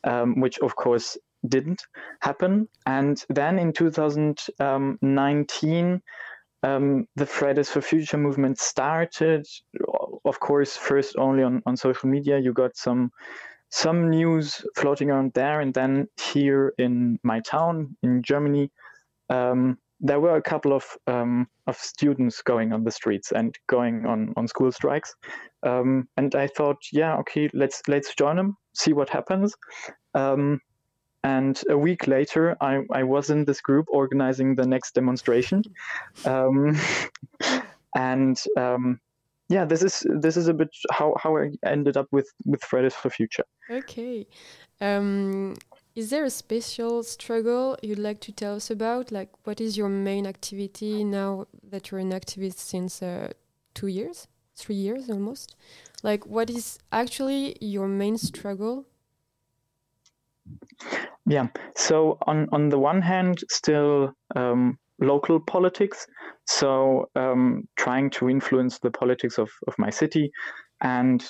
um, 0.04 0.40
which 0.40 0.60
of 0.60 0.76
course 0.76 1.18
didn't 1.48 1.82
happen. 2.20 2.68
And 2.86 3.24
then 3.28 3.58
in 3.58 3.72
2019, 3.72 6.02
um, 6.62 7.08
the 7.16 7.26
Fridays 7.26 7.70
for 7.70 7.80
Future 7.80 8.18
movement 8.18 8.58
started. 8.58 9.46
Of 10.24 10.40
course, 10.40 10.76
first 10.76 11.16
only 11.16 11.42
on, 11.42 11.62
on 11.66 11.76
social 11.76 12.08
media. 12.08 12.38
You 12.38 12.52
got 12.52 12.76
some 12.76 13.10
some 13.70 14.10
news 14.10 14.64
floating 14.76 15.10
around 15.10 15.32
there, 15.34 15.60
and 15.60 15.74
then 15.74 16.06
here 16.32 16.72
in 16.78 17.18
my 17.22 17.40
town 17.40 17.96
in 18.02 18.22
Germany, 18.22 18.70
um, 19.28 19.76
there 20.00 20.20
were 20.20 20.36
a 20.36 20.42
couple 20.42 20.72
of 20.72 20.84
um, 21.06 21.46
of 21.66 21.76
students 21.76 22.42
going 22.42 22.72
on 22.72 22.84
the 22.84 22.90
streets 22.90 23.32
and 23.32 23.54
going 23.68 24.06
on 24.06 24.32
on 24.36 24.48
school 24.48 24.72
strikes. 24.72 25.14
Um, 25.62 26.08
and 26.16 26.34
I 26.34 26.46
thought, 26.46 26.78
yeah, 26.92 27.16
okay, 27.18 27.50
let's 27.52 27.82
let's 27.88 28.14
join 28.14 28.36
them, 28.36 28.56
see 28.76 28.92
what 28.92 29.08
happens. 29.08 29.54
Um, 30.14 30.60
and 31.24 31.60
a 31.68 31.76
week 31.76 32.06
later, 32.06 32.56
I, 32.60 32.82
I 32.92 33.02
was 33.02 33.30
in 33.30 33.44
this 33.44 33.60
group 33.60 33.86
organizing 33.88 34.54
the 34.54 34.66
next 34.66 34.94
demonstration. 34.94 35.62
Um, 36.24 36.78
and 37.96 38.40
um, 38.56 39.00
yeah, 39.48 39.64
this 39.64 39.82
is 39.82 40.06
this 40.08 40.36
is 40.36 40.48
a 40.48 40.54
bit 40.54 40.70
how, 40.90 41.14
how 41.20 41.36
I 41.36 41.50
ended 41.64 41.96
up 41.96 42.06
with 42.12 42.28
with 42.44 42.62
Fridays 42.62 42.94
for 42.94 43.10
Future. 43.10 43.44
Okay. 43.68 44.26
Um, 44.80 45.56
is 45.94 46.10
there 46.10 46.24
a 46.24 46.30
special 46.30 47.02
struggle 47.02 47.78
you'd 47.82 47.98
like 47.98 48.20
to 48.20 48.32
tell 48.32 48.56
us 48.56 48.70
about? 48.70 49.10
Like, 49.10 49.30
what 49.44 49.60
is 49.60 49.78
your 49.78 49.88
main 49.88 50.26
activity 50.26 51.04
now 51.04 51.46
that 51.70 51.90
you're 51.90 52.00
an 52.00 52.12
activist 52.12 52.58
since 52.58 53.02
uh, 53.02 53.32
two 53.74 53.86
years, 53.86 54.28
three 54.54 54.74
years 54.74 55.08
almost? 55.08 55.56
Like, 56.06 56.24
what 56.24 56.48
is 56.50 56.78
actually 56.92 57.56
your 57.60 57.88
main 57.88 58.16
struggle? 58.16 58.86
Yeah. 61.26 61.48
So 61.74 62.18
on 62.28 62.48
on 62.52 62.68
the 62.68 62.78
one 62.78 63.02
hand, 63.02 63.42
still 63.50 64.14
um, 64.36 64.78
local 65.00 65.40
politics. 65.40 66.06
So 66.44 67.10
um, 67.16 67.66
trying 67.74 68.10
to 68.10 68.30
influence 68.30 68.78
the 68.78 68.92
politics 68.92 69.36
of 69.36 69.50
of 69.66 69.74
my 69.78 69.90
city 69.90 70.30
and 70.80 71.28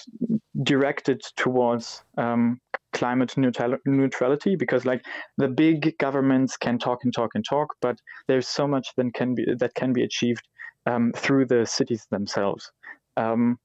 direct 0.63 1.09
it 1.09 1.25
towards 1.37 2.05
um, 2.19 2.61
climate 2.93 3.35
neutral- 3.39 3.79
neutrality 3.87 4.57
because 4.57 4.85
like 4.85 5.03
the 5.39 5.49
big 5.49 5.97
governments 5.99 6.59
can 6.59 6.79
talk 6.79 7.05
and 7.05 7.15
talk 7.15 7.31
and 7.35 7.45
talk 7.45 7.69
but 7.81 7.97
there's 8.27 8.49
so 8.49 8.67
much 8.67 8.89
that 8.97 9.15
can 9.15 9.37
be 9.37 9.45
that 9.59 9.73
can 9.75 9.93
be 9.93 10.03
achieved 10.03 10.49
um, 10.87 11.13
through 11.15 11.47
the 11.47 11.65
cities 11.65 12.09
themselves 12.11 12.73
um, 13.17 13.57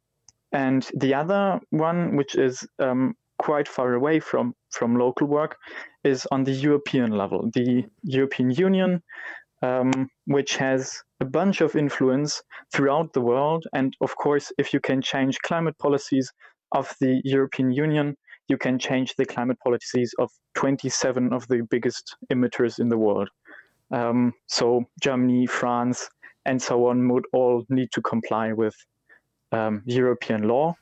and 0.51 0.89
the 0.95 1.13
other 1.13 1.59
one 1.69 2.15
which 2.15 2.35
is 2.35 2.67
um, 2.79 3.15
quite 3.39 3.67
far 3.67 3.93
away 3.93 4.19
from 4.19 4.53
from 4.71 4.95
local 4.95 5.27
work 5.27 5.57
is 6.03 6.27
on 6.31 6.43
the 6.43 6.51
european 6.51 7.11
level 7.11 7.49
the 7.53 7.83
european 8.03 8.51
union 8.51 9.01
um, 9.61 10.09
which 10.25 10.57
has 10.57 11.03
a 11.19 11.25
bunch 11.25 11.61
of 11.61 11.75
influence 11.75 12.41
throughout 12.73 13.13
the 13.13 13.21
world. 13.21 13.65
And 13.73 13.95
of 14.01 14.15
course, 14.15 14.51
if 14.57 14.73
you 14.73 14.79
can 14.79 15.01
change 15.01 15.37
climate 15.39 15.77
policies 15.77 16.31
of 16.71 16.93
the 16.99 17.21
European 17.23 17.71
Union, 17.71 18.17
you 18.47 18.57
can 18.57 18.79
change 18.79 19.15
the 19.15 19.25
climate 19.25 19.57
policies 19.63 20.13
of 20.19 20.29
27 20.55 21.31
of 21.31 21.47
the 21.47 21.61
biggest 21.69 22.15
emitters 22.31 22.79
in 22.79 22.89
the 22.89 22.97
world. 22.97 23.29
Um, 23.91 24.33
so 24.47 24.85
Germany, 25.01 25.45
France, 25.45 26.09
and 26.45 26.61
so 26.61 26.87
on 26.87 27.07
would 27.09 27.25
all 27.33 27.65
need 27.69 27.91
to 27.91 28.01
comply 28.01 28.51
with 28.53 28.75
um, 29.51 29.81
European 29.85 30.43
law. 30.43 30.73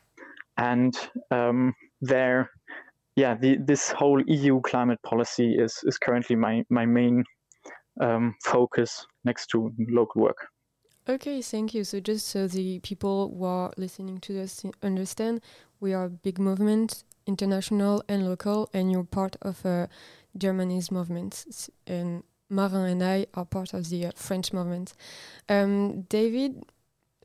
And 0.57 0.93
um, 1.31 1.73
there, 2.01 2.49
yeah, 3.15 3.35
the, 3.35 3.57
this 3.57 3.91
whole 3.91 4.21
EU 4.27 4.61
climate 4.61 4.99
policy 5.03 5.55
is, 5.57 5.77
is 5.83 5.97
currently 5.97 6.35
my, 6.35 6.63
my 6.69 6.85
main 6.85 7.23
um, 8.01 8.35
focus 8.43 9.05
next 9.23 9.47
to 9.47 9.71
local 9.89 10.21
work. 10.21 10.47
Okay, 11.07 11.41
thank 11.41 11.73
you. 11.73 11.83
So 11.83 11.99
just 11.99 12.27
so 12.27 12.47
the 12.47 12.79
people 12.79 13.33
who 13.35 13.43
are 13.45 13.73
listening 13.77 14.19
to 14.19 14.33
this 14.33 14.63
understand, 14.83 15.41
we 15.79 15.93
are 15.93 16.05
a 16.05 16.09
big 16.09 16.37
movement, 16.39 17.03
international 17.25 18.03
and 18.07 18.27
local, 18.27 18.69
and 18.73 18.91
you're 18.91 19.03
part 19.03 19.35
of 19.41 19.65
a 19.65 19.89
Germany's 20.37 20.91
movement. 20.91 21.69
And 21.87 22.23
Marin 22.49 22.85
and 22.85 23.03
I 23.03 23.25
are 23.33 23.45
part 23.45 23.73
of 23.73 23.89
the 23.89 24.07
uh, 24.07 24.11
French 24.15 24.53
movement. 24.53 24.93
Um, 25.47 26.01
David, 26.09 26.63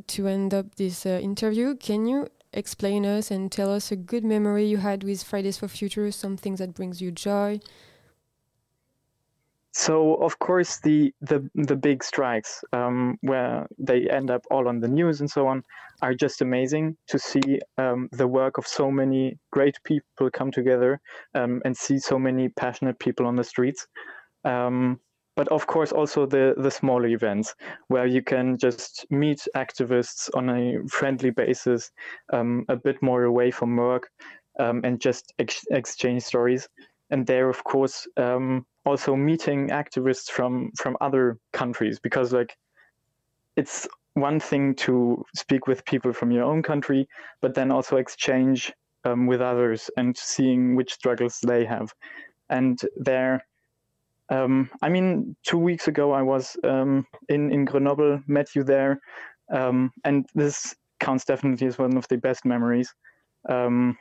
to 0.09 0.27
end 0.27 0.53
up 0.53 0.75
this 0.77 1.07
uh, 1.07 1.21
interview, 1.23 1.75
can 1.77 2.07
you 2.07 2.29
explain 2.53 3.05
us 3.05 3.31
and 3.31 3.51
tell 3.51 3.73
us 3.73 3.91
a 3.91 3.97
good 3.97 4.25
memory 4.25 4.65
you 4.67 4.79
had 4.79 5.03
with 5.03 5.23
Fridays 5.23 5.59
for 5.59 5.69
Future, 5.69 6.11
something 6.11 6.57
that 6.57 6.75
brings 6.75 7.01
you 7.01 7.11
joy, 7.11 7.61
so 9.77 10.15
of 10.15 10.39
course 10.39 10.79
the 10.79 11.13
the 11.21 11.51
the 11.57 11.75
big 11.75 12.05
strikes 12.05 12.63
um, 12.73 13.19
where 13.23 13.67
they 13.77 14.09
end 14.09 14.31
up 14.31 14.45
all 14.49 14.69
on 14.69 14.79
the 14.79 14.87
news 14.87 15.21
and 15.21 15.29
so 15.29 15.49
on 15.49 15.65
are 16.01 16.15
just 16.15 16.41
amazing 16.41 16.97
to 17.09 17.19
see 17.19 17.59
um, 17.77 18.09
the 18.13 18.29
work 18.29 18.57
of 18.57 18.69
so 18.69 18.89
many 18.89 19.37
great 19.51 19.77
people 19.83 20.31
come 20.33 20.53
together 20.53 21.01
um, 21.35 21.61
and 21.65 21.77
see 21.77 21.99
so 21.99 22.21
many 22.21 22.49
passionate 22.51 22.99
people 23.01 23.27
on 23.27 23.35
the 23.35 23.43
streets. 23.43 23.89
Um, 24.45 25.01
but 25.37 25.49
of 25.49 25.67
course 25.67 25.93
also 25.93 26.27
the 26.27 26.55
the 26.57 26.71
smaller 26.71 27.09
events 27.09 27.55
where 27.89 28.07
you 28.07 28.23
can 28.23 28.57
just 28.59 29.07
meet 29.11 29.47
activists 29.57 30.31
on 30.35 30.49
a 30.51 30.79
friendly 30.89 31.31
basis, 31.31 31.91
um, 32.33 32.65
a 32.69 32.77
bit 32.77 33.01
more 33.03 33.25
away 33.25 33.51
from 33.51 33.77
work, 33.77 34.09
um, 34.59 34.81
and 34.85 35.01
just 35.01 35.33
ex- 35.39 35.67
exchange 35.71 36.23
stories. 36.23 36.69
And 37.11 37.27
there, 37.27 37.49
of 37.49 37.63
course, 37.65 38.07
also 38.85 39.17
meeting 39.17 39.69
activists 39.69 40.31
from 40.31 40.71
from 40.77 40.97
other 41.01 41.39
countries 41.53 41.99
because 41.99 42.33
like 42.33 42.57
it's 43.57 43.89
one 44.15 44.39
thing 44.39 44.75
to 44.75 45.25
speak 45.35 45.67
with 45.67 45.85
people 45.85 46.13
from 46.13 46.31
your 46.31 46.45
own 46.45 46.63
country 46.63 47.09
but 47.41 47.55
then 47.55 47.73
also 47.73 47.97
exchange 47.97 48.73
um, 49.05 49.27
with 49.27 49.41
others 49.41 49.91
and 49.97 50.17
seeing 50.17 50.77
which 50.77 50.93
struggles 50.93 51.39
they 51.47 51.65
have 51.65 51.93
and 52.49 52.81
there 52.97 53.45
um, 54.31 54.71
i 54.83 54.89
mean 54.89 55.37
two 55.43 55.59
weeks 55.59 55.89
ago 55.89 56.13
i 56.13 56.23
was 56.23 56.57
um, 56.65 57.07
in 57.29 57.53
in 57.53 57.65
grenoble 57.65 58.21
met 58.27 58.55
you 58.55 58.65
there 58.65 59.01
um, 59.53 59.91
and 60.05 60.27
this 60.35 60.75
counts 61.01 61.25
definitely 61.25 61.67
as 61.67 61.79
one 61.79 61.97
of 61.97 62.09
the 62.09 62.17
best 62.17 62.45
memories 62.45 62.95
um, 63.49 63.97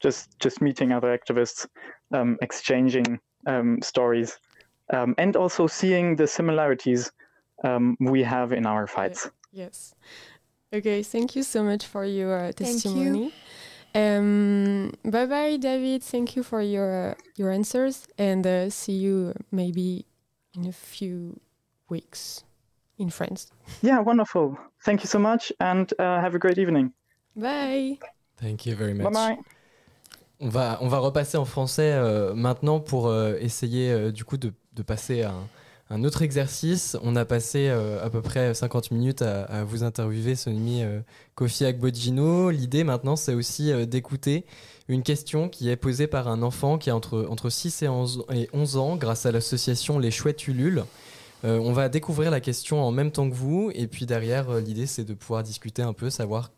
just 0.00 0.38
just 0.38 0.60
meeting 0.60 0.92
other 0.92 1.16
activists 1.16 1.66
um, 2.12 2.36
exchanging 2.42 3.18
um, 3.46 3.80
stories, 3.82 4.38
um, 4.92 5.14
and 5.18 5.36
also 5.36 5.66
seeing 5.66 6.16
the 6.16 6.26
similarities 6.26 7.10
um, 7.64 7.96
we 8.00 8.22
have 8.22 8.52
in 8.52 8.66
our 8.66 8.86
fights. 8.86 9.30
Yes. 9.52 9.94
Okay, 10.72 11.02
thank 11.02 11.36
you 11.36 11.42
so 11.42 11.62
much 11.62 11.86
for 11.86 12.04
your 12.04 12.36
uh, 12.36 12.52
testimony. 12.52 13.32
Um, 13.96 14.92
bye 15.04 15.24
bye, 15.24 15.56
David. 15.56 16.02
Thank 16.02 16.36
you 16.36 16.42
for 16.42 16.60
your 16.60 17.10
uh, 17.10 17.14
your 17.36 17.50
answers, 17.50 18.06
and 18.18 18.46
uh, 18.46 18.68
see 18.68 18.92
you 18.92 19.32
maybe 19.50 20.04
in 20.54 20.66
a 20.66 20.72
few 20.72 21.40
weeks 21.88 22.44
in 22.98 23.08
France. 23.08 23.48
Yeah, 23.80 24.00
wonderful. 24.00 24.58
Thank 24.84 25.02
you 25.02 25.08
so 25.08 25.18
much, 25.18 25.50
and 25.60 25.90
uh, 25.98 26.20
have 26.20 26.34
a 26.34 26.38
great 26.38 26.58
evening. 26.58 26.92
Bye. 27.34 27.98
Thank 28.36 28.66
you 28.66 28.76
very 28.76 28.92
much. 28.92 29.12
Bye 29.12 29.34
bye. 29.34 29.38
On 30.40 30.50
va, 30.50 30.78
on 30.82 30.88
va 30.88 30.98
repasser 30.98 31.38
en 31.38 31.46
français 31.46 31.92
euh, 31.94 32.34
maintenant 32.34 32.78
pour 32.78 33.08
euh, 33.08 33.36
essayer 33.40 33.90
euh, 33.90 34.12
du 34.12 34.24
coup 34.24 34.36
de, 34.36 34.52
de 34.74 34.82
passer 34.82 35.22
à 35.22 35.30
un, 35.30 35.48
autre 35.90 36.22
exercice. 36.22 36.96
On 37.02 37.16
a 37.16 37.24
passé 37.24 37.68
à 37.68 38.10
peu 38.10 38.22
près 38.22 38.54
50 38.54 38.90
minutes 38.90 39.22
à, 39.22 39.64
vous 39.64 39.84
interviewer, 39.84 40.34
Sonimi 40.34 40.82
Kofi 41.34 41.64
Agbodjino. 41.64 42.50
L'idée 42.50 42.84
maintenant, 42.84 43.16
c'est 43.16 43.34
aussi 43.34 43.72
d'écouter 43.86 44.44
une 44.88 45.02
question 45.02 45.48
qui 45.48 45.68
est 45.68 45.76
posée 45.76 46.06
par 46.06 46.28
un 46.28 46.42
enfant 46.42 46.78
qui 46.78 46.90
a 46.90 46.96
entre, 46.96 47.26
entre 47.28 47.50
6 47.50 47.82
et 47.82 47.88
11, 47.88 48.24
et 48.34 48.48
11 48.52 48.76
ans 48.76 48.96
grâce 48.96 49.26
à 49.26 49.32
l'association 49.32 49.98
Les 49.98 50.10
Chouettes 50.10 50.46
Ulules. 50.48 50.84
on 51.44 51.72
va 51.72 51.88
découvrir 51.88 52.30
la 52.30 52.40
question 52.40 52.82
en 52.82 52.90
même 52.90 53.12
temps 53.12 53.28
que 53.28 53.34
vous 53.34 53.70
et 53.74 53.86
puis 53.86 54.06
derrière, 54.06 54.54
l'idée 54.58 54.86
c'est 54.86 55.04
de 55.04 55.14
pouvoir 55.14 55.42
discuter 55.42 55.82
un 55.82 55.92
peu, 55.92 56.10
savoir 56.10 56.50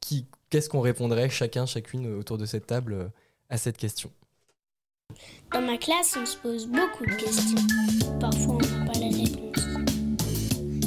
qui, 0.00 0.26
qu'est-ce 0.50 0.68
qu'on 0.68 0.80
répondrait 0.80 1.28
chacun, 1.28 1.66
chacune 1.66 2.14
autour 2.18 2.38
de 2.38 2.46
cette 2.46 2.66
table 2.66 2.92
euh, 2.94 3.08
à 3.50 3.58
cette 3.58 3.76
question 3.76 4.10
Dans 5.52 5.62
ma 5.62 5.78
classe, 5.78 6.18
on 6.20 6.26
se 6.26 6.36
pose 6.36 6.66
beaucoup 6.66 7.06
de 7.06 7.14
questions. 7.14 7.56
Parfois, 8.20 8.56
on 8.56 8.58
n'a 8.58 8.92
pas 8.92 8.98
la 8.98 9.06
réponse. 9.06 9.64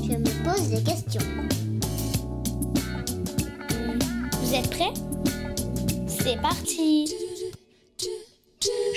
Je 0.04 0.16
me 0.16 0.44
pose 0.44 0.70
des 0.70 0.84
questions. 0.84 1.22
Vous 4.40 4.54
êtes 4.54 4.70
prêts? 4.70 4.94
C'est 6.08 6.40
parti 6.40 7.12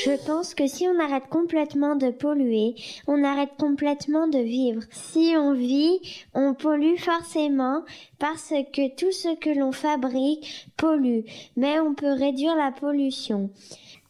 je 0.05 0.27
pense 0.27 0.55
que 0.55 0.67
si 0.67 0.87
on 0.87 1.01
arrête 1.01 1.29
complètement 1.31 1.97
de 1.97 2.11
polluer, 2.11 2.75
on 3.07 3.25
arrête 3.25 3.53
complètement 3.59 4.29
de 4.29 4.39
vivre. 4.39 4.83
Si 4.91 5.33
on 5.39 5.55
vit, 5.55 6.01
on 6.35 6.53
pollue 6.53 6.99
forcément 6.99 7.83
parce 8.19 8.53
que 8.75 8.95
tout 8.95 9.13
ce 9.13 9.35
que 9.35 9.49
l'on 9.49 9.73
fabrique 9.73 10.69
pollue, 10.77 11.21
mais 11.57 11.81
on 11.81 11.95
peut 11.95 12.13
réduire 12.13 12.55
la 12.57 12.73
pollution 12.73 13.51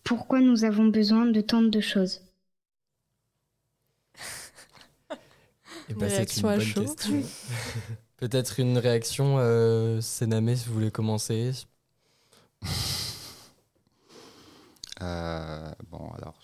pourquoi 0.05 0.41
nous 0.41 0.65
avons 0.65 0.87
besoin 0.87 1.27
de 1.27 1.41
tant 1.41 1.63
de 1.63 1.81
choses 1.81 2.21
bah, 5.97 6.09
c'est 6.09 6.37
une 6.37 6.43
bonne 6.43 6.73
question. 6.73 7.23
Peut-être 8.17 8.61
une 8.61 8.79
réaction, 8.79 9.37
euh, 9.39 10.01
Sename, 10.01 10.55
si 10.57 10.69
vous 10.69 10.75
voulez 10.75 10.91
commencer. 10.91 11.53
Euh, 15.03 15.73
bon, 15.91 16.11
alors, 16.17 16.35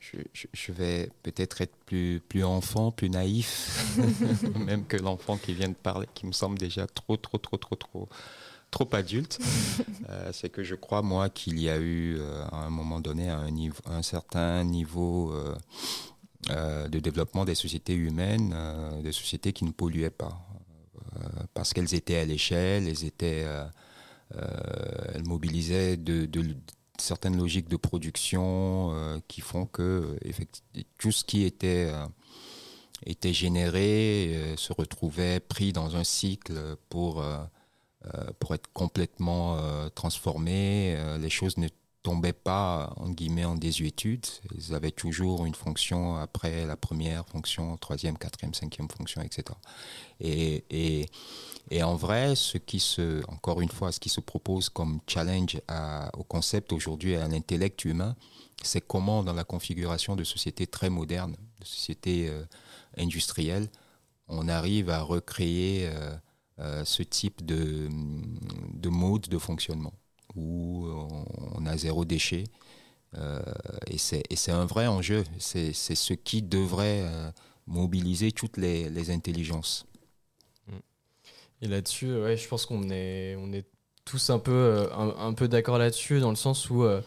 je, 0.00 0.18
je 0.52 0.72
vais 0.72 1.10
peut-être 1.22 1.60
être 1.60 1.76
plus, 1.86 2.20
plus 2.28 2.44
enfant, 2.44 2.90
plus 2.92 3.10
naïf, 3.10 3.98
même 4.58 4.86
que 4.86 4.96
l'enfant 4.96 5.36
qui 5.36 5.54
vient 5.54 5.68
de 5.68 5.74
parler, 5.74 6.06
qui 6.14 6.26
me 6.26 6.32
semble 6.32 6.58
déjà 6.58 6.86
trop, 6.86 7.16
trop, 7.16 7.38
trop, 7.38 7.56
trop, 7.56 7.76
trop 7.76 8.08
trop 8.76 8.88
adulte. 8.94 9.38
Euh, 10.08 10.30
C'est 10.32 10.50
que 10.50 10.62
je 10.62 10.76
crois, 10.76 11.02
moi, 11.02 11.28
qu'il 11.28 11.58
y 11.58 11.68
a 11.68 11.78
eu, 11.78 12.16
euh, 12.20 12.44
à 12.52 12.58
un 12.58 12.70
moment 12.70 13.00
donné, 13.00 13.28
un, 13.28 14.02
certain 14.02 14.62
niveau 14.62 15.32
euh, 15.32 16.88
de 16.88 17.00
développement 17.00 17.44
des 17.44 17.56
sociétés 17.56 17.94
humaines, 17.94 18.54
des 19.02 19.10
sociétés 19.10 19.52
qui 19.52 19.64
ne 19.64 19.72
polluaient 19.72 20.10
pas. 20.24 20.38
Parce 21.54 21.72
qu'elles 21.72 21.92
étaient 21.92 22.18
à 22.18 22.24
l'échelle, 22.24 22.86
elles 22.86 23.04
étaient... 23.04 23.46
elles 24.30 25.24
mobilisaient 25.24 25.96
de, 25.96 26.28
certaines 26.98 27.36
logiques 27.36 27.68
de 27.68 27.76
production 27.76 28.92
qui 29.26 29.40
font 29.40 29.66
que 29.66 30.16
effectivement, 30.22 30.84
tout 30.98 31.10
ce 31.10 31.24
qui 31.24 31.42
était, 31.42 31.92
était 33.04 33.32
généré 33.32 34.54
se 34.56 34.72
retrouvait 34.72 35.40
pris 35.40 35.72
dans 35.72 35.96
un 35.96 36.04
cycle 36.04 36.76
pour, 36.90 37.24
pour 38.38 38.54
être 38.54 38.72
complètement 38.72 39.58
euh, 39.58 39.88
transformé. 39.88 40.94
Euh, 40.96 41.18
les 41.18 41.30
choses 41.30 41.56
ne 41.58 41.68
tombaient 42.02 42.32
pas 42.32 42.92
en 42.96 43.10
guillemets 43.10 43.44
en 43.44 43.56
désuétude. 43.56 44.26
Ils 44.54 44.74
avaient 44.74 44.92
toujours 44.92 45.44
une 45.44 45.54
fonction 45.54 46.16
après 46.16 46.64
la 46.64 46.76
première 46.76 47.26
fonction, 47.26 47.76
troisième, 47.76 48.16
quatrième, 48.16 48.54
cinquième 48.54 48.88
fonction, 48.88 49.22
etc. 49.22 49.44
Et, 50.20 51.06
en 51.82 51.96
vrai, 51.96 52.36
ce 52.36 52.58
qui 52.58 52.78
se, 52.78 53.28
encore 53.28 53.60
une 53.60 53.70
fois, 53.70 53.90
ce 53.90 53.98
qui 53.98 54.08
se 54.08 54.20
propose 54.20 54.68
comme 54.68 55.00
challenge 55.08 55.60
au 56.16 56.22
concept 56.22 56.72
aujourd'hui 56.72 57.12
et 57.12 57.16
à 57.16 57.26
l'intellect 57.26 57.84
humain, 57.84 58.14
c'est 58.62 58.80
comment 58.80 59.22
dans 59.22 59.32
la 59.32 59.44
configuration 59.44 60.16
de 60.16 60.24
sociétés 60.24 60.66
très 60.66 60.90
modernes, 60.90 61.36
de 61.60 61.64
sociétés 61.66 62.28
euh, 62.28 62.44
industrielles, 62.96 63.68
on 64.28 64.48
arrive 64.48 64.90
à 64.90 65.02
recréer 65.02 65.86
euh, 65.86 65.92
euh, 65.94 66.16
ce 66.58 67.02
type 67.02 67.44
de, 67.44 67.88
de 68.74 68.88
mode 68.88 69.28
de 69.28 69.38
fonctionnement 69.38 69.92
où 70.34 70.86
on, 71.54 71.66
a 71.66 71.76
zéro 71.76 72.04
déchet. 72.04 72.44
Euh, 73.16 73.40
et 73.86 73.98
c'est 73.98 74.52
un 74.52 74.66
vrai 74.66 74.86
enjeu. 74.86 75.24
C'est 75.38 75.72
ce 75.72 76.12
qui 76.12 76.42
devrait 76.42 77.02
euh, 77.02 77.30
mobiliser 77.66 78.32
toutes 78.32 78.56
les, 78.56 78.88
les 78.90 79.10
intelligences. 79.10 79.86
Et 81.62 81.68
là-dessus, 81.68 82.14
ouais, 82.14 82.36
je 82.36 82.46
pense 82.48 82.66
qu'on 82.66 82.90
est, 82.90 83.34
on 83.36 83.52
est 83.52 83.66
tous 84.04 84.30
un 84.30 84.38
peu, 84.38 84.52
euh, 84.52 84.88
un, 84.92 85.32
peu 85.32 85.48
d'accord 85.48 85.78
là-dessus, 85.78 86.20
dans 86.20 86.30
le 86.30 86.36
sens 86.36 86.68
où 86.68 86.84
euh, 86.84 87.00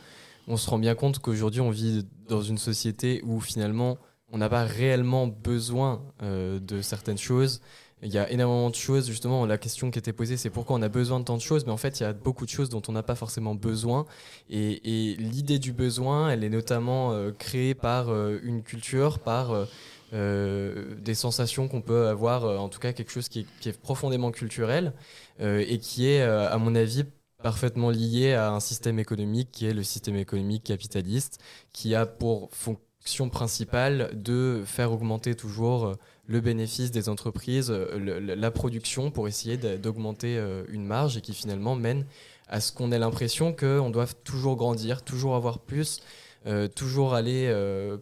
on 0.48 0.58
se 0.58 0.70
rend 0.70 0.80
bien 0.80 0.96
compte 0.96 1.20
qu'aujourd'hui, 1.20 1.62
on 1.62 1.70
vit 1.70 2.06
dans 2.28 2.42
une 2.42 2.58
société 2.58 3.22
où 3.24 3.40
finalement, 3.40 3.98
on 4.32 4.38
n'a 4.40 4.50
pas 4.50 4.64
réellement 4.64 5.28
besoin 5.28 6.04
euh, 6.24 6.60
de 6.60 6.82
certaines 6.82 7.18
choses. 7.18 7.62
Il 8.02 8.14
y 8.14 8.18
a 8.18 8.30
énormément 8.32 8.70
de 8.70 8.76
choses, 8.76 9.08
justement, 9.08 9.46
la 9.46 9.58
question 9.58 9.92
qui 9.92 10.00
était 10.00 10.14
posée, 10.14 10.38
c'est 10.38 10.50
pourquoi 10.50 10.78
on 10.78 10.82
a 10.82 10.88
besoin 10.88 11.20
de 11.20 11.26
tant 11.26 11.36
de 11.36 11.42
choses, 11.42 11.66
mais 11.66 11.74
en 11.74 11.78
fait, 11.78 12.00
il 12.00 12.04
y 12.04 12.06
a 12.06 12.14
beaucoup 12.14 12.46
de 12.46 12.50
choses 12.50 12.70
dont 12.70 12.82
on 12.88 12.94
n'a 12.94 13.04
pas 13.04 13.16
forcément 13.16 13.56
besoin. 13.56 14.06
Et, 14.50 15.18
l'idée 15.20 15.60
du 15.60 15.74
besoin, 15.74 16.30
elle 16.30 16.46
est 16.46 16.50
notamment 16.50 17.12
euh, 17.12 17.32
créée 17.32 17.74
par 17.74 18.10
euh, 18.10 18.40
une 18.42 18.64
culture, 18.64 19.20
par 19.20 19.68
euh, 20.14 20.96
des 21.02 21.14
sensations 21.14 21.68
qu'on 21.68 21.82
peut 21.82 22.08
avoir, 22.08 22.46
en 22.62 22.70
tout 22.70 22.80
cas 22.80 22.94
quelque 22.94 23.12
chose 23.12 23.28
qui 23.28 23.46
est, 23.66 23.82
profondément 23.82 24.32
culturel 24.32 24.94
et 25.40 25.78
qui 25.80 26.08
est, 26.08 26.22
à 26.22 26.58
mon 26.58 26.76
avis, 26.76 27.06
parfaitement 27.44 27.90
lié 27.90 28.34
à 28.34 28.52
un 28.52 28.60
système 28.60 29.00
économique 29.00 29.50
qui 29.52 29.66
est 29.66 29.74
le 29.74 29.84
système 29.84 30.16
économique 30.16 30.64
capitaliste, 30.64 31.40
qui 31.74 31.96
a 31.96 32.06
pour 32.06 32.50
fonction 32.52 33.30
principale 33.30 34.12
de 34.14 34.64
faire 34.66 34.92
augmenter 34.92 35.36
toujours 35.36 35.96
le 36.30 36.42
bénéfice 36.42 36.92
des 36.92 37.10
entreprises, 37.10 37.72
euh, 37.72 38.20
la 38.36 38.52
production 38.52 39.10
pour 39.10 39.28
essayer 39.28 39.58
d'a- 39.58 39.78
d'augmenter 39.78 40.38
euh, 40.38 40.64
une 40.70 40.86
marge 40.86 41.18
et 41.18 41.22
qui 41.22 41.34
finalement 41.34 41.76
mène 41.76 42.06
à 42.48 42.62
ce 42.62 42.72
qu'on 42.72 42.92
ait 42.92 43.00
l'impression 43.00 43.52
qu'on 43.52 43.90
doit 43.90 44.06
toujours 44.24 44.56
grandir, 44.56 45.04
toujours 45.04 45.36
avoir 45.36 45.58
plus, 45.58 46.02
euh, 46.46 46.68
toujours 46.68 47.16
aller 47.16 47.52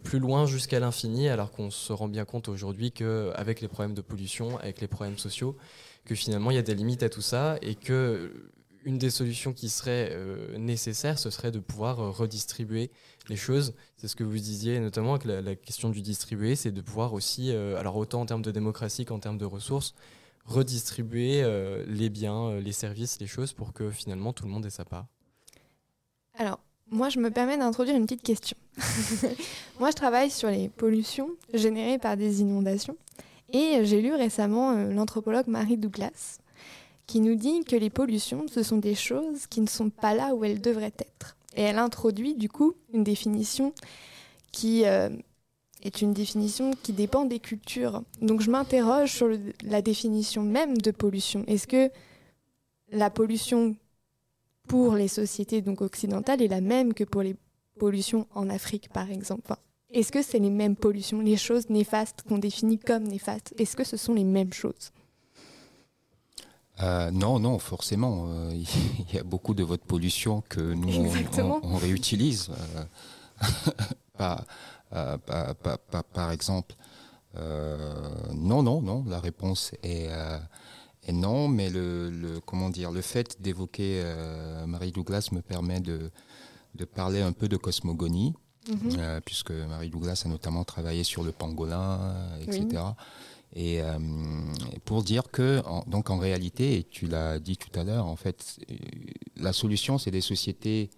plus 0.04 0.18
loin 0.18 0.46
jusqu'à 0.46 0.78
l'infini, 0.78 1.28
alors 1.28 1.50
qu'on 1.50 1.70
se 1.70 1.92
rend 1.92 2.08
bien 2.08 2.24
compte 2.26 2.48
aujourd'hui 2.48 2.92
qu'avec 2.92 3.60
les 3.62 3.68
problèmes 3.68 3.94
de 3.94 4.02
pollution, 4.02 4.58
avec 4.58 4.80
les 4.80 4.88
problèmes 4.88 5.18
sociaux, 5.18 5.56
que 6.04 6.14
finalement 6.14 6.50
il 6.50 6.54
y 6.54 6.58
a 6.58 6.62
des 6.62 6.74
limites 6.74 7.02
à 7.02 7.08
tout 7.08 7.22
ça 7.22 7.58
et 7.62 7.74
que 7.74 8.30
une 8.84 8.96
des 8.96 9.10
solutions 9.10 9.52
qui 9.52 9.68
serait 9.68 10.16
nécessaire, 10.56 11.18
ce 11.18 11.28
serait 11.30 11.50
de 11.50 11.58
pouvoir 11.58 11.96
redistribuer 12.16 12.90
les 13.28 13.36
choses. 13.36 13.74
C'est 13.96 14.08
ce 14.08 14.16
que 14.16 14.24
vous 14.24 14.38
disiez 14.38 14.80
notamment 14.80 15.14
avec 15.14 15.24
la, 15.24 15.54
question 15.54 15.90
du 15.90 16.02
distribuer, 16.02 16.56
c'est 16.56 16.70
de 16.70 16.80
pouvoir 16.80 17.12
aussi, 17.12 17.52
euh, 17.52 17.78
alors 17.78 17.96
autant 17.96 18.20
en 18.20 18.26
termes 18.26 18.42
de 18.42 18.50
démocratie 18.50 19.04
qu'en 19.04 19.18
termes 19.18 19.38
de 19.38 19.44
ressources, 19.44 19.94
redistribuer 20.44 21.42
euh, 21.42 21.84
les 21.86 22.08
biens, 22.08 22.48
euh, 22.48 22.60
les 22.60 22.72
services, 22.72 23.20
les 23.20 23.26
choses 23.26 23.52
pour 23.52 23.72
que 23.72 23.90
finalement 23.90 24.32
tout 24.32 24.44
le 24.44 24.50
monde 24.50 24.66
ait 24.66 24.70
sa 24.70 24.84
part. 24.84 25.06
Alors, 26.34 26.60
moi, 26.90 27.10
je 27.10 27.18
me 27.18 27.30
permets 27.30 27.58
d'introduire 27.58 27.96
une 27.96 28.04
petite 28.04 28.22
question. 28.22 28.56
moi, 29.80 29.90
je 29.90 29.96
travaille 29.96 30.30
sur 30.30 30.48
les 30.48 30.68
pollutions 30.68 31.30
générées 31.52 31.98
par 31.98 32.16
des 32.16 32.40
inondations. 32.40 32.96
Et 33.52 33.80
j'ai 33.84 34.00
lu 34.00 34.14
récemment 34.14 34.72
l'anthropologue 34.74 35.48
Marie 35.48 35.76
Douglas 35.76 36.38
qui 37.08 37.20
nous 37.20 37.34
dit 37.34 37.64
que 37.64 37.74
les 37.74 37.90
pollutions, 37.90 38.46
ce 38.48 38.62
sont 38.62 38.76
des 38.76 38.94
choses 38.94 39.46
qui 39.46 39.62
ne 39.62 39.66
sont 39.66 39.88
pas 39.88 40.14
là 40.14 40.34
où 40.34 40.44
elles 40.44 40.60
devraient 40.60 40.92
être. 40.98 41.37
Et 41.58 41.62
elle 41.62 41.78
introduit 41.78 42.36
du 42.36 42.48
coup 42.48 42.74
une 42.94 43.02
définition 43.02 43.74
qui 44.52 44.86
euh, 44.86 45.08
est 45.82 46.00
une 46.02 46.12
définition 46.12 46.70
qui 46.84 46.92
dépend 46.92 47.24
des 47.24 47.40
cultures. 47.40 48.04
Donc 48.22 48.42
je 48.42 48.50
m'interroge 48.50 49.12
sur 49.12 49.28
la 49.64 49.82
définition 49.82 50.44
même 50.44 50.78
de 50.78 50.92
pollution. 50.92 51.44
Est-ce 51.48 51.66
que 51.66 51.90
la 52.92 53.10
pollution 53.10 53.74
pour 54.68 54.94
les 54.94 55.08
sociétés 55.08 55.60
donc 55.60 55.80
occidentales 55.80 56.42
est 56.42 56.48
la 56.48 56.60
même 56.60 56.94
que 56.94 57.02
pour 57.02 57.22
les 57.22 57.34
pollutions 57.76 58.28
en 58.36 58.48
Afrique, 58.50 58.88
par 58.90 59.10
exemple? 59.10 59.52
Est-ce 59.90 60.12
que 60.12 60.22
c'est 60.22 60.38
les 60.38 60.50
mêmes 60.50 60.76
pollutions, 60.76 61.20
les 61.20 61.36
choses 61.36 61.70
néfastes 61.70 62.22
qu'on 62.22 62.38
définit 62.38 62.78
comme 62.78 63.02
néfastes? 63.02 63.52
Est-ce 63.58 63.74
que 63.74 63.84
ce 63.84 63.96
sont 63.96 64.14
les 64.14 64.22
mêmes 64.22 64.52
choses? 64.52 64.92
Euh, 66.82 67.10
non, 67.10 67.38
non, 67.40 67.58
forcément. 67.58 68.26
euh, 68.28 68.52
Il 69.10 69.14
y 69.14 69.18
a 69.18 69.22
beaucoup 69.24 69.54
de 69.54 69.62
votre 69.64 69.84
pollution 69.84 70.42
que 70.48 70.60
nous, 70.60 70.88
on, 70.88 71.60
on- 71.64 71.76
réutilise. 71.76 72.50
euh, 72.50 72.84
par, 74.16 74.44
euh, 74.92 75.16
par- 75.18 75.54
par- 75.56 75.78
par- 75.78 76.04
par 76.04 76.30
exemple, 76.32 76.74
euh, 77.36 78.08
non, 78.34 78.62
non, 78.62 78.80
non. 78.82 79.04
La 79.06 79.20
réponse 79.20 79.72
est, 79.82 80.08
euh, 80.10 80.38
est 81.06 81.12
non, 81.12 81.48
mais 81.48 81.70
le, 81.70 82.10
le- 82.10 82.40
comment 82.40 82.70
dire, 82.70 82.90
le 82.90 83.00
fait 83.02 83.40
d'évoquer 83.40 84.00
euh, 84.04 84.66
Marie 84.66 84.92
Douglas 84.92 85.28
me 85.32 85.40
permet 85.40 85.80
de, 85.80 86.10
de 86.74 86.84
parler 86.84 87.20
un 87.22 87.32
peu 87.32 87.48
de 87.48 87.56
cosmogonie. 87.56 88.34
Mhm. 88.68 88.96
Euh, 88.98 89.20
puisque 89.24 89.50
Marie 89.52 89.88
Douglas 89.88 90.22
a 90.26 90.28
notamment 90.28 90.62
travaillé 90.62 91.02
sur 91.02 91.24
le 91.24 91.32
pangolin, 91.32 92.14
etc. 92.42 92.82
Et 93.54 93.80
euh, 93.80 93.98
pour 94.84 95.02
dire 95.02 95.30
que, 95.30 95.62
donc 95.88 96.10
en 96.10 96.18
réalité, 96.18 96.78
et 96.78 96.84
tu 96.84 97.06
l'as 97.06 97.38
dit 97.38 97.56
tout 97.56 97.76
à 97.78 97.84
l'heure, 97.84 98.06
en 98.06 98.16
fait, 98.16 98.58
euh, 98.70 98.74
la 99.36 99.52
solution, 99.52 99.98
c'est 99.98 100.10
des 100.10 100.20
sociétés, 100.20 100.90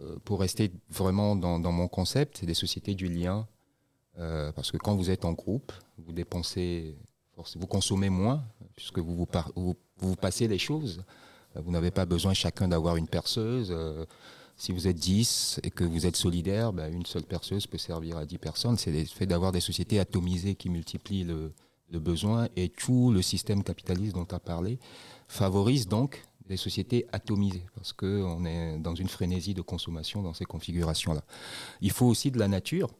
euh, 0.00 0.16
pour 0.24 0.40
rester 0.40 0.72
vraiment 0.90 1.36
dans, 1.36 1.72
mon 1.72 1.88
concept, 1.88 2.38
c'est 2.38 2.46
des 2.46 2.54
sociétés 2.54 2.94
du 2.94 3.08
lien. 3.08 3.46
Parce 4.16 4.70
que 4.70 4.76
quand 4.76 4.94
vous 4.94 5.10
êtes 5.10 5.24
en 5.24 5.32
groupe, 5.32 5.72
vous 5.98 6.12
dépensez, 6.12 6.94
vous 7.56 7.66
consommez 7.66 8.10
moins, 8.10 8.44
puisque 8.76 9.00
vous 9.00 9.16
vous, 9.16 10.16
passez 10.16 10.46
les 10.46 10.58
choses. 10.58 11.02
Vous 11.56 11.72
n'avez 11.72 11.90
pas 11.90 12.06
besoin 12.06 12.32
chacun 12.32 12.68
d'avoir 12.68 12.94
une 12.94 13.08
perceuse. 13.08 13.74
Si 14.56 14.72
vous 14.72 14.86
êtes 14.86 14.96
10 14.96 15.60
et 15.62 15.70
que 15.70 15.84
vous 15.84 16.06
êtes 16.06 16.16
solidaire, 16.16 16.72
ben, 16.72 16.92
une 16.92 17.06
seule 17.06 17.24
perceuse 17.24 17.66
peut 17.66 17.78
servir 17.78 18.16
à 18.16 18.24
10 18.24 18.38
personnes. 18.38 18.78
C'est 18.78 18.92
le 18.92 19.04
fait 19.04 19.26
d'avoir 19.26 19.52
des 19.52 19.60
sociétés 19.60 19.98
atomisées 19.98 20.54
qui 20.54 20.68
multiplient 20.68 21.24
le, 21.24 21.52
besoin 21.92 22.48
et 22.56 22.70
tout 22.70 23.12
le 23.12 23.22
système 23.22 23.62
capitaliste 23.62 24.16
dont 24.16 24.24
tu 24.24 24.34
as 24.34 24.40
parlé 24.40 24.80
favorise 25.28 25.86
donc 25.86 26.24
des 26.48 26.56
sociétés 26.56 27.06
atomisées 27.12 27.62
parce 27.76 27.92
qu'on 27.92 28.44
est 28.44 28.78
dans 28.78 28.96
une 28.96 29.06
frénésie 29.06 29.54
de 29.54 29.62
consommation 29.62 30.20
dans 30.20 30.34
ces 30.34 30.44
configurations-là. 30.44 31.22
Il 31.80 31.92
faut 31.92 32.06
aussi 32.06 32.32
de 32.32 32.38
la 32.40 32.48
nature 32.48 32.90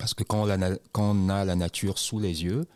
parce 0.00 0.14
que 0.14 0.24
quand, 0.24 0.48
on 0.94 1.28
a 1.28 1.44
la 1.44 1.54
nature 1.54 1.98
sous 1.98 2.18
les 2.18 2.42
yeux, 2.42 2.66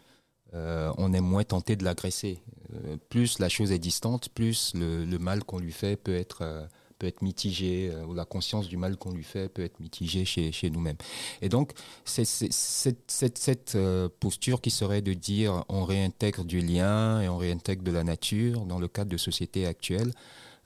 euh, 0.55 0.93
on 0.97 1.13
est 1.13 1.21
moins 1.21 1.43
tenté 1.43 1.75
de 1.75 1.85
l'agresser. 1.85 2.41
Euh, 2.73 2.97
plus 3.09 3.41
la 3.41 3.49
chose 3.49 3.73
est 3.73 3.81
distante, 3.81 4.29
plus 4.29 4.75
le, 4.75 5.05
le 5.05 5.19
mal 5.19 5.43
qu'on 5.43 5.59
lui 5.59 5.73
fait 5.73 5.97
peut 5.97 6.15
être, 6.15 6.43
euh, 6.43 6.67
peut 7.01 7.07
être 7.07 7.23
mitigée, 7.23 7.91
ou 8.07 8.15
la 8.15 8.25
conscience 8.25 8.69
du 8.69 8.77
mal 8.77 8.97
qu'on 8.97 9.13
lui 9.13 9.25
fait 9.25 9.49
peut 9.49 9.65
être 9.65 9.81
mitigée 9.81 10.25
chez, 10.25 10.71
nous-mêmes. 10.71 10.99
Et 11.43 11.49
donc, 11.49 11.73
cette, 12.05 12.53
cette 13.39 13.79
posture 14.21 14.61
qui 14.61 14.71
serait 14.71 15.03
de 15.03 15.15
dire 15.15 15.65
on 15.69 15.85
réintègre 15.85 16.45
du 16.45 16.61
lien 16.61 17.21
et 17.21 17.29
on 17.29 17.39
réintègre 17.39 17.83
de 17.83 17.91
la 17.91 18.05
nature 18.05 18.67
dans 18.67 18.79
le 18.79 18.87
cadre 18.87 19.11
de 19.11 19.17
sociétés 19.17 19.67
actuelles, 19.67 20.13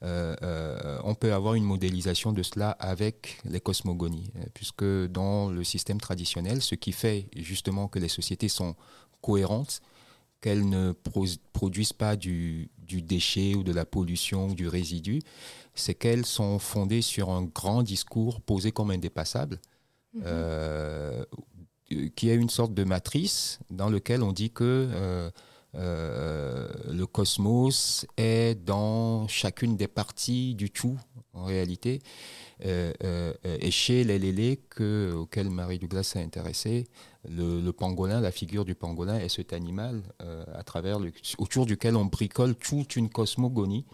euh, 0.04 0.36
euh, 0.42 0.98
on 1.04 1.14
peut 1.14 1.32
avoir 1.32 1.54
une 1.54 1.64
modélisation 1.64 2.32
de 2.32 2.42
cela 2.42 2.70
avec 2.72 3.38
les 3.44 3.60
cosmogonies, 3.60 4.30
euh, 4.36 4.42
puisque 4.52 4.84
dans 4.84 5.50
le 5.50 5.64
système 5.64 6.00
traditionnel, 6.00 6.60
ce 6.60 6.74
qui 6.74 6.92
fait 6.92 7.26
justement 7.36 7.88
que 7.88 7.98
les 7.98 8.08
sociétés 8.08 8.48
sont 8.48 8.74
cohérentes, 9.22 9.80
qu'elles 10.44 10.68
ne 10.68 10.92
produisent 10.92 11.94
pas 11.94 12.16
du, 12.16 12.68
déchet 12.86 13.54
ou 13.54 13.62
de 13.62 13.72
la 13.72 13.86
pollution 13.86 14.48
ou 14.48 14.54
du 14.54 14.68
résidu, 14.68 15.22
c'est 15.74 15.94
qu'elles 15.94 16.26
sont 16.26 16.58
fondées 16.58 17.00
sur 17.00 17.30
un 17.30 17.44
grand 17.44 17.82
discours 17.82 18.42
posé 18.42 18.70
comme 18.70 18.90
indépassable, 18.90 19.58
mhm. 20.12 21.24
qui 22.14 22.28
est 22.28 22.34
une 22.34 22.50
sorte 22.50 22.74
de 22.74 22.84
matrice 22.84 23.58
dans 23.70 23.88
lequel 23.88 24.22
on 24.22 24.32
dit 24.32 24.50
que 24.50 24.90
euh, 24.92 25.30
le 25.74 27.04
cosmos 27.04 28.06
est 28.16 28.54
dans 28.54 29.28
chacune 29.28 29.76
des 29.76 29.88
parties 29.88 30.54
du 30.54 30.70
tout, 30.70 30.98
en 31.34 31.44
réalité. 31.44 32.00
Euh, 32.64 32.92
euh, 33.02 33.34
et 33.42 33.70
chez 33.70 34.04
les 34.04 34.18
lélés 34.18 34.60
que, 34.70 35.12
auxquels 35.12 35.50
Marie 35.50 35.78
Douglas 35.78 36.04
s'est 36.04 36.22
intéressée, 36.22 36.86
le, 37.28 37.70
pangolin, 37.72 38.20
la 38.20 38.30
figure 38.30 38.64
du 38.64 38.74
pangolin 38.74 39.18
est 39.18 39.28
cet 39.28 39.52
animal 39.52 40.02
à 40.54 40.62
travers 40.62 40.98
autour 41.38 41.66
duquel 41.66 41.96
on 41.96 42.04
bricole 42.04 42.54
toute 42.54 42.96
une 42.96 43.08
cosmogonie 43.08 43.86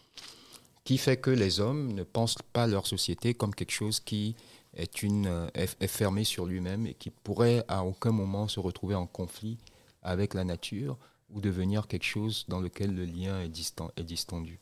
qui 0.83 0.99
fait 0.99 1.17
que 1.17 1.31
les 1.31 1.61
hommes 1.61 1.93
ne 1.93 2.03
pensent 2.03 2.43
pas 2.53 2.67
leur 2.67 2.87
société 2.87 3.35
comme 3.35 3.55
quelque 3.55 3.71
chose 3.71 4.01
qui 4.01 4.35
est, 4.77 5.03
une, 5.03 5.49
est 5.55 5.87
fermé 5.87 6.25
sur 6.25 6.45
lui-même 6.45 6.87
et 6.87 6.95
qui 6.95 7.11
pourrait 7.11 7.65
à 7.69 7.85
aucun 7.85 8.11
moment 8.11 8.49
se 8.49 8.59
retrouver 8.59 8.97
en 8.97 9.07
conflit 9.07 9.59
avec 10.03 10.35
la 10.35 10.43
nature 10.43 10.99
ou 11.33 11.41
devenir 11.41 11.87
quelque 11.87 12.05
chose 12.05 12.45
dans 12.49 12.61
lequel 12.61 12.95
le 12.95 13.05
lien 13.05 13.41
est, 13.41 13.49
distant, 13.49 13.91
est 13.97 14.05
distendu. 14.05 14.61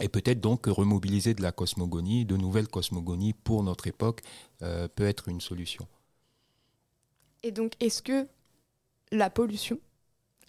Et 0.00 0.08
peut-être 0.08 0.40
donc 0.40 0.62
que 0.62 0.70
remobiliser 0.70 1.34
de 1.34 1.42
la 1.42 1.52
cosmogonie, 1.52 2.24
de 2.24 2.36
nouvelles 2.36 2.68
cosmogonies 2.68 3.32
pour 3.32 3.62
notre 3.62 3.86
époque 3.86 4.20
euh, 4.62 4.88
peut 4.88 5.06
être 5.06 5.28
une 5.28 5.40
solution. 5.40 5.86
Et 7.42 7.50
donc, 7.50 7.72
est-ce 7.80 8.02
que 8.02 8.26
la 9.12 9.30
pollution, 9.30 9.78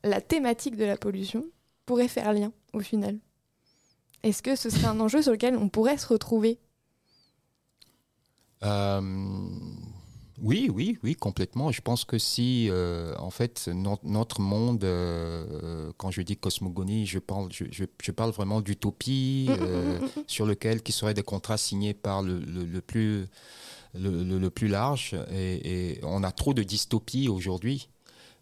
la 0.04 0.20
thématique 0.20 0.76
de 0.76 0.86
la 0.86 0.98
pollution, 0.98 1.46
pourrait 1.86 2.08
faire 2.08 2.34
lien 2.34 2.52
au 2.74 2.80
final? 2.80 3.18
Est-ce 4.24 4.42
que 4.42 4.56
ce 4.56 4.70
serait 4.70 4.88
un 4.88 5.00
enjeu 5.00 5.22
sur 5.22 5.32
lequel 5.32 5.56
on 5.56 5.70
pourrait 5.70 5.98
se 5.98 6.08
retrouver? 6.08 6.60
Euh, 8.64 9.02
oui, 10.40 10.70
oui, 10.72 11.00
oui, 11.04 11.16
complètement. 11.16 11.72
Je 11.72 11.82
pense 11.82 12.06
que 12.06 12.20
si, 12.20 12.68
euh, 12.70 13.16
en 13.18 13.32
fait, 13.32 13.70
notre 14.04 14.40
monde, 14.40 14.84
euh, 14.84 15.92
quand 15.98 16.12
je 16.12 16.22
dis 16.22 16.38
cosmogonie, 16.38 17.08
je 17.08 17.18
parle, 17.18 17.50
je, 17.52 18.12
parle 18.12 18.32
vraiment 18.32 18.62
d'utopie 18.62 19.48
euh, 19.50 20.00
sur 20.28 20.46
lequel 20.46 20.84
qui 20.84 20.92
seraient 20.92 21.16
des 21.16 21.24
contrats 21.24 21.58
signés 21.58 21.96
par 21.96 22.22
le, 22.22 22.40
plus, 22.82 23.26
le, 23.96 24.50
plus 24.50 24.68
large. 24.68 25.16
Et, 25.32 26.00
on 26.04 26.24
a 26.24 26.32
trop 26.32 26.54
de 26.54 26.62
dystopie 26.62 27.30
aujourd'hui. 27.30 27.90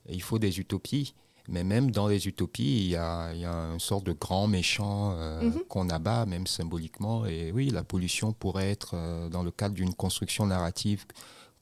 Il 0.10 0.22
faut 0.22 0.39
des 0.39 0.60
utopies. 0.60 1.14
Mais 1.48 1.64
même 1.64 1.91
dans 1.91 2.08
les 2.08 2.28
utopies, 2.28 2.78
il 2.78 2.88
y 2.88 2.96
a, 2.96 3.32
il 3.32 3.39
y 3.39 3.46
a 3.46 3.54
une 3.54 3.80
sorte 3.80 4.04
de 4.04 4.14
grand 4.14 4.48
méchant 4.48 5.16
qu'on 5.70 5.89
abat, 5.89 6.26
même 6.26 6.48
symboliquement. 6.48 7.26
Et 7.28 7.52
oui, 7.52 7.70
la 7.70 7.84
pollution 7.84 8.34
pourrait 8.34 8.72
être, 8.72 8.96
dans 9.30 9.43
le 9.43 9.52
cadre 9.52 9.76
d'une 9.76 9.93
construction 9.93 10.48
narrative 10.48 11.06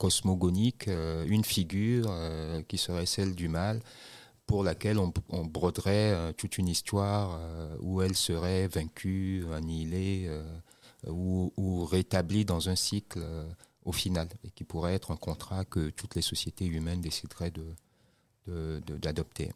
cosmogonique, 0.03 0.89
euh, 0.89 1.25
une 1.29 1.45
figure 1.45 2.07
euh, 2.09 2.61
qui 2.63 2.77
serait 2.77 3.05
celle 3.05 3.35
du 3.35 3.47
mal, 3.47 3.79
pour 4.45 4.61
laquelle 4.61 4.99
on, 4.99 5.13
broderait 5.45 6.11
euh, 6.11 6.33
toute 6.33 6.57
une 6.57 6.67
histoire 6.67 7.39
où 7.79 8.01
elle 8.01 8.17
serait 8.17 8.67
vaincue, 8.67 9.45
annihilée 9.53 10.29
ou, 11.07 11.85
rétablie 11.85 12.43
dans 12.43 12.67
un 12.67 12.75
cycle 12.75 13.21
au 13.85 13.93
final, 13.93 14.27
et 14.43 14.49
qui 14.49 14.65
pourrait 14.65 14.93
être 14.93 15.11
un 15.11 15.15
contrat 15.15 15.63
que 15.63 15.89
toutes 15.89 16.15
les 16.15 16.21
sociétés 16.21 16.65
humaines 16.65 16.99
décideraient 16.99 17.53
d'adopter. 18.47 19.45
De, 19.45 19.51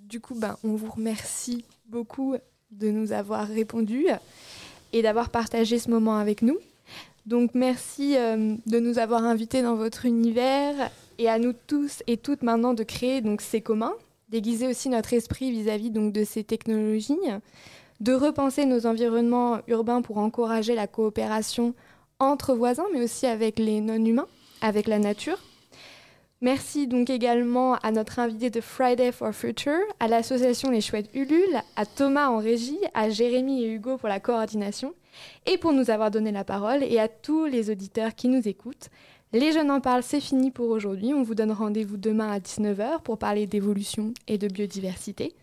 de, 0.00 0.08
du 0.08 0.20
coup, 0.20 0.34
ben, 0.34 0.56
on 0.64 0.74
vous 0.74 0.90
remercie 0.90 1.64
beaucoup 1.86 2.34
de 2.72 2.90
nous 2.90 3.12
avoir 3.12 3.46
répondu 3.46 4.08
et 4.92 5.02
d'avoir 5.02 5.30
partagé 5.30 5.78
ce 5.78 5.90
moment 5.90 6.16
avec 6.16 6.42
nous. 6.42 6.58
Donc 7.26 7.50
merci 7.54 8.16
euh, 8.16 8.54
de 8.66 8.78
nous 8.78 8.98
avoir 8.98 9.24
invités 9.24 9.62
dans 9.62 9.74
votre 9.74 10.04
univers 10.04 10.90
et 11.18 11.28
à 11.28 11.38
nous 11.38 11.52
tous 11.66 12.02
et 12.06 12.16
toutes 12.16 12.42
maintenant 12.42 12.74
de 12.74 12.84
créer 12.84 13.20
donc 13.20 13.40
ces 13.40 13.60
communs, 13.60 13.94
d'aiguiser 14.28 14.68
aussi 14.68 14.88
notre 14.88 15.12
esprit 15.12 15.50
vis-à-vis 15.50 15.90
donc 15.90 16.12
de 16.12 16.24
ces 16.24 16.44
technologies, 16.44 17.18
de 18.00 18.12
repenser 18.12 18.66
nos 18.66 18.86
environnements 18.86 19.58
urbains 19.66 20.02
pour 20.02 20.18
encourager 20.18 20.74
la 20.74 20.86
coopération 20.86 21.74
entre 22.18 22.54
voisins, 22.54 22.86
mais 22.92 23.02
aussi 23.02 23.26
avec 23.26 23.58
les 23.58 23.80
non-humains, 23.80 24.28
avec 24.60 24.86
la 24.86 24.98
nature. 24.98 25.38
Merci 26.42 26.86
donc 26.86 27.08
également 27.08 27.76
à 27.76 27.90
notre 27.92 28.18
invité 28.18 28.50
de 28.50 28.60
Friday 28.60 29.10
for 29.10 29.32
Future, 29.32 29.80
à 30.00 30.06
l'association 30.06 30.70
Les 30.70 30.82
Chouettes 30.82 31.08
Ulule, 31.14 31.62
à 31.76 31.86
Thomas 31.86 32.28
en 32.28 32.36
régie, 32.36 32.78
à 32.92 33.08
Jérémy 33.08 33.62
et 33.62 33.72
Hugo 33.72 33.96
pour 33.96 34.10
la 34.10 34.20
coordination 34.20 34.92
et 35.46 35.56
pour 35.56 35.72
nous 35.72 35.88
avoir 35.88 36.10
donné 36.10 36.32
la 36.32 36.44
parole 36.44 36.82
et 36.82 36.98
à 36.98 37.08
tous 37.08 37.46
les 37.46 37.70
auditeurs 37.70 38.14
qui 38.14 38.28
nous 38.28 38.46
écoutent. 38.46 38.90
Les 39.32 39.52
jeunes 39.52 39.70
en 39.70 39.80
parlent, 39.80 40.02
c'est 40.02 40.20
fini 40.20 40.50
pour 40.50 40.68
aujourd'hui. 40.68 41.14
On 41.14 41.22
vous 41.22 41.34
donne 41.34 41.52
rendez-vous 41.52 41.96
demain 41.96 42.30
à 42.30 42.38
19h 42.38 43.00
pour 43.02 43.18
parler 43.18 43.46
d'évolution 43.46 44.12
et 44.28 44.36
de 44.36 44.48
biodiversité 44.48 45.34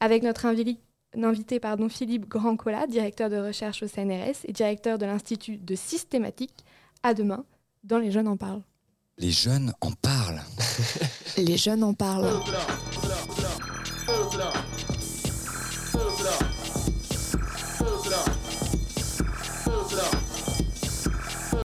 avec 0.00 0.22
notre 0.22 0.44
invité 0.44 0.78
pardon, 1.58 1.88
Philippe 1.88 2.28
Grandcola, 2.28 2.86
directeur 2.86 3.30
de 3.30 3.38
recherche 3.38 3.82
au 3.82 3.86
CNRS 3.86 4.44
et 4.44 4.52
directeur 4.52 4.98
de 4.98 5.06
l'Institut 5.06 5.56
de 5.56 5.74
systématique. 5.74 6.64
À 7.02 7.14
demain 7.14 7.44
dans 7.82 7.98
Les 7.98 8.10
jeunes 8.10 8.28
en 8.28 8.36
parlent. 8.36 8.62
Les 9.16 9.30
jeunes 9.30 9.72
en 9.80 9.92
parlent. 9.92 10.42
Les 11.36 11.56
jeunes 11.56 11.84
en 11.84 11.94
parlent. 11.94 12.40